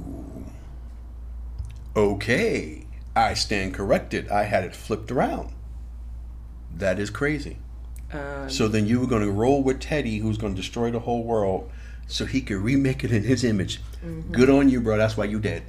Okay. 1.96 2.88
I 3.16 3.36
stand 3.36 3.74
corrected. 3.74 4.30
I 4.30 4.44
had 4.44 4.64
it 4.64 4.76
flipped 4.76 5.12
around. 5.12 5.54
That 6.78 7.00
is 7.00 7.10
crazy. 7.10 7.58
Um, 8.12 8.50
So 8.50 8.68
then 8.68 8.86
you 8.88 9.00
were 9.00 9.08
going 9.08 9.24
to 9.24 9.32
roll 9.32 9.64
with 9.64 9.80
Teddy, 9.80 10.18
who's 10.20 10.38
going 10.38 10.54
to 10.56 10.62
destroy 10.62 10.92
the 10.92 11.00
whole 11.00 11.24
world, 11.24 11.70
so 12.08 12.26
he 12.26 12.42
could 12.42 12.58
remake 12.58 13.04
it 13.04 13.12
in 13.12 13.24
his 13.24 13.44
image. 13.44 13.80
Good 14.32 14.50
on 14.50 14.70
you, 14.70 14.82
bro. 14.82 14.98
That's 14.98 15.16
why 15.18 15.26
you 15.26 15.40
dead. 15.40 15.64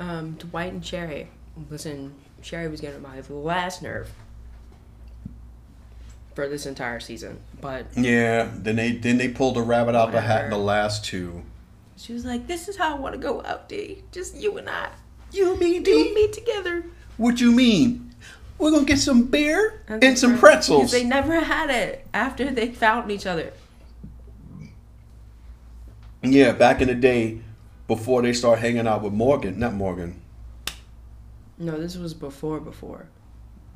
um, 0.00 0.32
Dwight 0.38 0.72
and 0.72 0.84
Sherry. 0.84 1.28
Listen, 1.70 2.14
Sherry 2.40 2.68
was 2.68 2.80
getting 2.80 3.02
my 3.02 3.20
last 3.28 3.82
nerve 3.82 4.10
for 6.34 6.48
this 6.48 6.66
entire 6.66 7.00
season. 7.00 7.40
But 7.60 7.86
Yeah. 7.96 8.48
Then 8.54 8.76
they 8.76 8.92
then 8.92 9.18
they 9.18 9.28
pulled 9.28 9.56
a 9.56 9.62
rabbit 9.62 9.96
out 9.96 10.12
the 10.12 10.20
hat 10.20 10.44
in 10.44 10.50
the 10.50 10.58
last 10.58 11.04
two. 11.04 11.42
she 11.96 12.12
was 12.12 12.24
like, 12.24 12.46
this 12.46 12.68
is 12.68 12.76
how 12.76 12.94
I 12.96 12.98
want 12.98 13.14
to 13.14 13.20
go 13.20 13.42
out, 13.44 13.68
D. 13.68 14.04
Just 14.12 14.36
you 14.36 14.56
and 14.56 14.70
I. 14.70 14.90
You 15.32 15.56
mean 15.58 15.84
You 15.84 16.04
and 16.06 16.14
me 16.14 16.28
together. 16.30 16.84
What 17.16 17.40
you 17.40 17.50
mean? 17.50 18.07
We're 18.58 18.72
gonna 18.72 18.84
get 18.84 18.98
some 18.98 19.24
beer 19.24 19.82
and, 19.86 20.18
some 20.18 20.38
pretzels. 20.38 20.90
They 20.90 21.04
never 21.04 21.40
had 21.40 21.70
it 21.70 22.06
after 22.12 22.50
they 22.50 22.68
found 22.68 23.10
each 23.10 23.24
other. 23.26 23.52
Yeah, 26.22 26.52
back 26.52 26.80
in 26.80 26.88
the 26.88 26.94
day, 26.94 27.40
before 27.86 28.22
they 28.22 28.32
start 28.32 28.58
hanging 28.58 28.86
out 28.88 29.02
with 29.02 29.12
Morgan, 29.12 29.58
not 29.58 29.74
Morgan. 29.74 30.20
No, 31.56 31.78
this 31.78 31.96
was 31.96 32.14
before 32.14 32.60
before. 32.60 33.06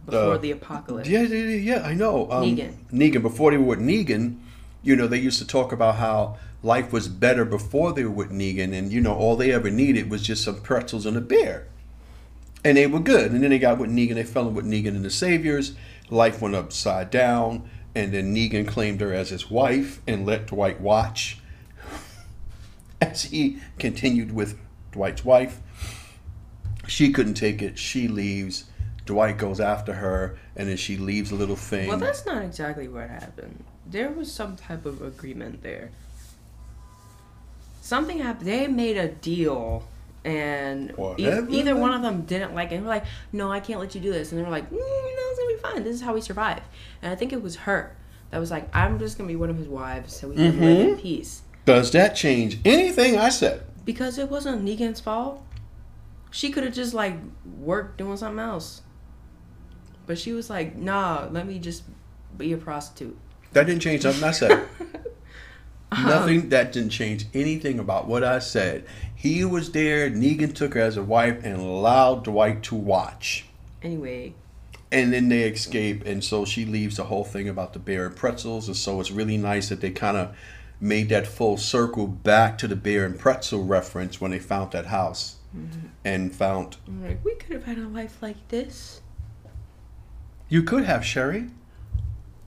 Before 0.04 0.34
Uh, 0.34 0.38
the 0.38 0.50
apocalypse. 0.50 1.08
Yeah, 1.08 1.22
yeah, 1.22 1.44
yeah, 1.44 1.76
yeah, 1.76 1.86
I 1.86 1.94
know. 1.94 2.30
Um, 2.30 2.42
Negan. 2.44 2.74
Negan. 2.92 3.22
Before 3.22 3.52
they 3.52 3.56
were 3.56 3.76
with 3.76 3.80
Negan, 3.80 4.38
you 4.82 4.96
know, 4.96 5.06
they 5.06 5.18
used 5.20 5.38
to 5.38 5.46
talk 5.46 5.70
about 5.72 5.96
how 5.96 6.36
life 6.64 6.92
was 6.92 7.06
better 7.08 7.44
before 7.44 7.92
they 7.92 8.04
were 8.04 8.10
with 8.10 8.30
Negan, 8.32 8.72
and 8.76 8.92
you 8.92 9.00
know, 9.00 9.14
all 9.14 9.36
they 9.36 9.52
ever 9.52 9.70
needed 9.70 10.10
was 10.10 10.22
just 10.22 10.42
some 10.42 10.60
pretzels 10.60 11.06
and 11.06 11.16
a 11.16 11.20
beer, 11.20 11.68
and 12.64 12.76
they 12.76 12.86
were 12.86 13.00
good. 13.00 13.32
And 13.32 13.42
then 13.42 13.50
they 13.50 13.58
got 13.58 13.78
with 13.78 13.90
Negan. 13.90 14.14
They 14.14 14.24
fell 14.24 14.48
in 14.48 14.54
with 14.54 14.66
Negan 14.66 14.88
and 14.88 15.04
the 15.04 15.10
Saviors. 15.10 15.74
Life 16.10 16.40
went 16.40 16.54
upside 16.54 17.10
down, 17.10 17.68
and 17.94 18.12
then 18.12 18.34
Negan 18.34 18.66
claimed 18.66 19.00
her 19.00 19.12
as 19.12 19.30
his 19.30 19.50
wife 19.50 20.00
and 20.06 20.26
let 20.26 20.46
Dwight 20.46 20.80
watch 20.80 21.38
as 23.00 23.24
he 23.24 23.58
continued 23.78 24.32
with 24.32 24.58
Dwight's 24.92 25.24
wife. 25.24 25.60
She 26.86 27.12
couldn't 27.12 27.34
take 27.34 27.62
it. 27.62 27.78
She 27.78 28.08
leaves. 28.08 28.66
Dwight 29.04 29.38
goes 29.38 29.58
after 29.58 29.94
her, 29.94 30.38
and 30.54 30.68
then 30.68 30.76
she 30.76 30.96
leaves 30.96 31.32
a 31.32 31.34
little 31.34 31.56
thing. 31.56 31.88
Well, 31.88 31.98
that's 31.98 32.24
not 32.24 32.42
exactly 32.42 32.88
what 32.88 33.08
happened. 33.08 33.64
There 33.86 34.10
was 34.10 34.30
some 34.30 34.56
type 34.56 34.86
of 34.86 35.02
agreement 35.02 35.62
there. 35.62 35.90
Something 37.80 38.18
happened. 38.18 38.46
They 38.46 38.68
made 38.68 38.96
a 38.96 39.08
deal, 39.08 39.82
and 40.24 40.92
e- 41.18 41.26
either 41.50 41.74
one 41.74 41.92
of 41.92 42.02
them 42.02 42.22
didn't 42.22 42.54
like 42.54 42.72
it. 42.72 42.76
And 42.76 42.84
we're 42.84 42.90
like, 42.90 43.04
"No, 43.32 43.50
I 43.50 43.60
can't 43.60 43.80
let 43.80 43.94
you 43.94 44.00
do 44.00 44.12
this." 44.12 44.30
And 44.30 44.38
they 44.38 44.44
were 44.44 44.50
like, 44.50 44.68
mm, 44.70 44.74
"You 44.74 44.78
know, 44.78 45.30
it's 45.30 45.38
gonna 45.38 45.54
be 45.54 45.58
fine. 45.76 45.84
This 45.84 45.96
is 45.96 46.02
how 46.02 46.14
we 46.14 46.20
survive." 46.20 46.62
And 47.02 47.12
I 47.12 47.16
think 47.16 47.32
it 47.32 47.42
was 47.42 47.56
her 47.56 47.96
that 48.30 48.38
was 48.38 48.50
like, 48.50 48.68
"I'm 48.74 48.98
just 48.98 49.18
gonna 49.18 49.28
be 49.28 49.36
one 49.36 49.50
of 49.50 49.56
his 49.58 49.68
wives, 49.68 50.14
so 50.16 50.28
we 50.28 50.36
can 50.36 50.60
live 50.60 50.88
in 50.88 50.96
peace." 50.96 51.42
Does 51.64 51.90
that 51.92 52.16
change 52.16 52.58
anything 52.64 53.16
I 53.16 53.28
said? 53.28 53.62
Because 53.84 54.18
it 54.18 54.30
wasn't 54.30 54.64
Negan's 54.64 55.00
fault. 55.00 55.42
She 56.30 56.50
could 56.50 56.64
have 56.64 56.74
just 56.74 56.94
like 56.94 57.16
worked 57.60 57.98
doing 57.98 58.16
something 58.16 58.38
else. 58.38 58.82
But 60.06 60.18
she 60.18 60.32
was 60.32 60.48
like, 60.50 60.76
"Nah, 60.76 61.28
let 61.30 61.46
me 61.46 61.58
just 61.58 61.84
be 62.36 62.52
a 62.52 62.56
prostitute." 62.56 63.16
That 63.52 63.66
didn't 63.66 63.82
change 63.82 64.04
nothing 64.04 64.24
I 64.24 64.30
said. 64.30 64.52
Uh-huh. 65.92 66.08
Nothing 66.08 66.48
that 66.48 66.72
didn't 66.72 66.88
change 66.88 67.26
anything 67.34 67.78
about 67.78 68.08
what 68.08 68.24
I 68.24 68.38
said. 68.38 68.86
He 69.22 69.44
was 69.44 69.70
there. 69.70 70.10
Negan 70.10 70.52
took 70.52 70.74
her 70.74 70.80
as 70.80 70.96
a 70.96 71.02
wife 71.04 71.44
and 71.44 71.60
allowed 71.60 72.24
Dwight 72.24 72.64
to 72.64 72.74
watch. 72.74 73.44
Anyway, 73.80 74.34
And 74.90 75.12
then 75.12 75.28
they 75.28 75.44
escape, 75.44 76.04
and 76.04 76.24
so 76.24 76.44
she 76.44 76.64
leaves 76.64 76.96
the 76.96 77.04
whole 77.04 77.22
thing 77.22 77.48
about 77.48 77.72
the 77.72 77.78
bear 77.78 78.06
and 78.06 78.16
pretzels. 78.16 78.66
And 78.66 78.76
so 78.76 78.98
it's 79.00 79.12
really 79.12 79.36
nice 79.36 79.68
that 79.68 79.80
they 79.80 79.90
kind 79.92 80.16
of 80.16 80.36
made 80.80 81.08
that 81.10 81.28
full 81.28 81.56
circle 81.56 82.08
back 82.08 82.58
to 82.58 82.66
the 82.66 82.74
bear 82.74 83.06
and 83.06 83.16
pretzel 83.16 83.62
reference 83.62 84.20
when 84.20 84.32
they 84.32 84.40
found 84.40 84.72
that 84.72 84.86
house 84.86 85.36
mm-hmm. 85.56 85.86
and 86.04 86.34
found 86.34 86.78
like, 87.00 87.24
we 87.24 87.36
could 87.36 87.52
have 87.52 87.64
had 87.64 87.78
a 87.78 87.86
life 87.86 88.20
like 88.20 88.48
this. 88.48 89.02
you 90.48 90.64
could 90.64 90.84
have 90.84 91.04
Sherry, 91.04 91.46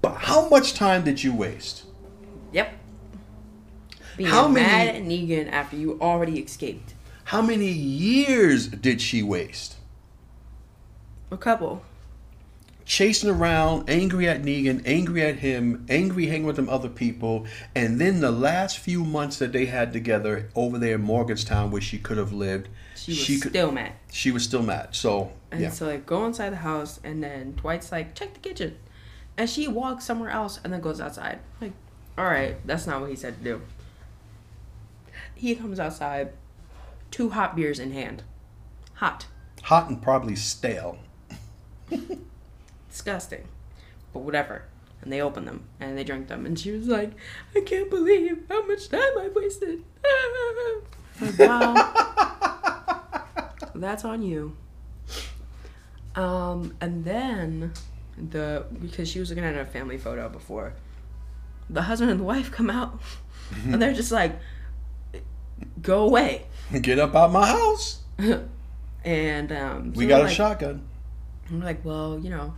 but 0.02 0.16
how 0.16 0.50
much 0.50 0.74
time 0.74 1.06
did 1.06 1.24
you 1.24 1.34
waste? 1.34 1.86
Yep. 2.52 2.74
Being 4.18 4.30
How 4.30 4.48
many- 4.48 4.66
mad 4.66 4.88
at 4.96 5.04
Negan 5.04 5.52
after 5.52 5.76
you 5.76 6.00
already 6.02 6.40
escaped. 6.40 6.94
How 7.26 7.42
many 7.42 7.72
years 7.72 8.68
did 8.68 9.02
she 9.02 9.22
waste? 9.24 9.76
A 11.32 11.38
couple. 11.38 11.82
Chasing 12.86 13.32
around, 13.32 13.90
angry 13.90 14.28
at 14.30 14.44
Negan, 14.44 14.84
angry 14.86 15.24
at 15.24 15.38
him, 15.40 15.86
angry 15.90 16.28
hanging 16.28 16.46
with 16.46 16.56
them 16.56 16.70
other 16.70 16.88
people, 16.88 17.48
and 17.74 18.00
then 18.00 18.20
the 18.22 18.30
last 18.32 18.78
few 18.78 19.04
months 19.04 19.40
that 19.40 19.52
they 19.52 19.66
had 19.66 19.92
together 19.92 20.50
over 20.56 20.78
there 20.78 20.94
in 20.96 21.02
Morgantown, 21.02 21.72
where 21.72 21.82
she 21.82 21.98
could 21.98 22.18
have 22.18 22.32
lived, 22.32 22.70
She 22.96 23.12
was 23.12 23.18
she 23.18 23.40
could, 23.40 23.52
still 23.54 23.72
mad. 23.72 23.94
she 24.12 24.30
was 24.30 24.44
still 24.44 24.62
mad. 24.62 24.90
So 24.92 25.32
And 25.52 25.62
yeah, 25.62 25.70
so 25.72 25.88
like 25.88 26.06
go 26.06 26.28
inside 26.28 26.52
the 26.52 26.58
house 26.58 27.00
and 27.04 27.24
then 27.24 27.54
Dwight's 27.56 27.92
like, 27.92 28.14
check 28.14 28.36
the 28.36 28.40
kitchen. 28.40 28.78
And 29.36 29.50
she 29.50 29.68
walks 29.68 30.06
somewhere 30.06 30.30
else 30.30 30.60
and 30.64 30.72
then 30.72 30.80
goes 30.80 31.02
outside. 31.02 31.40
Like, 31.60 31.74
alright, 32.20 32.66
that's 32.68 32.86
not 32.86 33.02
what 33.02 33.10
he 33.10 33.16
said 33.16 33.40
to 33.40 33.44
do. 33.44 33.62
He 35.36 35.56
comes 35.56 35.80
outside, 35.80 36.34
two 37.12 37.30
hot 37.30 37.56
beers 37.56 37.80
in 37.80 37.92
hand. 37.92 38.24
Hot. 38.96 39.28
hot 39.64 39.90
and 39.90 40.02
probably 40.02 40.36
stale. 40.36 40.98
Disgusting. 42.90 43.48
But 44.14 44.20
whatever. 44.20 44.64
And 45.02 45.12
they 45.12 45.22
opened 45.22 45.48
them 45.48 45.66
and 45.80 45.98
they 45.98 46.04
drank 46.04 46.30
them 46.30 46.46
and 46.46 46.58
she 46.58 46.72
was 46.72 46.88
like, 46.88 47.12
I 47.56 47.62
can't 47.62 47.90
believe 47.90 48.44
how 48.50 48.66
much 48.66 48.90
time 48.90 49.02
I 49.20 49.30
wasted. 49.36 49.84
Like, 51.22 51.40
wow. 51.40 51.74
That's 53.76 54.06
on 54.06 54.24
you. 54.24 54.56
Um, 56.16 56.76
and 56.80 57.04
then 57.04 57.74
the 58.18 58.66
because 58.82 59.10
she 59.10 59.20
was 59.20 59.30
looking 59.30 59.44
at 59.44 59.56
a 59.56 59.66
family 59.66 59.98
photo 59.98 60.30
before, 60.30 60.74
the 61.70 61.84
husband 61.84 62.10
and 62.12 62.20
the 62.22 62.24
wife 62.24 62.52
come 62.52 62.70
out 62.70 63.02
and 63.66 63.82
they're 63.82 63.94
just 63.94 64.12
like, 64.12 64.40
go 65.86 66.04
away. 66.04 66.46
Get 66.82 67.00
up 67.00 67.16
out 67.16 67.32
my 67.32 67.48
house. 67.48 68.02
and 69.06 69.52
um, 69.52 69.94
We 69.94 70.06
so 70.06 70.10
got 70.10 70.16
we're 70.18 70.22
a 70.22 70.28
like, 70.28 70.36
shotgun. 70.36 70.84
I'm 71.50 71.62
like, 71.62 71.86
well, 71.86 72.20
you 72.20 72.30
know, 72.30 72.56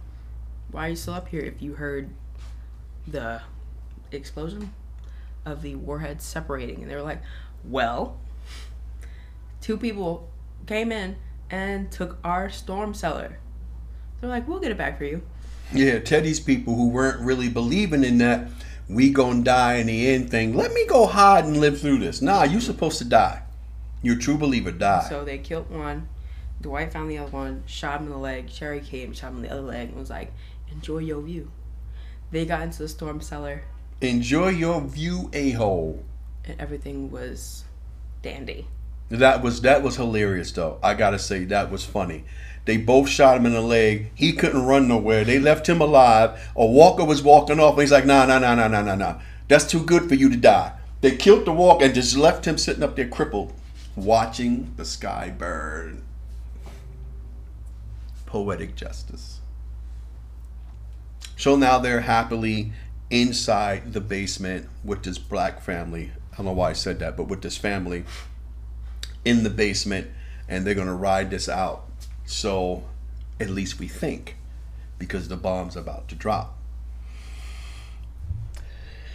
why 0.72 0.88
are 0.88 0.90
you 0.90 0.96
still 0.96 1.14
up 1.14 1.28
here 1.28 1.42
if 1.42 1.62
you 1.62 1.74
heard 1.74 2.10
the 3.08 3.42
explosion 4.12 4.74
of 5.46 5.62
the 5.62 5.76
warheads 5.76 6.24
separating? 6.24 6.82
And 6.82 6.90
they 6.90 6.96
were 6.96 7.02
like, 7.02 7.22
well, 7.66 8.18
two 9.62 9.78
people 9.78 10.30
came 10.66 10.92
in 10.92 11.18
and 11.50 11.92
took 11.92 12.18
our 12.24 12.50
storm 12.50 12.94
cellar. 12.94 13.40
They're 14.20 14.30
like, 14.30 14.48
we'll 14.48 14.60
get 14.60 14.72
it 14.72 14.78
back 14.78 14.98
for 14.98 15.04
you. 15.06 15.22
Yeah, 15.74 16.00
Teddy's 16.00 16.40
people 16.40 16.76
who 16.76 16.90
weren't 16.90 17.20
really 17.20 17.50
believing 17.50 18.04
in 18.06 18.18
that 18.20 18.48
we 18.90 19.10
gonna 19.12 19.44
die 19.44 19.76
in 19.76 19.88
the 19.88 20.08
end 20.10 20.30
thing. 20.30 20.56
Let 20.56 20.74
me 20.74 20.86
go 20.86 21.06
hide 21.06 21.46
and 21.46 21.58
live 21.58 21.80
through 21.80 22.00
this. 22.00 22.22
Nah, 22.22 22.44
you 22.44 22.60
supposed 22.62 22.98
to 23.00 23.06
die. 23.06 23.44
You're 24.02 24.16
a 24.16 24.20
true 24.20 24.38
believer. 24.38 24.72
Die. 24.72 25.08
So 25.10 25.26
they 25.26 25.38
killed 25.40 25.70
one. 25.70 26.08
Dwight 26.62 26.92
found 26.92 27.12
the 27.12 27.18
other 27.18 27.32
one, 27.32 27.64
shot 27.68 28.00
him 28.00 28.08
in 28.08 28.12
the 28.14 28.18
leg. 28.18 28.50
Sherry 28.50 28.80
came, 28.80 29.14
shot 29.14 29.30
him 29.32 29.38
in 29.38 29.44
the 29.44 29.52
other 29.52 29.62
leg, 29.62 29.90
and 29.90 29.98
was 29.98 30.10
like, 30.10 30.34
"Enjoy 30.72 31.00
your 31.00 31.22
view." 31.22 31.52
They 32.32 32.46
got 32.46 32.62
into 32.62 32.80
the 32.80 32.88
storm 32.90 33.22
cellar, 33.22 33.64
Enjoy 34.02 34.50
your 34.50 34.82
view, 34.82 35.30
a 35.34 35.52
hole. 35.52 36.04
and 36.46 36.60
everything 36.60 37.10
was 37.12 37.64
dandy. 38.22 38.68
That 39.10 39.42
was 39.42 39.62
that 39.62 39.84
was 39.84 39.96
hilarious 39.98 40.52
though. 40.52 40.80
I 40.84 40.94
gotta 40.94 41.20
say 41.20 41.46
that 41.46 41.70
was 41.72 41.84
funny. 41.86 42.26
They 42.68 42.76
both 42.76 43.08
shot 43.08 43.38
him 43.38 43.46
in 43.46 43.54
the 43.54 43.62
leg. 43.62 44.12
He 44.14 44.34
couldn't 44.34 44.66
run 44.66 44.90
nowhere. 44.90 45.24
They 45.24 45.40
left 45.40 45.68
him 45.68 45.80
alive. 45.80 46.52
A 46.54 46.66
walker 46.66 47.06
was 47.06 47.24
walking 47.24 47.62
off, 47.62 47.76
and 47.76 47.82
he's 47.82 47.94
like, 47.94 48.06
"Nah, 48.06 48.26
nah, 48.26 48.40
nah, 48.40 48.56
nah, 48.56 48.68
nah, 48.68 48.82
nah, 48.82 48.96
nah. 48.96 49.16
That's 49.48 49.66
too 49.66 49.82
good 49.82 50.10
for 50.10 50.16
you 50.16 50.30
to 50.30 50.36
die." 50.36 50.74
They 51.00 51.16
killed 51.16 51.46
the 51.46 51.54
walker 51.54 51.86
and 51.86 51.96
just 51.96 52.18
left 52.18 52.46
him 52.46 52.58
sitting 52.58 52.84
up 52.84 52.98
there 52.98 53.08
crippled, 53.08 53.54
watching 53.96 54.74
the 54.76 54.84
sky 54.84 55.34
burn. 55.36 56.04
Poetic 58.26 58.76
justice. 58.76 59.40
So 61.38 61.56
now 61.56 61.80
they're 61.80 62.02
happily 62.02 62.74
inside 63.10 63.94
the 63.94 64.02
basement 64.02 64.68
with 64.84 65.04
this 65.04 65.18
black 65.18 65.62
family. 65.62 66.12
I 66.34 66.38
don't 66.38 66.48
know 66.48 66.52
why 66.52 66.72
I 66.72 66.74
said 66.74 67.00
that, 67.00 67.16
but 67.16 67.30
with 67.30 67.42
this 67.42 67.56
family 67.56 68.04
in 69.24 69.44
the 69.44 69.50
basement 69.50 70.08
and 70.50 70.66
they're 70.66 70.74
going 70.74 70.88
to 70.88 70.94
ride 70.94 71.30
this 71.30 71.48
out. 71.48 71.87
So 72.28 72.84
at 73.40 73.50
least 73.50 73.80
we 73.80 73.88
think 73.88 74.36
because 75.00 75.30
the 75.30 75.38
bomb's 75.38 75.78
about 75.78 76.10
to 76.10 76.16
drop. 76.16 76.58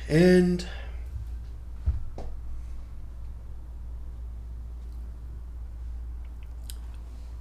And 0.08 0.66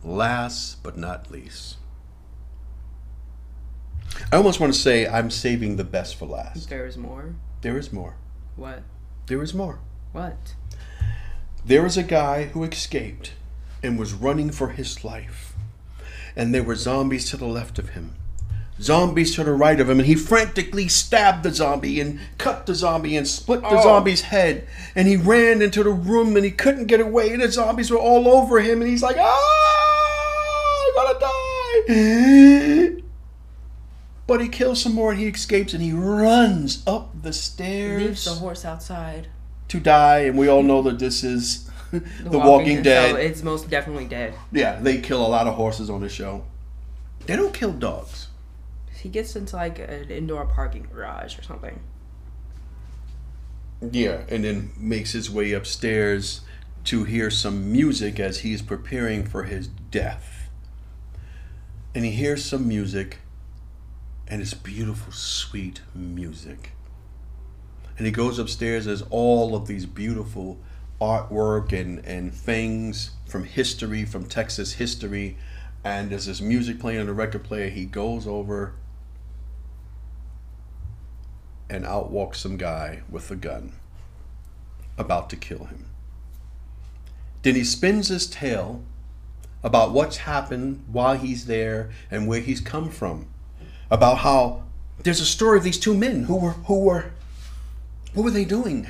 last 0.04 0.84
but 0.84 0.98
not 0.98 1.32
least, 1.32 1.78
I 4.30 4.36
almost 4.36 4.60
want 4.60 4.74
to 4.74 4.80
say 4.80 5.08
I'm 5.08 5.32
saving 5.32 5.78
the 5.78 5.86
best 5.86 6.18
for 6.18 6.26
last. 6.26 6.70
There 6.70 6.86
is 6.86 6.98
more. 6.98 7.36
There 7.62 7.78
is 7.78 7.94
more. 7.94 8.18
What? 8.58 8.84
There 9.28 9.42
is 9.42 9.54
more. 9.54 9.80
What? 10.12 10.54
There 11.64 11.86
is 11.86 11.96
a 11.96 12.04
guy 12.04 12.48
who 12.48 12.66
escaped 12.66 13.34
and 13.82 13.98
was 13.98 14.14
running 14.14 14.52
for 14.52 14.70
his 14.70 15.06
life. 15.06 15.51
And 16.36 16.54
there 16.54 16.64
were 16.64 16.76
zombies 16.76 17.30
to 17.32 17.38
the 17.38 17.46
left 17.46 17.78
of 17.80 17.90
him, 17.90 18.16
zombies 18.80 19.36
to 19.36 19.44
the 19.44 19.52
right 19.54 19.80
of 19.80 19.90
him, 19.90 20.00
and 20.00 20.08
he 20.08 20.16
frantically 20.16 20.88
stabbed 20.88 21.44
the 21.44 21.54
zombie 21.54 22.00
and 22.00 22.20
cut 22.38 22.66
the 22.66 22.74
zombie 22.76 23.16
and 23.18 23.28
split 23.28 23.62
the 23.62 23.68
Oh. 23.80 23.84
zombie's 23.84 24.22
head. 24.22 24.66
And 24.96 25.08
he 25.08 25.18
ran 25.18 25.62
into 25.62 25.84
the 25.84 25.90
room 25.92 26.36
and 26.36 26.46
he 26.46 26.52
couldn't 26.52 26.86
get 26.88 27.00
away, 27.02 27.32
and 27.34 27.42
the 27.42 27.52
zombies 27.52 27.92
were 27.92 27.98
all 28.00 28.28
over 28.28 28.60
him, 28.62 28.82
and 28.82 28.90
he's 28.90 29.04
like, 29.04 29.18
Ah, 29.20 30.86
I'm 30.88 30.96
gonna 30.96 31.20
die. 31.20 32.98
But 34.28 34.40
he 34.42 34.48
kills 34.48 34.82
some 34.82 34.94
more 34.94 35.12
and 35.12 35.20
he 35.20 35.28
escapes 35.28 35.74
and 35.74 35.84
he 35.84 35.92
runs 35.92 36.84
up 36.88 37.10
the 37.22 37.34
stairs 37.34 38.02
Leaves 38.02 38.24
the 38.26 38.32
horse 38.36 38.64
outside. 38.64 39.28
to 39.68 39.80
die, 39.80 40.20
and 40.20 40.38
we 40.38 40.48
all 40.48 40.64
know 40.64 40.82
that 40.84 41.00
this 41.00 41.22
is 41.24 41.70
The, 41.92 42.38
Walking, 42.38 42.82
Dead. 42.82 43.12
So 43.12 43.18
it's 43.18 43.44
most 43.44 43.70
definitely 43.70 44.06
dead. 44.06 44.34
yeah, 44.52 44.80
they 44.80 45.02
kill 45.02 45.26
a 45.26 45.28
lot 45.28 45.48
of 45.48 45.56
horses 45.56 45.90
on 45.90 46.02
the 46.02 46.10
show. 46.10 46.44
They 47.26 47.36
don't 47.36 47.54
kill 47.54 47.74
dogs. 47.74 48.28
He 48.96 49.10
gets 49.10 49.36
into 49.36 49.56
like 49.56 49.80
an 49.80 50.10
indoor 50.10 50.46
parking 50.46 50.88
garage 50.92 51.38
or 51.38 51.44
something. 51.44 51.82
Yeah, 53.82 54.22
and 54.30 54.44
then 54.44 54.72
makes 54.78 55.12
his 55.12 55.30
way 55.30 55.54
upstairs 55.54 56.42
to 56.86 57.04
hear 57.04 57.30
some 57.30 57.72
music 57.72 58.20
as 58.20 58.40
he's 58.40 58.62
preparing 58.62 59.26
for 59.26 59.44
his 59.44 59.68
death. 59.68 60.50
And 61.94 62.06
he 62.06 62.12
hears 62.12 62.46
some 62.46 62.68
music, 62.68 63.20
and 64.28 64.42
it's 64.42 64.54
beautiful, 64.54 65.12
sweet 65.12 65.82
music. 65.94 66.72
And 67.98 68.06
he 68.06 68.12
goes 68.12 68.40
upstairs 68.40 68.88
as 68.88 69.04
all 69.10 69.56
of 69.56 69.68
these 69.68 69.86
beautiful 69.86 70.60
artwork 71.02 71.74
and, 71.74 72.06
and 72.06 72.34
things 72.34 73.12
from 73.26 73.44
history, 73.44 74.06
from 74.06 74.26
Texas 74.26 74.74
history. 74.74 75.38
And 75.84 76.12
there's 76.12 76.28
this 76.28 76.40
music 76.40 76.80
playing 76.80 77.00
on 77.00 77.08
the 77.08 77.14
record 77.14 77.44
player. 77.44 77.70
He 77.70 77.86
goes 77.86 78.28
over 78.28 78.76
and 81.70 81.86
out 81.86 82.12
walks 82.12 82.40
some 82.40 82.58
guy 82.58 83.02
with 83.10 83.32
a 83.32 83.36
gun 83.36 83.74
about 84.98 85.30
to 85.32 85.36
kill 85.36 85.66
him. 85.66 85.88
Then 87.42 87.56
he 87.56 87.64
spins 87.64 88.10
his 88.10 88.28
tale 88.28 88.84
about 89.64 89.92
what's 89.92 90.18
happened 90.18 90.84
why 90.92 91.18
he's 91.18 91.46
there 91.46 91.90
and 92.10 92.28
where 92.28 92.42
he's 92.42 92.62
come 92.62 92.90
from. 92.90 93.28
About 93.90 94.20
how 94.20 94.64
there's 95.04 95.20
a 95.20 95.26
story 95.26 95.58
of 95.58 95.64
these 95.64 95.80
two 95.80 95.96
men 95.96 96.24
who 96.24 96.36
were 96.36 96.52
who 96.52 96.80
were 96.80 97.12
what 98.14 98.24
were 98.24 98.32
they 98.32 98.46
doing? 98.46 98.88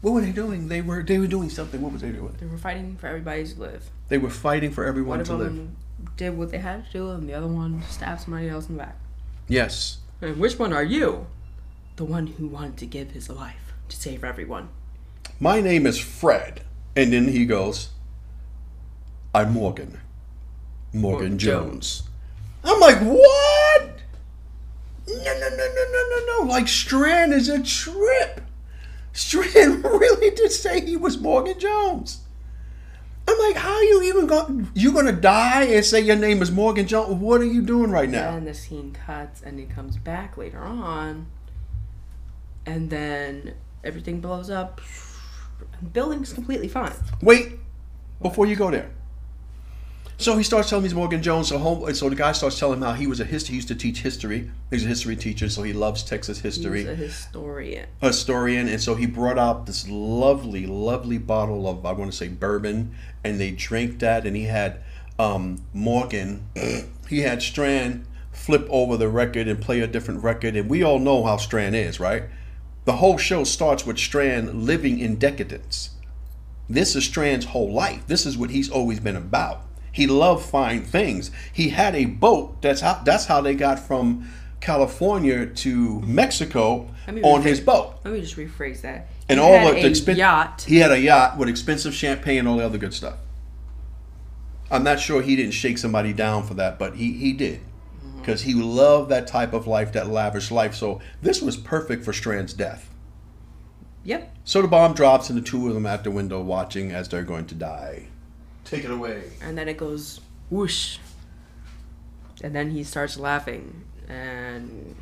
Had- 0.00 0.04
What 0.04 0.14
were 0.14 0.20
they 0.22 0.32
doing? 0.32 0.68
They 0.68 0.80
were 0.80 1.02
they 1.02 1.18
were 1.18 1.26
doing 1.26 1.50
something. 1.50 1.80
What 1.80 1.92
was 1.92 2.02
they 2.02 2.10
doing? 2.10 2.34
They 2.40 2.46
were 2.46 2.58
fighting 2.58 2.96
for 2.96 3.06
everybody 3.06 3.46
to 3.46 3.60
live. 3.60 3.90
They 4.08 4.18
were 4.18 4.30
fighting 4.30 4.70
for 4.72 4.84
everyone 4.84 5.10
One 5.18 5.20
of 5.20 5.26
to 5.28 5.34
live. 5.36 5.54
them 5.54 5.76
did 6.16 6.36
what 6.36 6.50
they 6.50 6.58
had 6.58 6.86
to 6.86 6.92
do, 6.92 7.10
and 7.10 7.28
the 7.28 7.34
other 7.34 7.46
one 7.46 7.82
stabbed 7.88 8.22
somebody 8.22 8.48
else 8.48 8.68
in 8.68 8.76
the 8.76 8.82
back. 8.84 8.96
Yes. 9.48 9.98
And 10.22 10.38
which 10.38 10.58
one 10.58 10.72
are 10.72 10.82
you? 10.84 11.26
The 11.96 12.04
one 12.04 12.26
who 12.28 12.46
wanted 12.46 12.76
to 12.78 12.86
give 12.86 13.10
his 13.10 13.28
life 13.28 13.74
to 13.90 13.96
save 13.96 14.24
everyone. 14.24 14.68
My 15.38 15.60
name 15.60 15.86
is 15.86 15.98
Fred. 15.98 16.62
And 16.96 17.12
then 17.12 17.28
he 17.28 17.44
goes, 17.46 17.90
I'm 19.34 19.52
Morgan. 19.52 20.00
Morgan 20.92 21.00
Morgan 21.20 21.38
Jones. 21.38 22.02
I'm 22.64 22.80
like, 22.80 22.98
what? 23.00 23.90
No, 25.06 25.14
no, 25.14 25.48
no, 25.48 25.56
no, 25.56 25.84
no, 25.92 26.04
no, 26.10 26.44
no. 26.44 26.50
Like, 26.50 26.68
Strand 26.68 27.32
is 27.32 27.48
a 27.48 27.62
trip. 27.62 28.40
Strand 29.12 29.84
really 29.84 30.30
did 30.30 30.52
say 30.52 30.80
he 30.80 30.96
was 30.96 31.18
Morgan 31.18 31.58
Jones. 31.58 32.20
I'm 33.28 33.38
like, 33.38 33.56
how 33.56 33.72
are 33.72 33.82
you 33.82 34.02
even 34.02 34.26
going 34.26 34.70
you 34.74 34.92
gonna 34.92 35.12
die 35.12 35.64
and 35.64 35.84
say 35.84 36.00
your 36.00 36.16
name 36.16 36.42
is 36.42 36.50
Morgan 36.50 36.86
Jones? 36.86 37.14
What 37.14 37.40
are 37.40 37.44
you 37.44 37.62
doing 37.62 37.90
right 37.90 38.08
now? 38.08 38.30
And 38.36 38.46
the 38.46 38.54
scene 38.54 38.92
cuts, 38.92 39.42
and 39.42 39.58
he 39.58 39.66
comes 39.66 39.96
back 39.96 40.36
later 40.36 40.58
on, 40.58 41.26
and 42.66 42.90
then 42.90 43.54
everything 43.84 44.20
blows 44.20 44.50
up. 44.50 44.80
The 45.80 45.88
building's 45.88 46.32
completely 46.32 46.68
fine. 46.68 46.92
Wait, 47.22 47.58
before 48.20 48.46
you 48.46 48.56
go 48.56 48.70
there. 48.70 48.90
So 50.20 50.36
he 50.36 50.44
starts 50.44 50.68
telling 50.68 50.82
me 50.82 50.90
he's 50.90 50.94
Morgan 50.94 51.22
Jones. 51.22 51.48
So 51.48 51.56
home, 51.56 51.94
so 51.94 52.10
the 52.10 52.14
guy 52.14 52.32
starts 52.32 52.58
telling 52.58 52.76
him 52.76 52.82
how 52.82 52.92
he 52.92 53.06
was 53.06 53.20
a 53.20 53.24
history. 53.24 53.52
He 53.52 53.56
used 53.56 53.68
to 53.68 53.74
teach 53.74 54.02
history. 54.02 54.50
He's 54.70 54.84
a 54.84 54.88
history 54.88 55.16
teacher, 55.16 55.48
so 55.48 55.62
he 55.62 55.72
loves 55.72 56.02
Texas 56.02 56.40
history. 56.40 56.80
He's 56.80 56.88
a 56.88 56.94
historian. 56.94 57.88
A 58.02 58.08
historian, 58.08 58.68
and 58.68 58.82
so 58.82 58.94
he 58.94 59.06
brought 59.06 59.38
out 59.38 59.64
this 59.64 59.88
lovely, 59.88 60.66
lovely 60.66 61.16
bottle 61.16 61.66
of 61.66 61.86
I 61.86 61.92
want 61.92 62.10
to 62.10 62.16
say 62.16 62.28
bourbon, 62.28 62.94
and 63.24 63.40
they 63.40 63.52
drank 63.52 64.00
that, 64.00 64.26
and 64.26 64.36
he 64.36 64.44
had 64.44 64.82
um, 65.18 65.64
Morgan, 65.72 66.44
he 67.08 67.20
had 67.20 67.40
Strand 67.40 68.06
flip 68.30 68.66
over 68.68 68.98
the 68.98 69.08
record 69.08 69.48
and 69.48 69.58
play 69.58 69.80
a 69.80 69.86
different 69.86 70.22
record, 70.22 70.54
and 70.54 70.68
we 70.68 70.82
all 70.82 70.98
know 70.98 71.24
how 71.24 71.38
Strand 71.38 71.74
is, 71.74 71.98
right? 71.98 72.24
The 72.84 72.96
whole 72.96 73.16
show 73.16 73.44
starts 73.44 73.86
with 73.86 73.96
Strand 73.96 74.66
living 74.66 74.98
in 74.98 75.16
decadence. 75.16 75.90
This 76.68 76.94
is 76.94 77.04
Strand's 77.04 77.46
whole 77.46 77.72
life. 77.72 78.06
This 78.06 78.26
is 78.26 78.36
what 78.36 78.50
he's 78.50 78.68
always 78.68 79.00
been 79.00 79.16
about. 79.16 79.62
He 79.92 80.06
loved 80.06 80.44
fine 80.44 80.82
things. 80.84 81.30
He 81.52 81.70
had 81.70 81.94
a 81.94 82.04
boat. 82.04 82.62
That's 82.62 82.80
how. 82.80 83.02
That's 83.04 83.26
how 83.26 83.40
they 83.40 83.54
got 83.54 83.78
from 83.78 84.28
California 84.60 85.46
to 85.46 86.00
Mexico 86.00 86.88
on 87.24 87.42
his 87.42 87.60
boat. 87.60 87.96
Let 88.04 88.14
me 88.14 88.20
just 88.20 88.36
rephrase 88.36 88.82
that. 88.82 89.08
And 89.28 89.38
He 89.38 89.44
all 89.44 89.52
had 89.52 89.76
the, 89.76 90.12
a 90.12 90.14
yacht. 90.14 90.64
He 90.66 90.78
had 90.78 90.90
a 90.92 91.00
yacht 91.00 91.38
with 91.38 91.48
expensive 91.48 91.94
champagne 91.94 92.40
and 92.40 92.48
all 92.48 92.56
the 92.58 92.64
other 92.64 92.78
good 92.78 92.94
stuff. 92.94 93.16
I'm 94.70 94.84
not 94.84 95.00
sure 95.00 95.22
he 95.22 95.34
didn't 95.34 95.52
shake 95.52 95.78
somebody 95.78 96.12
down 96.12 96.44
for 96.44 96.54
that, 96.54 96.78
but 96.78 96.96
he 96.96 97.12
he 97.12 97.32
did 97.32 97.60
Mm-hmm. 98.00 98.20
because 98.20 98.42
he 98.42 98.54
loved 98.54 99.10
that 99.10 99.26
type 99.26 99.52
of 99.52 99.66
life, 99.66 99.92
that 99.92 100.08
lavish 100.08 100.50
life. 100.50 100.74
So 100.74 101.00
this 101.20 101.42
was 101.42 101.56
perfect 101.56 102.02
for 102.02 102.12
Strand's 102.14 102.54
death. 102.54 102.88
Yep. 104.04 104.34
So 104.44 104.62
the 104.62 104.68
bomb 104.68 104.94
drops, 104.94 105.28
and 105.28 105.36
the 105.36 105.42
two 105.42 105.68
of 105.68 105.74
them 105.74 105.84
at 105.84 106.04
the 106.04 106.10
window 106.10 106.40
watching 106.40 106.92
as 106.92 107.08
they're 107.08 107.22
going 107.22 107.44
to 107.46 107.54
die. 107.54 108.06
Take 108.70 108.84
it 108.84 108.90
away. 108.90 109.22
And 109.42 109.58
then 109.58 109.68
it 109.68 109.76
goes 109.76 110.20
whoosh. 110.48 110.98
And 112.42 112.54
then 112.54 112.70
he 112.70 112.84
starts 112.84 113.18
laughing, 113.18 113.84
and 114.08 114.96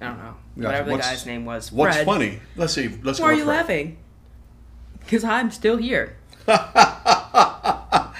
I 0.00 0.06
don't 0.08 0.18
know 0.18 0.34
Yeah, 0.56 0.66
whatever 0.66 0.84
the 0.90 0.96
what's- 0.96 1.08
guy's 1.08 1.24
name 1.26 1.44
was. 1.46 1.72
What's 1.72 1.94
Fred. 1.96 2.04
funny? 2.06 2.40
Let's 2.56 2.74
see. 2.74 2.88
Let's 3.02 3.18
Why 3.18 3.28
go 3.28 3.32
are 3.32 3.34
you 3.36 3.44
Fred. 3.44 3.56
laughing? 3.56 3.96
Because 5.00 5.24
I'm 5.24 5.50
still 5.50 5.76
here. 5.78 6.16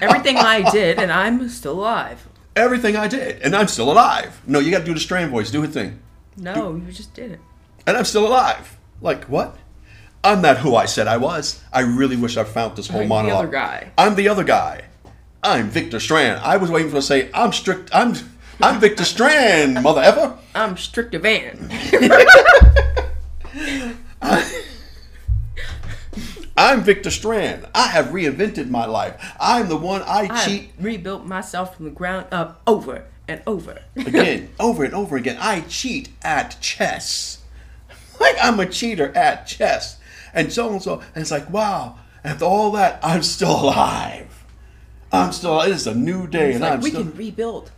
Everything 0.00 0.36
I 0.38 0.68
did, 0.72 0.98
and 0.98 1.12
I'm 1.12 1.48
still 1.48 1.72
alive. 1.80 2.26
Everything 2.57 2.96
I 2.96 3.09
did, 3.09 3.42
and 3.42 3.55
I'm 3.55 3.68
still 3.68 3.90
alive. 3.92 4.40
No, 4.46 4.59
you 4.59 4.70
got 4.70 4.78
to 4.80 4.84
do 4.84 4.94
the 4.94 5.00
Strand 5.00 5.30
voice. 5.30 5.50
Do 5.50 5.62
his 5.62 5.72
thing. 5.74 5.98
No, 6.36 6.74
you 6.76 6.92
just 6.92 7.12
did 7.14 7.32
it. 7.32 7.40
and 7.86 7.96
I'm 7.96 8.05
still 8.05 8.26
alive. 8.26 8.76
Like 9.00 9.24
what? 9.24 9.57
I'm 10.25 10.41
not 10.41 10.57
who 10.59 10.75
I 10.75 10.87
said 10.87 11.07
I 11.07 11.18
was. 11.18 11.62
I 11.70 11.81
really 11.81 12.16
wish 12.16 12.39
I 12.39 12.45
found 12.45 12.77
this 12.77 12.89
whole 12.89 13.05
monologue. 13.07 13.25
I'm 13.27 13.29
the 13.29 13.37
other 13.37 13.53
guy. 13.53 13.91
I'm 13.99 14.14
the 14.14 14.29
other 14.29 14.45
guy. 14.45 14.85
I'm 15.43 15.68
Victor 15.68 16.01
Strand. 16.01 16.41
I 16.41 16.57
was 16.57 16.70
waiting 16.70 16.89
for 16.89 16.97
to 16.97 17.03
say 17.03 17.31
I'm 17.35 17.53
strict. 17.53 17.91
I'm 17.95 18.14
I'm 18.62 18.81
Victor 18.81 19.05
Strand, 19.05 19.75
mother 19.83 20.01
ever. 20.01 20.39
I'm 20.55 20.77
Stricta 20.77 21.20
Van. 21.20 21.68
I'm 26.57 26.83
Victor 26.83 27.11
Strand. 27.11 27.66
I 27.75 27.89
have 27.89 28.07
reinvented 28.07 28.70
my 28.70 28.87
life. 28.87 29.16
I'm 29.39 29.68
the 29.68 29.77
one 29.77 30.01
I 30.03 30.29
I 30.31 30.45
cheat 30.47 30.70
rebuilt 30.81 31.27
myself 31.27 31.77
from 31.77 31.85
the 31.85 31.91
ground 31.91 32.29
up 32.33 32.62
over 32.66 33.05
and 33.29 33.43
over. 33.47 33.83
again, 33.97 34.49
over 34.61 34.85
and 34.85 34.95
over 34.95 35.16
again. 35.16 35.37
I 35.39 35.61
cheat 35.62 36.09
at 36.22 36.59
chess. 36.62 37.43
Like 38.18 38.37
I'm 38.41 38.59
a 38.61 38.66
cheater 38.66 39.14
at 39.14 39.47
chess. 39.47 39.99
And 40.35 40.53
so 40.53 40.70
and 40.70 40.82
so. 40.82 41.01
And 41.14 41.22
it's 41.22 41.30
like, 41.30 41.49
wow, 41.49 41.99
after 42.22 42.45
all 42.45 42.72
that, 42.72 42.99
I'm 43.03 43.22
still 43.22 43.53
alive. 43.64 44.45
I'm 45.12 45.32
still, 45.32 45.61
it 45.61 45.70
is 45.70 45.87
a 45.87 45.95
new 45.95 46.26
day. 46.26 46.49
It's 46.49 46.57
and 46.57 46.64
like 46.64 46.72
I'm 46.72 46.82
still 46.82 46.91
we 46.91 46.91
still, 46.91 47.11
can 47.12 47.18
rebuild 47.18 47.70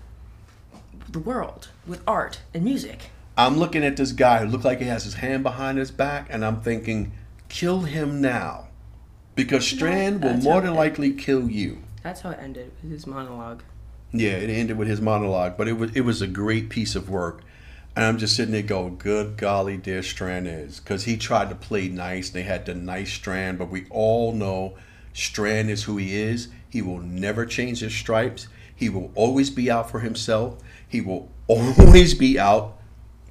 the 1.10 1.18
world 1.18 1.68
with 1.86 2.02
art 2.06 2.40
and 2.54 2.64
music. 2.64 3.10
I'm 3.36 3.58
looking 3.58 3.84
at 3.84 3.98
this 3.98 4.12
guy 4.12 4.38
who 4.38 4.46
looked 4.46 4.64
like 4.64 4.78
he 4.78 4.86
has 4.86 5.04
his 5.04 5.14
hand 5.14 5.42
behind 5.42 5.76
his 5.76 5.90
back, 5.90 6.28
and 6.30 6.44
I'm 6.44 6.62
thinking, 6.62 7.12
kill 7.48 7.80
him 7.80 8.20
now. 8.22 8.68
Because 9.34 9.66
Strand 9.66 10.24
will 10.24 10.38
more 10.38 10.62
than 10.62 10.74
likely 10.74 11.12
kill 11.12 11.50
you. 11.50 11.82
That's 12.02 12.22
how 12.22 12.30
it 12.30 12.38
ended 12.40 12.72
with 12.82 12.90
his 12.90 13.06
monologue. 13.06 13.62
Yeah, 14.12 14.30
it 14.30 14.48
ended 14.48 14.78
with 14.78 14.88
his 14.88 15.02
monologue, 15.02 15.58
but 15.58 15.68
it 15.68 15.74
was 15.74 15.94
it 15.94 16.00
was 16.02 16.22
a 16.22 16.26
great 16.26 16.70
piece 16.70 16.96
of 16.96 17.10
work. 17.10 17.42
And 17.96 18.04
I'm 18.04 18.18
just 18.18 18.36
sitting 18.36 18.52
there 18.52 18.62
going, 18.62 18.98
good 18.98 19.38
golly, 19.38 19.78
dear 19.78 20.02
Strand 20.02 20.46
is. 20.46 20.80
Because 20.80 21.04
he 21.04 21.16
tried 21.16 21.48
to 21.48 21.54
play 21.54 21.88
nice. 21.88 22.28
They 22.28 22.42
had 22.42 22.66
the 22.66 22.74
nice 22.74 23.10
Strand, 23.10 23.58
but 23.58 23.70
we 23.70 23.86
all 23.88 24.32
know 24.32 24.76
Strand 25.14 25.70
is 25.70 25.84
who 25.84 25.96
he 25.96 26.14
is. 26.14 26.48
He 26.68 26.82
will 26.82 27.00
never 27.00 27.46
change 27.46 27.80
his 27.80 27.94
stripes. 27.94 28.48
He 28.74 28.90
will 28.90 29.10
always 29.14 29.48
be 29.48 29.70
out 29.70 29.90
for 29.90 30.00
himself. 30.00 30.58
He 30.86 31.00
will 31.00 31.30
always 31.46 32.12
be 32.12 32.38
out 32.38 32.78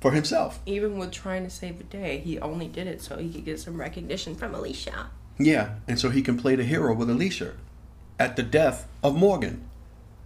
for 0.01 0.11
himself. 0.11 0.59
Even 0.65 0.97
with 0.97 1.11
trying 1.11 1.43
to 1.43 1.49
save 1.51 1.77
the 1.77 1.83
day, 1.83 2.17
he 2.17 2.39
only 2.39 2.67
did 2.67 2.87
it 2.87 3.03
so 3.03 3.17
he 3.17 3.31
could 3.31 3.45
get 3.45 3.59
some 3.59 3.79
recognition 3.79 4.33
from 4.33 4.55
Alicia. 4.55 5.11
Yeah, 5.37 5.75
and 5.87 5.99
so 5.99 6.09
he 6.09 6.23
can 6.23 6.37
play 6.37 6.55
the 6.55 6.63
hero 6.63 6.95
with 6.95 7.09
Alicia 7.09 7.53
at 8.17 8.35
the 8.35 8.43
death 8.43 8.87
of 9.03 9.15
Morgan. 9.15 9.69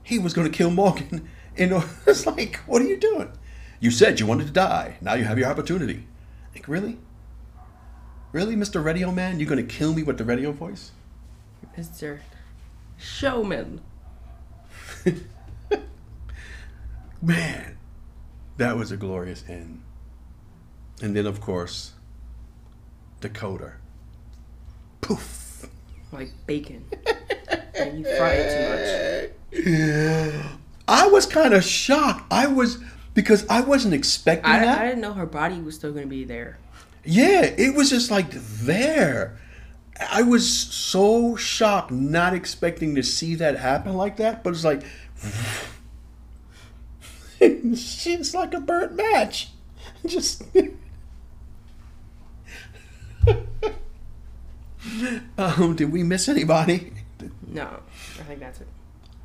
He 0.02 0.18
was 0.18 0.34
going 0.34 0.50
to 0.50 0.58
kill 0.58 0.72
Morgan. 0.72 1.28
And 1.58 1.74
it's 2.08 2.26
like, 2.26 2.58
what 2.68 2.82
are 2.82 2.86
you 2.86 2.96
doing? 2.96 3.34
You 3.80 3.91
said 3.91 4.19
you 4.19 4.25
wanted 4.25 4.47
to 4.47 4.53
die. 4.53 4.97
Now 5.01 5.13
you 5.13 5.23
have 5.23 5.39
your 5.39 5.49
opportunity. 5.49 6.05
Like, 6.53 6.67
really? 6.67 6.97
Really, 8.32 8.55
Mr. 8.55 8.84
Radio 8.84 9.11
Man? 9.11 9.39
You're 9.39 9.49
going 9.49 9.65
to 9.65 9.73
kill 9.73 9.93
me 9.93 10.03
with 10.03 10.17
the 10.17 10.25
radio 10.25 10.51
voice? 10.51 10.91
Mr. 11.77 12.19
Showman. 12.97 13.82
Man, 17.21 17.77
that 18.57 18.77
was 18.77 18.91
a 18.91 18.97
glorious 18.97 19.43
end. 19.47 19.82
And 21.01 21.15
then, 21.15 21.25
of 21.25 21.41
course, 21.41 21.93
Dakota. 23.21 23.73
Poof. 25.01 25.69
Like 26.11 26.32
bacon. 26.45 26.86
and 27.75 27.99
you 27.99 28.05
fry 28.17 28.34
it 28.34 29.32
too 29.51 29.61
much. 29.63 30.45
I 30.88 31.07
was 31.07 31.25
kind 31.25 31.53
of 31.53 31.63
shocked. 31.63 32.25
I 32.32 32.47
was 32.47 32.80
because 33.14 33.47
I 33.47 33.62
wasn't 33.62 33.93
expecting 33.93 34.51
I, 34.51 34.60
that. 34.60 34.80
I 34.80 34.86
didn't 34.86 35.01
know 35.01 35.14
her 35.14 35.26
body 35.26 35.60
was 35.60 35.76
still 35.76 35.91
going 35.91 36.05
to 36.05 36.10
be 36.10 36.24
there. 36.24 36.57
yeah, 37.03 37.41
it 37.41 37.76
was 37.76 37.89
just 37.89 38.12
like 38.12 38.32
there. 38.32 39.39
I 40.12 40.22
was 40.22 40.49
so 40.49 41.36
shocked, 41.36 41.91
not 41.91 42.34
expecting 42.34 42.95
to 42.95 43.03
see 43.03 43.36
that 43.36 43.57
happen 43.57 43.95
like 43.95 44.18
that. 44.18 44.43
But 44.43 44.53
it's 44.53 44.64
like 44.64 44.84
she's 47.76 48.34
like 48.34 48.53
a 48.53 48.60
burnt 48.60 48.95
match. 48.95 49.49
Just. 50.05 50.43
um, 55.38 55.76
did 55.76 55.91
we 55.91 56.03
miss 56.03 56.30
anybody? 56.30 56.93
No, 57.47 57.82
I 58.20 58.24
think 58.24 58.39
that's 58.39 58.62
it. 58.62 58.68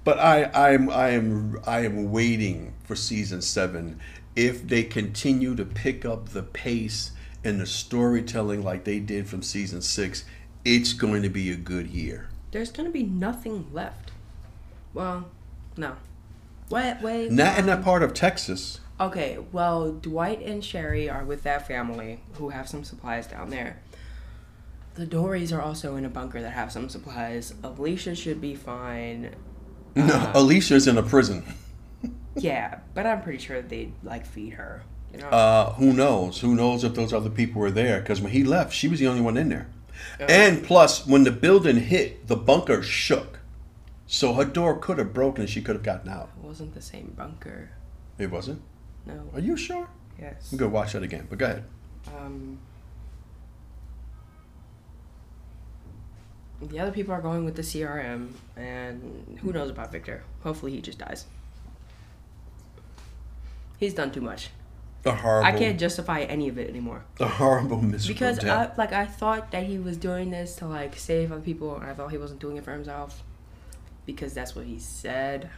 But 0.04 0.18
I, 0.18 0.44
I'm, 0.54 0.90
I 0.90 1.10
am, 1.10 1.60
I 1.66 1.80
am 1.80 2.12
waiting 2.12 2.74
for 2.84 2.94
season 2.94 3.40
seven. 3.40 3.98
If 4.36 4.66
they 4.68 4.82
continue 4.82 5.54
to 5.56 5.64
pick 5.64 6.04
up 6.04 6.30
the 6.30 6.42
pace 6.42 7.12
and 7.42 7.60
the 7.60 7.66
storytelling 7.66 8.62
like 8.62 8.84
they 8.84 9.00
did 9.00 9.26
from 9.26 9.42
season 9.42 9.80
six, 9.80 10.24
it's 10.64 10.92
going 10.92 11.22
to 11.22 11.28
be 11.28 11.50
a 11.50 11.56
good 11.56 11.86
year. 11.86 12.28
There's 12.50 12.70
going 12.70 12.86
to 12.86 12.92
be 12.92 13.02
nothing 13.02 13.66
left. 13.72 14.12
Well, 14.92 15.28
no. 15.76 15.96
Wait, 16.70 16.98
wait. 17.02 17.30
Not 17.30 17.58
in 17.58 17.62
um, 17.62 17.66
that 17.66 17.84
part 17.84 18.02
of 18.02 18.14
Texas. 18.14 18.80
Okay, 19.00 19.38
well, 19.50 19.92
Dwight 19.92 20.40
and 20.42 20.64
Sherry 20.64 21.10
are 21.10 21.24
with 21.24 21.42
that 21.42 21.66
family 21.66 22.20
who 22.34 22.50
have 22.50 22.68
some 22.68 22.84
supplies 22.84 23.26
down 23.26 23.50
there. 23.50 23.80
The 24.94 25.06
Dorys 25.06 25.52
are 25.52 25.60
also 25.60 25.96
in 25.96 26.04
a 26.04 26.08
bunker 26.08 26.40
that 26.40 26.50
have 26.50 26.70
some 26.70 26.88
supplies. 26.88 27.54
Alicia 27.64 28.14
should 28.14 28.40
be 28.40 28.54
fine. 28.54 29.34
No, 29.96 30.32
Alicia's 30.34 30.86
in 30.88 30.98
a 30.98 31.02
prison. 31.02 31.44
Yeah, 32.36 32.80
but 32.94 33.06
I'm 33.06 33.22
pretty 33.22 33.38
sure 33.38 33.62
they'd 33.62 33.92
like 34.02 34.26
feed 34.26 34.54
her. 34.54 34.82
You 35.12 35.20
know. 35.20 35.28
Uh, 35.28 35.72
who 35.74 35.92
knows? 35.92 36.40
Who 36.40 36.54
knows 36.56 36.82
if 36.82 36.94
those 36.94 37.12
other 37.12 37.30
people 37.30 37.60
were 37.60 37.70
there? 37.70 38.00
Because 38.00 38.20
when 38.20 38.32
he 38.32 38.42
left, 38.42 38.72
she 38.72 38.88
was 38.88 38.98
the 38.98 39.06
only 39.06 39.20
one 39.20 39.36
in 39.36 39.48
there. 39.48 39.68
And 40.18 40.64
plus, 40.64 41.06
when 41.06 41.22
the 41.22 41.30
building 41.30 41.76
hit, 41.76 42.26
the 42.26 42.36
bunker 42.36 42.82
shook. 42.82 43.38
So 44.06 44.34
her 44.34 44.44
door 44.44 44.76
could 44.76 44.98
have 44.98 45.14
broken 45.14 45.42
and 45.42 45.50
she 45.50 45.62
could 45.62 45.76
have 45.76 45.84
gotten 45.84 46.10
out. 46.10 46.30
it 46.42 46.44
wasn't 46.46 46.74
the 46.74 46.82
same 46.82 47.14
bunker. 47.16 47.70
It 48.18 48.30
wasn't? 48.30 48.60
No. 49.06 49.28
Are 49.32 49.40
you 49.40 49.56
sure? 49.56 49.88
Yes. 50.20 50.50
I'm 50.52 50.58
going 50.58 50.70
to 50.70 50.74
watch 50.74 50.92
that 50.92 51.02
again, 51.02 51.26
but 51.30 51.38
go 51.38 51.46
ahead. 51.46 51.64
Um. 52.16 52.58
The 56.68 56.78
other 56.80 56.92
people 56.92 57.14
are 57.14 57.20
going 57.20 57.44
with 57.44 57.56
the 57.56 57.62
CRM, 57.62 58.30
and 58.56 59.38
who 59.42 59.52
knows 59.52 59.70
about 59.70 59.92
Victor? 59.92 60.22
Hopefully, 60.42 60.72
he 60.72 60.80
just 60.80 60.98
dies. 60.98 61.26
He's 63.78 63.94
done 63.94 64.10
too 64.12 64.20
much. 64.20 64.50
A 65.06 65.12
horrible, 65.14 65.46
I 65.46 65.52
can't 65.52 65.78
justify 65.78 66.20
any 66.20 66.48
of 66.48 66.56
it 66.58 66.70
anymore. 66.70 67.04
a 67.20 67.28
horrible 67.28 67.82
miserable 67.82 68.14
Because 68.14 68.42
I, 68.42 68.70
like 68.78 68.92
I 68.92 69.04
thought 69.04 69.50
that 69.50 69.64
he 69.64 69.78
was 69.78 69.98
doing 69.98 70.30
this 70.30 70.56
to 70.56 70.66
like 70.66 70.96
save 70.96 71.30
other 71.30 71.42
people, 71.42 71.76
and 71.76 71.84
I 71.84 71.92
thought 71.92 72.10
he 72.10 72.16
wasn't 72.16 72.40
doing 72.40 72.56
it 72.56 72.64
for 72.64 72.72
himself, 72.72 73.22
because 74.06 74.32
that's 74.32 74.56
what 74.56 74.64
he 74.64 74.78
said. 74.78 75.50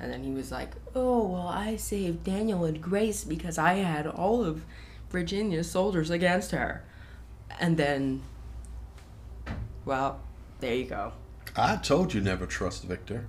And 0.00 0.10
then 0.10 0.24
he 0.24 0.30
was 0.30 0.50
like, 0.50 0.70
"Oh 0.94 1.26
well, 1.26 1.48
I 1.48 1.76
saved 1.76 2.24
Daniel 2.24 2.64
and 2.64 2.80
Grace 2.80 3.24
because 3.24 3.58
I 3.58 3.74
had 3.74 4.06
all 4.06 4.42
of 4.44 4.64
Virginia's 5.10 5.70
soldiers 5.70 6.08
against 6.08 6.52
her," 6.52 6.82
and 7.60 7.76
then, 7.76 8.22
well, 9.86 10.20
there 10.60 10.74
you 10.74 10.84
go. 10.84 11.12
I 11.56 11.76
told 11.76 12.12
you 12.12 12.20
never 12.20 12.44
trust 12.44 12.84
Victor. 12.84 13.28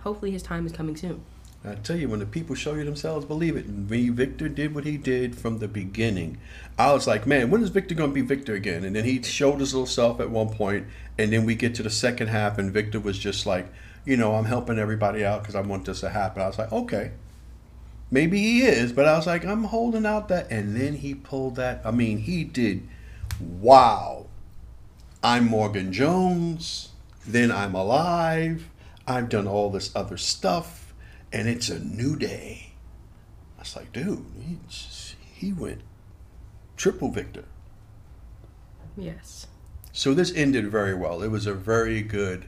Hopefully, 0.00 0.30
his 0.30 0.42
time 0.42 0.66
is 0.66 0.72
coming 0.72 0.96
soon. 0.96 1.22
I 1.62 1.74
tell 1.74 1.96
you, 1.96 2.08
when 2.08 2.20
the 2.20 2.26
people 2.26 2.54
show 2.54 2.74
you 2.74 2.84
themselves, 2.84 3.26
believe 3.26 3.54
it. 3.54 3.66
And 3.66 3.88
when 3.88 4.14
Victor 4.14 4.48
did 4.48 4.74
what 4.74 4.84
he 4.84 4.96
did 4.96 5.36
from 5.36 5.58
the 5.58 5.68
beginning, 5.68 6.38
I 6.78 6.92
was 6.92 7.06
like, 7.06 7.26
man, 7.26 7.50
when 7.50 7.62
is 7.62 7.68
Victor 7.68 7.94
going 7.94 8.10
to 8.10 8.14
be 8.14 8.22
Victor 8.22 8.54
again? 8.54 8.82
And 8.82 8.96
then 8.96 9.04
he 9.04 9.22
showed 9.22 9.60
his 9.60 9.74
little 9.74 9.86
self 9.86 10.20
at 10.20 10.30
one 10.30 10.48
point, 10.48 10.86
and 11.18 11.32
then 11.32 11.44
we 11.44 11.54
get 11.54 11.74
to 11.74 11.82
the 11.82 11.90
second 11.90 12.28
half, 12.28 12.56
and 12.56 12.72
Victor 12.72 12.98
was 12.98 13.18
just 13.18 13.44
like, 13.44 13.70
you 14.06 14.16
know, 14.16 14.34
I'm 14.36 14.46
helping 14.46 14.78
everybody 14.78 15.22
out 15.22 15.42
because 15.42 15.54
I 15.54 15.60
want 15.60 15.84
this 15.84 16.00
to 16.00 16.08
happen. 16.08 16.40
I 16.40 16.46
was 16.46 16.58
like, 16.58 16.72
okay, 16.72 17.12
maybe 18.10 18.38
he 18.38 18.62
is, 18.62 18.92
but 18.94 19.06
I 19.06 19.16
was 19.16 19.26
like, 19.26 19.44
I'm 19.44 19.64
holding 19.64 20.06
out 20.06 20.28
that, 20.28 20.50
and 20.50 20.74
then 20.74 20.94
he 20.94 21.14
pulled 21.14 21.56
that. 21.56 21.82
I 21.84 21.90
mean, 21.90 22.18
he 22.18 22.42
did. 22.42 22.88
Wow, 23.38 24.28
I'm 25.22 25.46
Morgan 25.48 25.92
Jones. 25.92 26.90
Then 27.26 27.52
I'm 27.52 27.74
alive. 27.74 28.70
I've 29.06 29.28
done 29.28 29.46
all 29.46 29.70
this 29.70 29.94
other 29.94 30.16
stuff 30.16 30.94
and 31.32 31.48
it's 31.48 31.68
a 31.68 31.78
new 31.78 32.16
day. 32.16 32.72
I 33.58 33.62
was 33.62 33.76
like, 33.76 33.92
dude, 33.92 34.24
he, 34.40 34.58
just- 34.68 35.16
he 35.34 35.52
went 35.52 35.82
triple 36.76 37.10
victor. 37.10 37.44
Yes. 38.96 39.46
So 39.92 40.14
this 40.14 40.32
ended 40.34 40.70
very 40.70 40.94
well. 40.94 41.22
It 41.22 41.28
was 41.28 41.46
a 41.46 41.54
very 41.54 42.02
good 42.02 42.46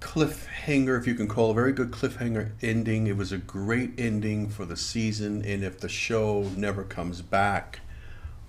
cliffhanger, 0.00 0.98
if 0.98 1.06
you 1.06 1.14
can 1.14 1.28
call 1.28 1.48
it, 1.48 1.52
a 1.52 1.54
very 1.54 1.72
good 1.72 1.90
cliffhanger 1.90 2.52
ending. 2.62 3.06
It 3.06 3.16
was 3.16 3.32
a 3.32 3.38
great 3.38 3.92
ending 3.98 4.48
for 4.48 4.64
the 4.64 4.76
season, 4.76 5.44
and 5.44 5.62
if 5.62 5.78
the 5.80 5.88
show 5.88 6.50
never 6.56 6.84
comes 6.84 7.22
back, 7.22 7.80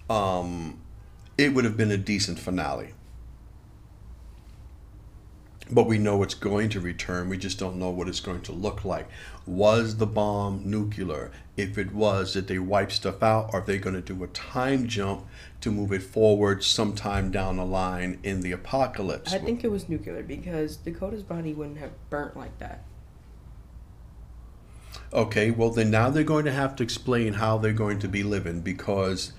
um, 0.09 0.81
it 1.37 1.53
would 1.53 1.65
have 1.65 1.77
been 1.77 1.91
a 1.91 1.97
decent 1.97 2.39
finale. 2.39 2.93
but 5.71 5.87
we 5.87 5.97
know 5.97 6.21
it's 6.21 6.33
going 6.35 6.69
to 6.69 6.79
return. 6.79 7.29
We 7.29 7.37
just 7.37 7.57
don't 7.57 7.77
know 7.77 7.89
what 7.89 8.07
it's 8.07 8.19
going 8.19 8.41
to 8.41 8.51
look 8.51 8.83
like. 8.85 9.07
Was 9.47 9.97
the 9.97 10.05
bomb 10.05 10.61
nuclear? 10.69 11.31
If 11.55 11.77
it 11.77 11.93
was, 11.93 12.33
did 12.33 12.47
they 12.47 12.59
wipe 12.59 12.91
stuff 12.91 13.23
out? 13.23 13.51
Are 13.53 13.61
they 13.61 13.77
going 13.79 13.95
to 13.95 14.01
do 14.01 14.23
a 14.23 14.27
time 14.27 14.87
jump 14.87 15.25
to 15.61 15.71
move 15.71 15.91
it 15.91 16.03
forward 16.03 16.63
sometime 16.63 17.31
down 17.31 17.57
the 17.57 17.65
line 17.65 18.19
in 18.23 18.41
the 18.41 18.51
apocalypse? 18.51 19.33
I 19.33 19.39
think 19.39 19.63
it 19.63 19.71
was 19.71 19.87
nuclear 19.89 20.21
because 20.21 20.75
Dakota's 20.77 21.23
body 21.23 21.53
wouldn't 21.53 21.77
have 21.77 21.91
burnt 22.09 22.35
like 22.35 22.59
that. 22.59 22.83
Okay, 25.13 25.49
well 25.49 25.69
then 25.69 25.89
now 25.89 26.09
they're 26.09 26.23
going 26.23 26.45
to 26.45 26.51
have 26.51 26.75
to 26.75 26.83
explain 26.83 27.33
how 27.33 27.57
they're 27.57 27.71
going 27.71 27.99
to 27.99 28.07
be 28.07 28.21
living 28.23 28.61
because 28.61 29.31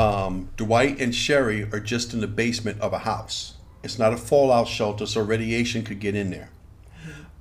um, 0.00 0.48
Dwight 0.56 0.98
and 0.98 1.14
Sherry 1.14 1.64
are 1.64 1.78
just 1.78 2.14
in 2.14 2.20
the 2.20 2.26
basement 2.26 2.80
of 2.80 2.94
a 2.94 3.00
house. 3.00 3.56
It's 3.82 3.98
not 3.98 4.14
a 4.14 4.16
fallout 4.16 4.66
shelter, 4.66 5.04
so 5.04 5.20
radiation 5.20 5.84
could 5.84 6.00
get 6.00 6.14
in 6.14 6.30
there. 6.30 6.50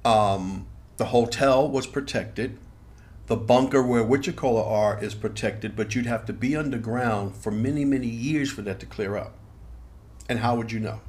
Um, 0.04 0.68
the 0.98 1.06
hotel 1.06 1.70
was 1.70 1.88
protected. 1.88 2.58
The 3.28 3.38
bunker 3.38 3.82
where 3.82 4.04
Witchacola 4.04 4.70
are 4.70 5.02
is 5.02 5.16
protected, 5.16 5.78
but 5.78 5.96
you'd 5.96 6.06
have 6.06 6.26
to 6.26 6.34
be 6.34 6.54
underground 6.54 7.38
for 7.38 7.50
many, 7.50 7.86
many 7.86 8.08
years 8.08 8.52
for 8.52 8.62
that 8.64 8.82
to 8.82 8.86
clear 8.86 9.16
up. 9.16 9.38
And 10.28 10.40
how 10.40 10.58
would 10.58 10.74
you 10.74 10.82
know? 10.82 11.00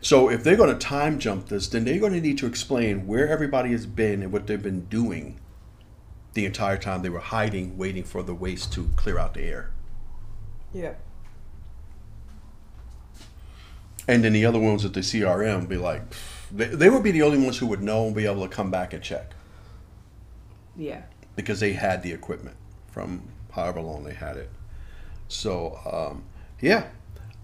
So 0.00 0.30
if 0.30 0.42
they're 0.42 0.56
going 0.56 0.76
to 0.76 0.78
time 0.78 1.20
jump 1.20 1.48
this, 1.48 1.68
then 1.68 1.84
they're 1.84 2.00
going 2.00 2.12
to 2.12 2.20
need 2.20 2.38
to 2.38 2.46
explain 2.46 3.06
where 3.06 3.28
everybody 3.28 3.70
has 3.70 3.86
been 3.86 4.20
and 4.20 4.32
what 4.32 4.48
they've 4.48 4.60
been 4.60 4.86
doing 4.86 5.38
the 6.34 6.44
entire 6.44 6.76
time 6.76 7.02
they 7.02 7.08
were 7.08 7.20
hiding, 7.20 7.78
waiting 7.78 8.02
for 8.02 8.24
the 8.24 8.34
waste 8.34 8.72
to 8.72 8.90
clear 8.96 9.16
out 9.16 9.34
the 9.34 9.42
air. 9.42 9.70
Yeah. 10.72 10.94
And 14.08 14.24
then 14.24 14.32
the 14.32 14.44
other 14.44 14.58
ones 14.58 14.84
at 14.84 14.92
the 14.94 15.00
CRM 15.00 15.68
be 15.68 15.76
like, 15.76 16.02
they, 16.50 16.66
they 16.66 16.90
would 16.90 17.02
be 17.02 17.10
the 17.12 17.22
only 17.22 17.38
ones 17.38 17.58
who 17.58 17.66
would 17.66 17.82
know 17.82 18.06
and 18.06 18.14
be 18.14 18.26
able 18.26 18.42
to 18.42 18.48
come 18.48 18.70
back 18.70 18.92
and 18.92 19.02
check 19.02 19.32
Yeah. 20.76 21.02
because 21.36 21.60
they 21.60 21.74
had 21.74 22.02
the 22.02 22.12
equipment 22.12 22.56
from 22.90 23.22
however 23.52 23.80
long 23.80 24.04
they 24.04 24.14
had 24.14 24.36
it. 24.36 24.50
So, 25.28 25.78
um, 25.90 26.24
yeah, 26.60 26.86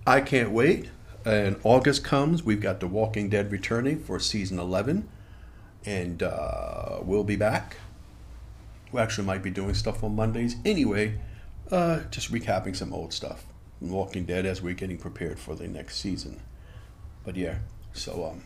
I 0.06 0.20
can't 0.20 0.50
wait. 0.50 0.90
And 1.24 1.56
August 1.62 2.02
comes, 2.04 2.42
we've 2.42 2.60
got 2.60 2.80
The 2.80 2.86
Walking 2.88 3.28
Dead 3.28 3.50
returning 3.52 4.00
for 4.00 4.18
season 4.18 4.58
11. 4.58 5.08
And 5.84 6.22
uh, 6.22 6.98
we'll 7.02 7.24
be 7.24 7.36
back. 7.36 7.76
We 8.90 9.00
actually 9.00 9.26
might 9.26 9.42
be 9.42 9.50
doing 9.50 9.74
stuff 9.74 10.02
on 10.02 10.16
Mondays. 10.16 10.56
Anyway, 10.64 11.18
uh, 11.70 12.00
just 12.10 12.32
recapping 12.32 12.76
some 12.76 12.92
old 12.92 13.12
stuff. 13.12 13.44
Walking 13.80 14.24
Dead 14.24 14.46
as 14.46 14.62
we're 14.62 14.74
getting 14.74 14.96
prepared 14.96 15.38
for 15.38 15.54
the 15.54 15.68
next 15.68 15.98
season. 15.98 16.40
But 17.24 17.36
yeah, 17.36 17.56
so 17.92 18.24
um, 18.24 18.42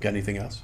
got 0.00 0.10
anything 0.10 0.36
else? 0.36 0.62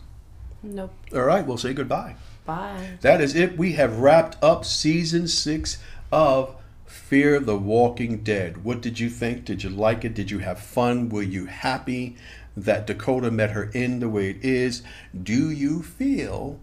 Nope. 0.63 0.95
All 1.13 1.23
right, 1.23 1.47
we'll 1.47 1.59
say 1.59 1.73
goodbye. 1.73 2.17
Bye. 2.47 2.99
That 3.01 3.21
is 3.21 3.35
it. 3.35 3.57
We 3.57 3.73
have 3.73 3.99
wrapped 3.99 4.43
up 4.43 4.65
season 4.65 5.27
six 5.29 5.79
of 6.13 6.57
Fear 6.87 7.41
the 7.41 7.57
Walking 7.57 8.23
Dead. 8.23 8.65
What 8.65 8.81
did 8.81 9.01
you 9.01 9.11
think? 9.11 9.45
Did 9.45 9.63
you 9.63 9.71
like 9.71 10.05
it? 10.05 10.15
Did 10.15 10.31
you 10.31 10.39
have 10.39 10.61
fun? 10.61 11.09
Were 11.09 11.23
you 11.23 11.47
happy 11.47 12.17
that 12.57 12.87
Dakota 12.87 13.31
met 13.31 13.51
her 13.51 13.71
end 13.75 14.01
the 14.01 14.09
way 14.09 14.31
it 14.31 14.45
is? 14.45 14.83
Do 15.21 15.51
you 15.51 15.83
feel 15.83 16.61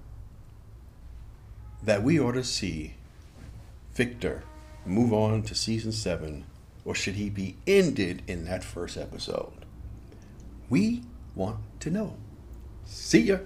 that 1.84 2.04
we 2.04 2.20
ought 2.20 2.34
to 2.34 2.44
see 2.44 2.96
Victor 3.94 4.44
move 4.86 5.14
on 5.14 5.44
to 5.44 5.56
season 5.56 5.92
seven, 5.92 6.46
or 6.86 6.96
should 6.96 7.16
he 7.16 7.30
be 7.30 7.58
ended 7.68 8.24
in 8.28 8.46
that 8.46 8.64
first 8.64 8.98
episode? 8.98 9.66
We 10.70 11.04
want 11.36 11.58
to 11.82 11.92
know. 11.92 12.16
See 12.86 13.22
ya. 13.22 13.39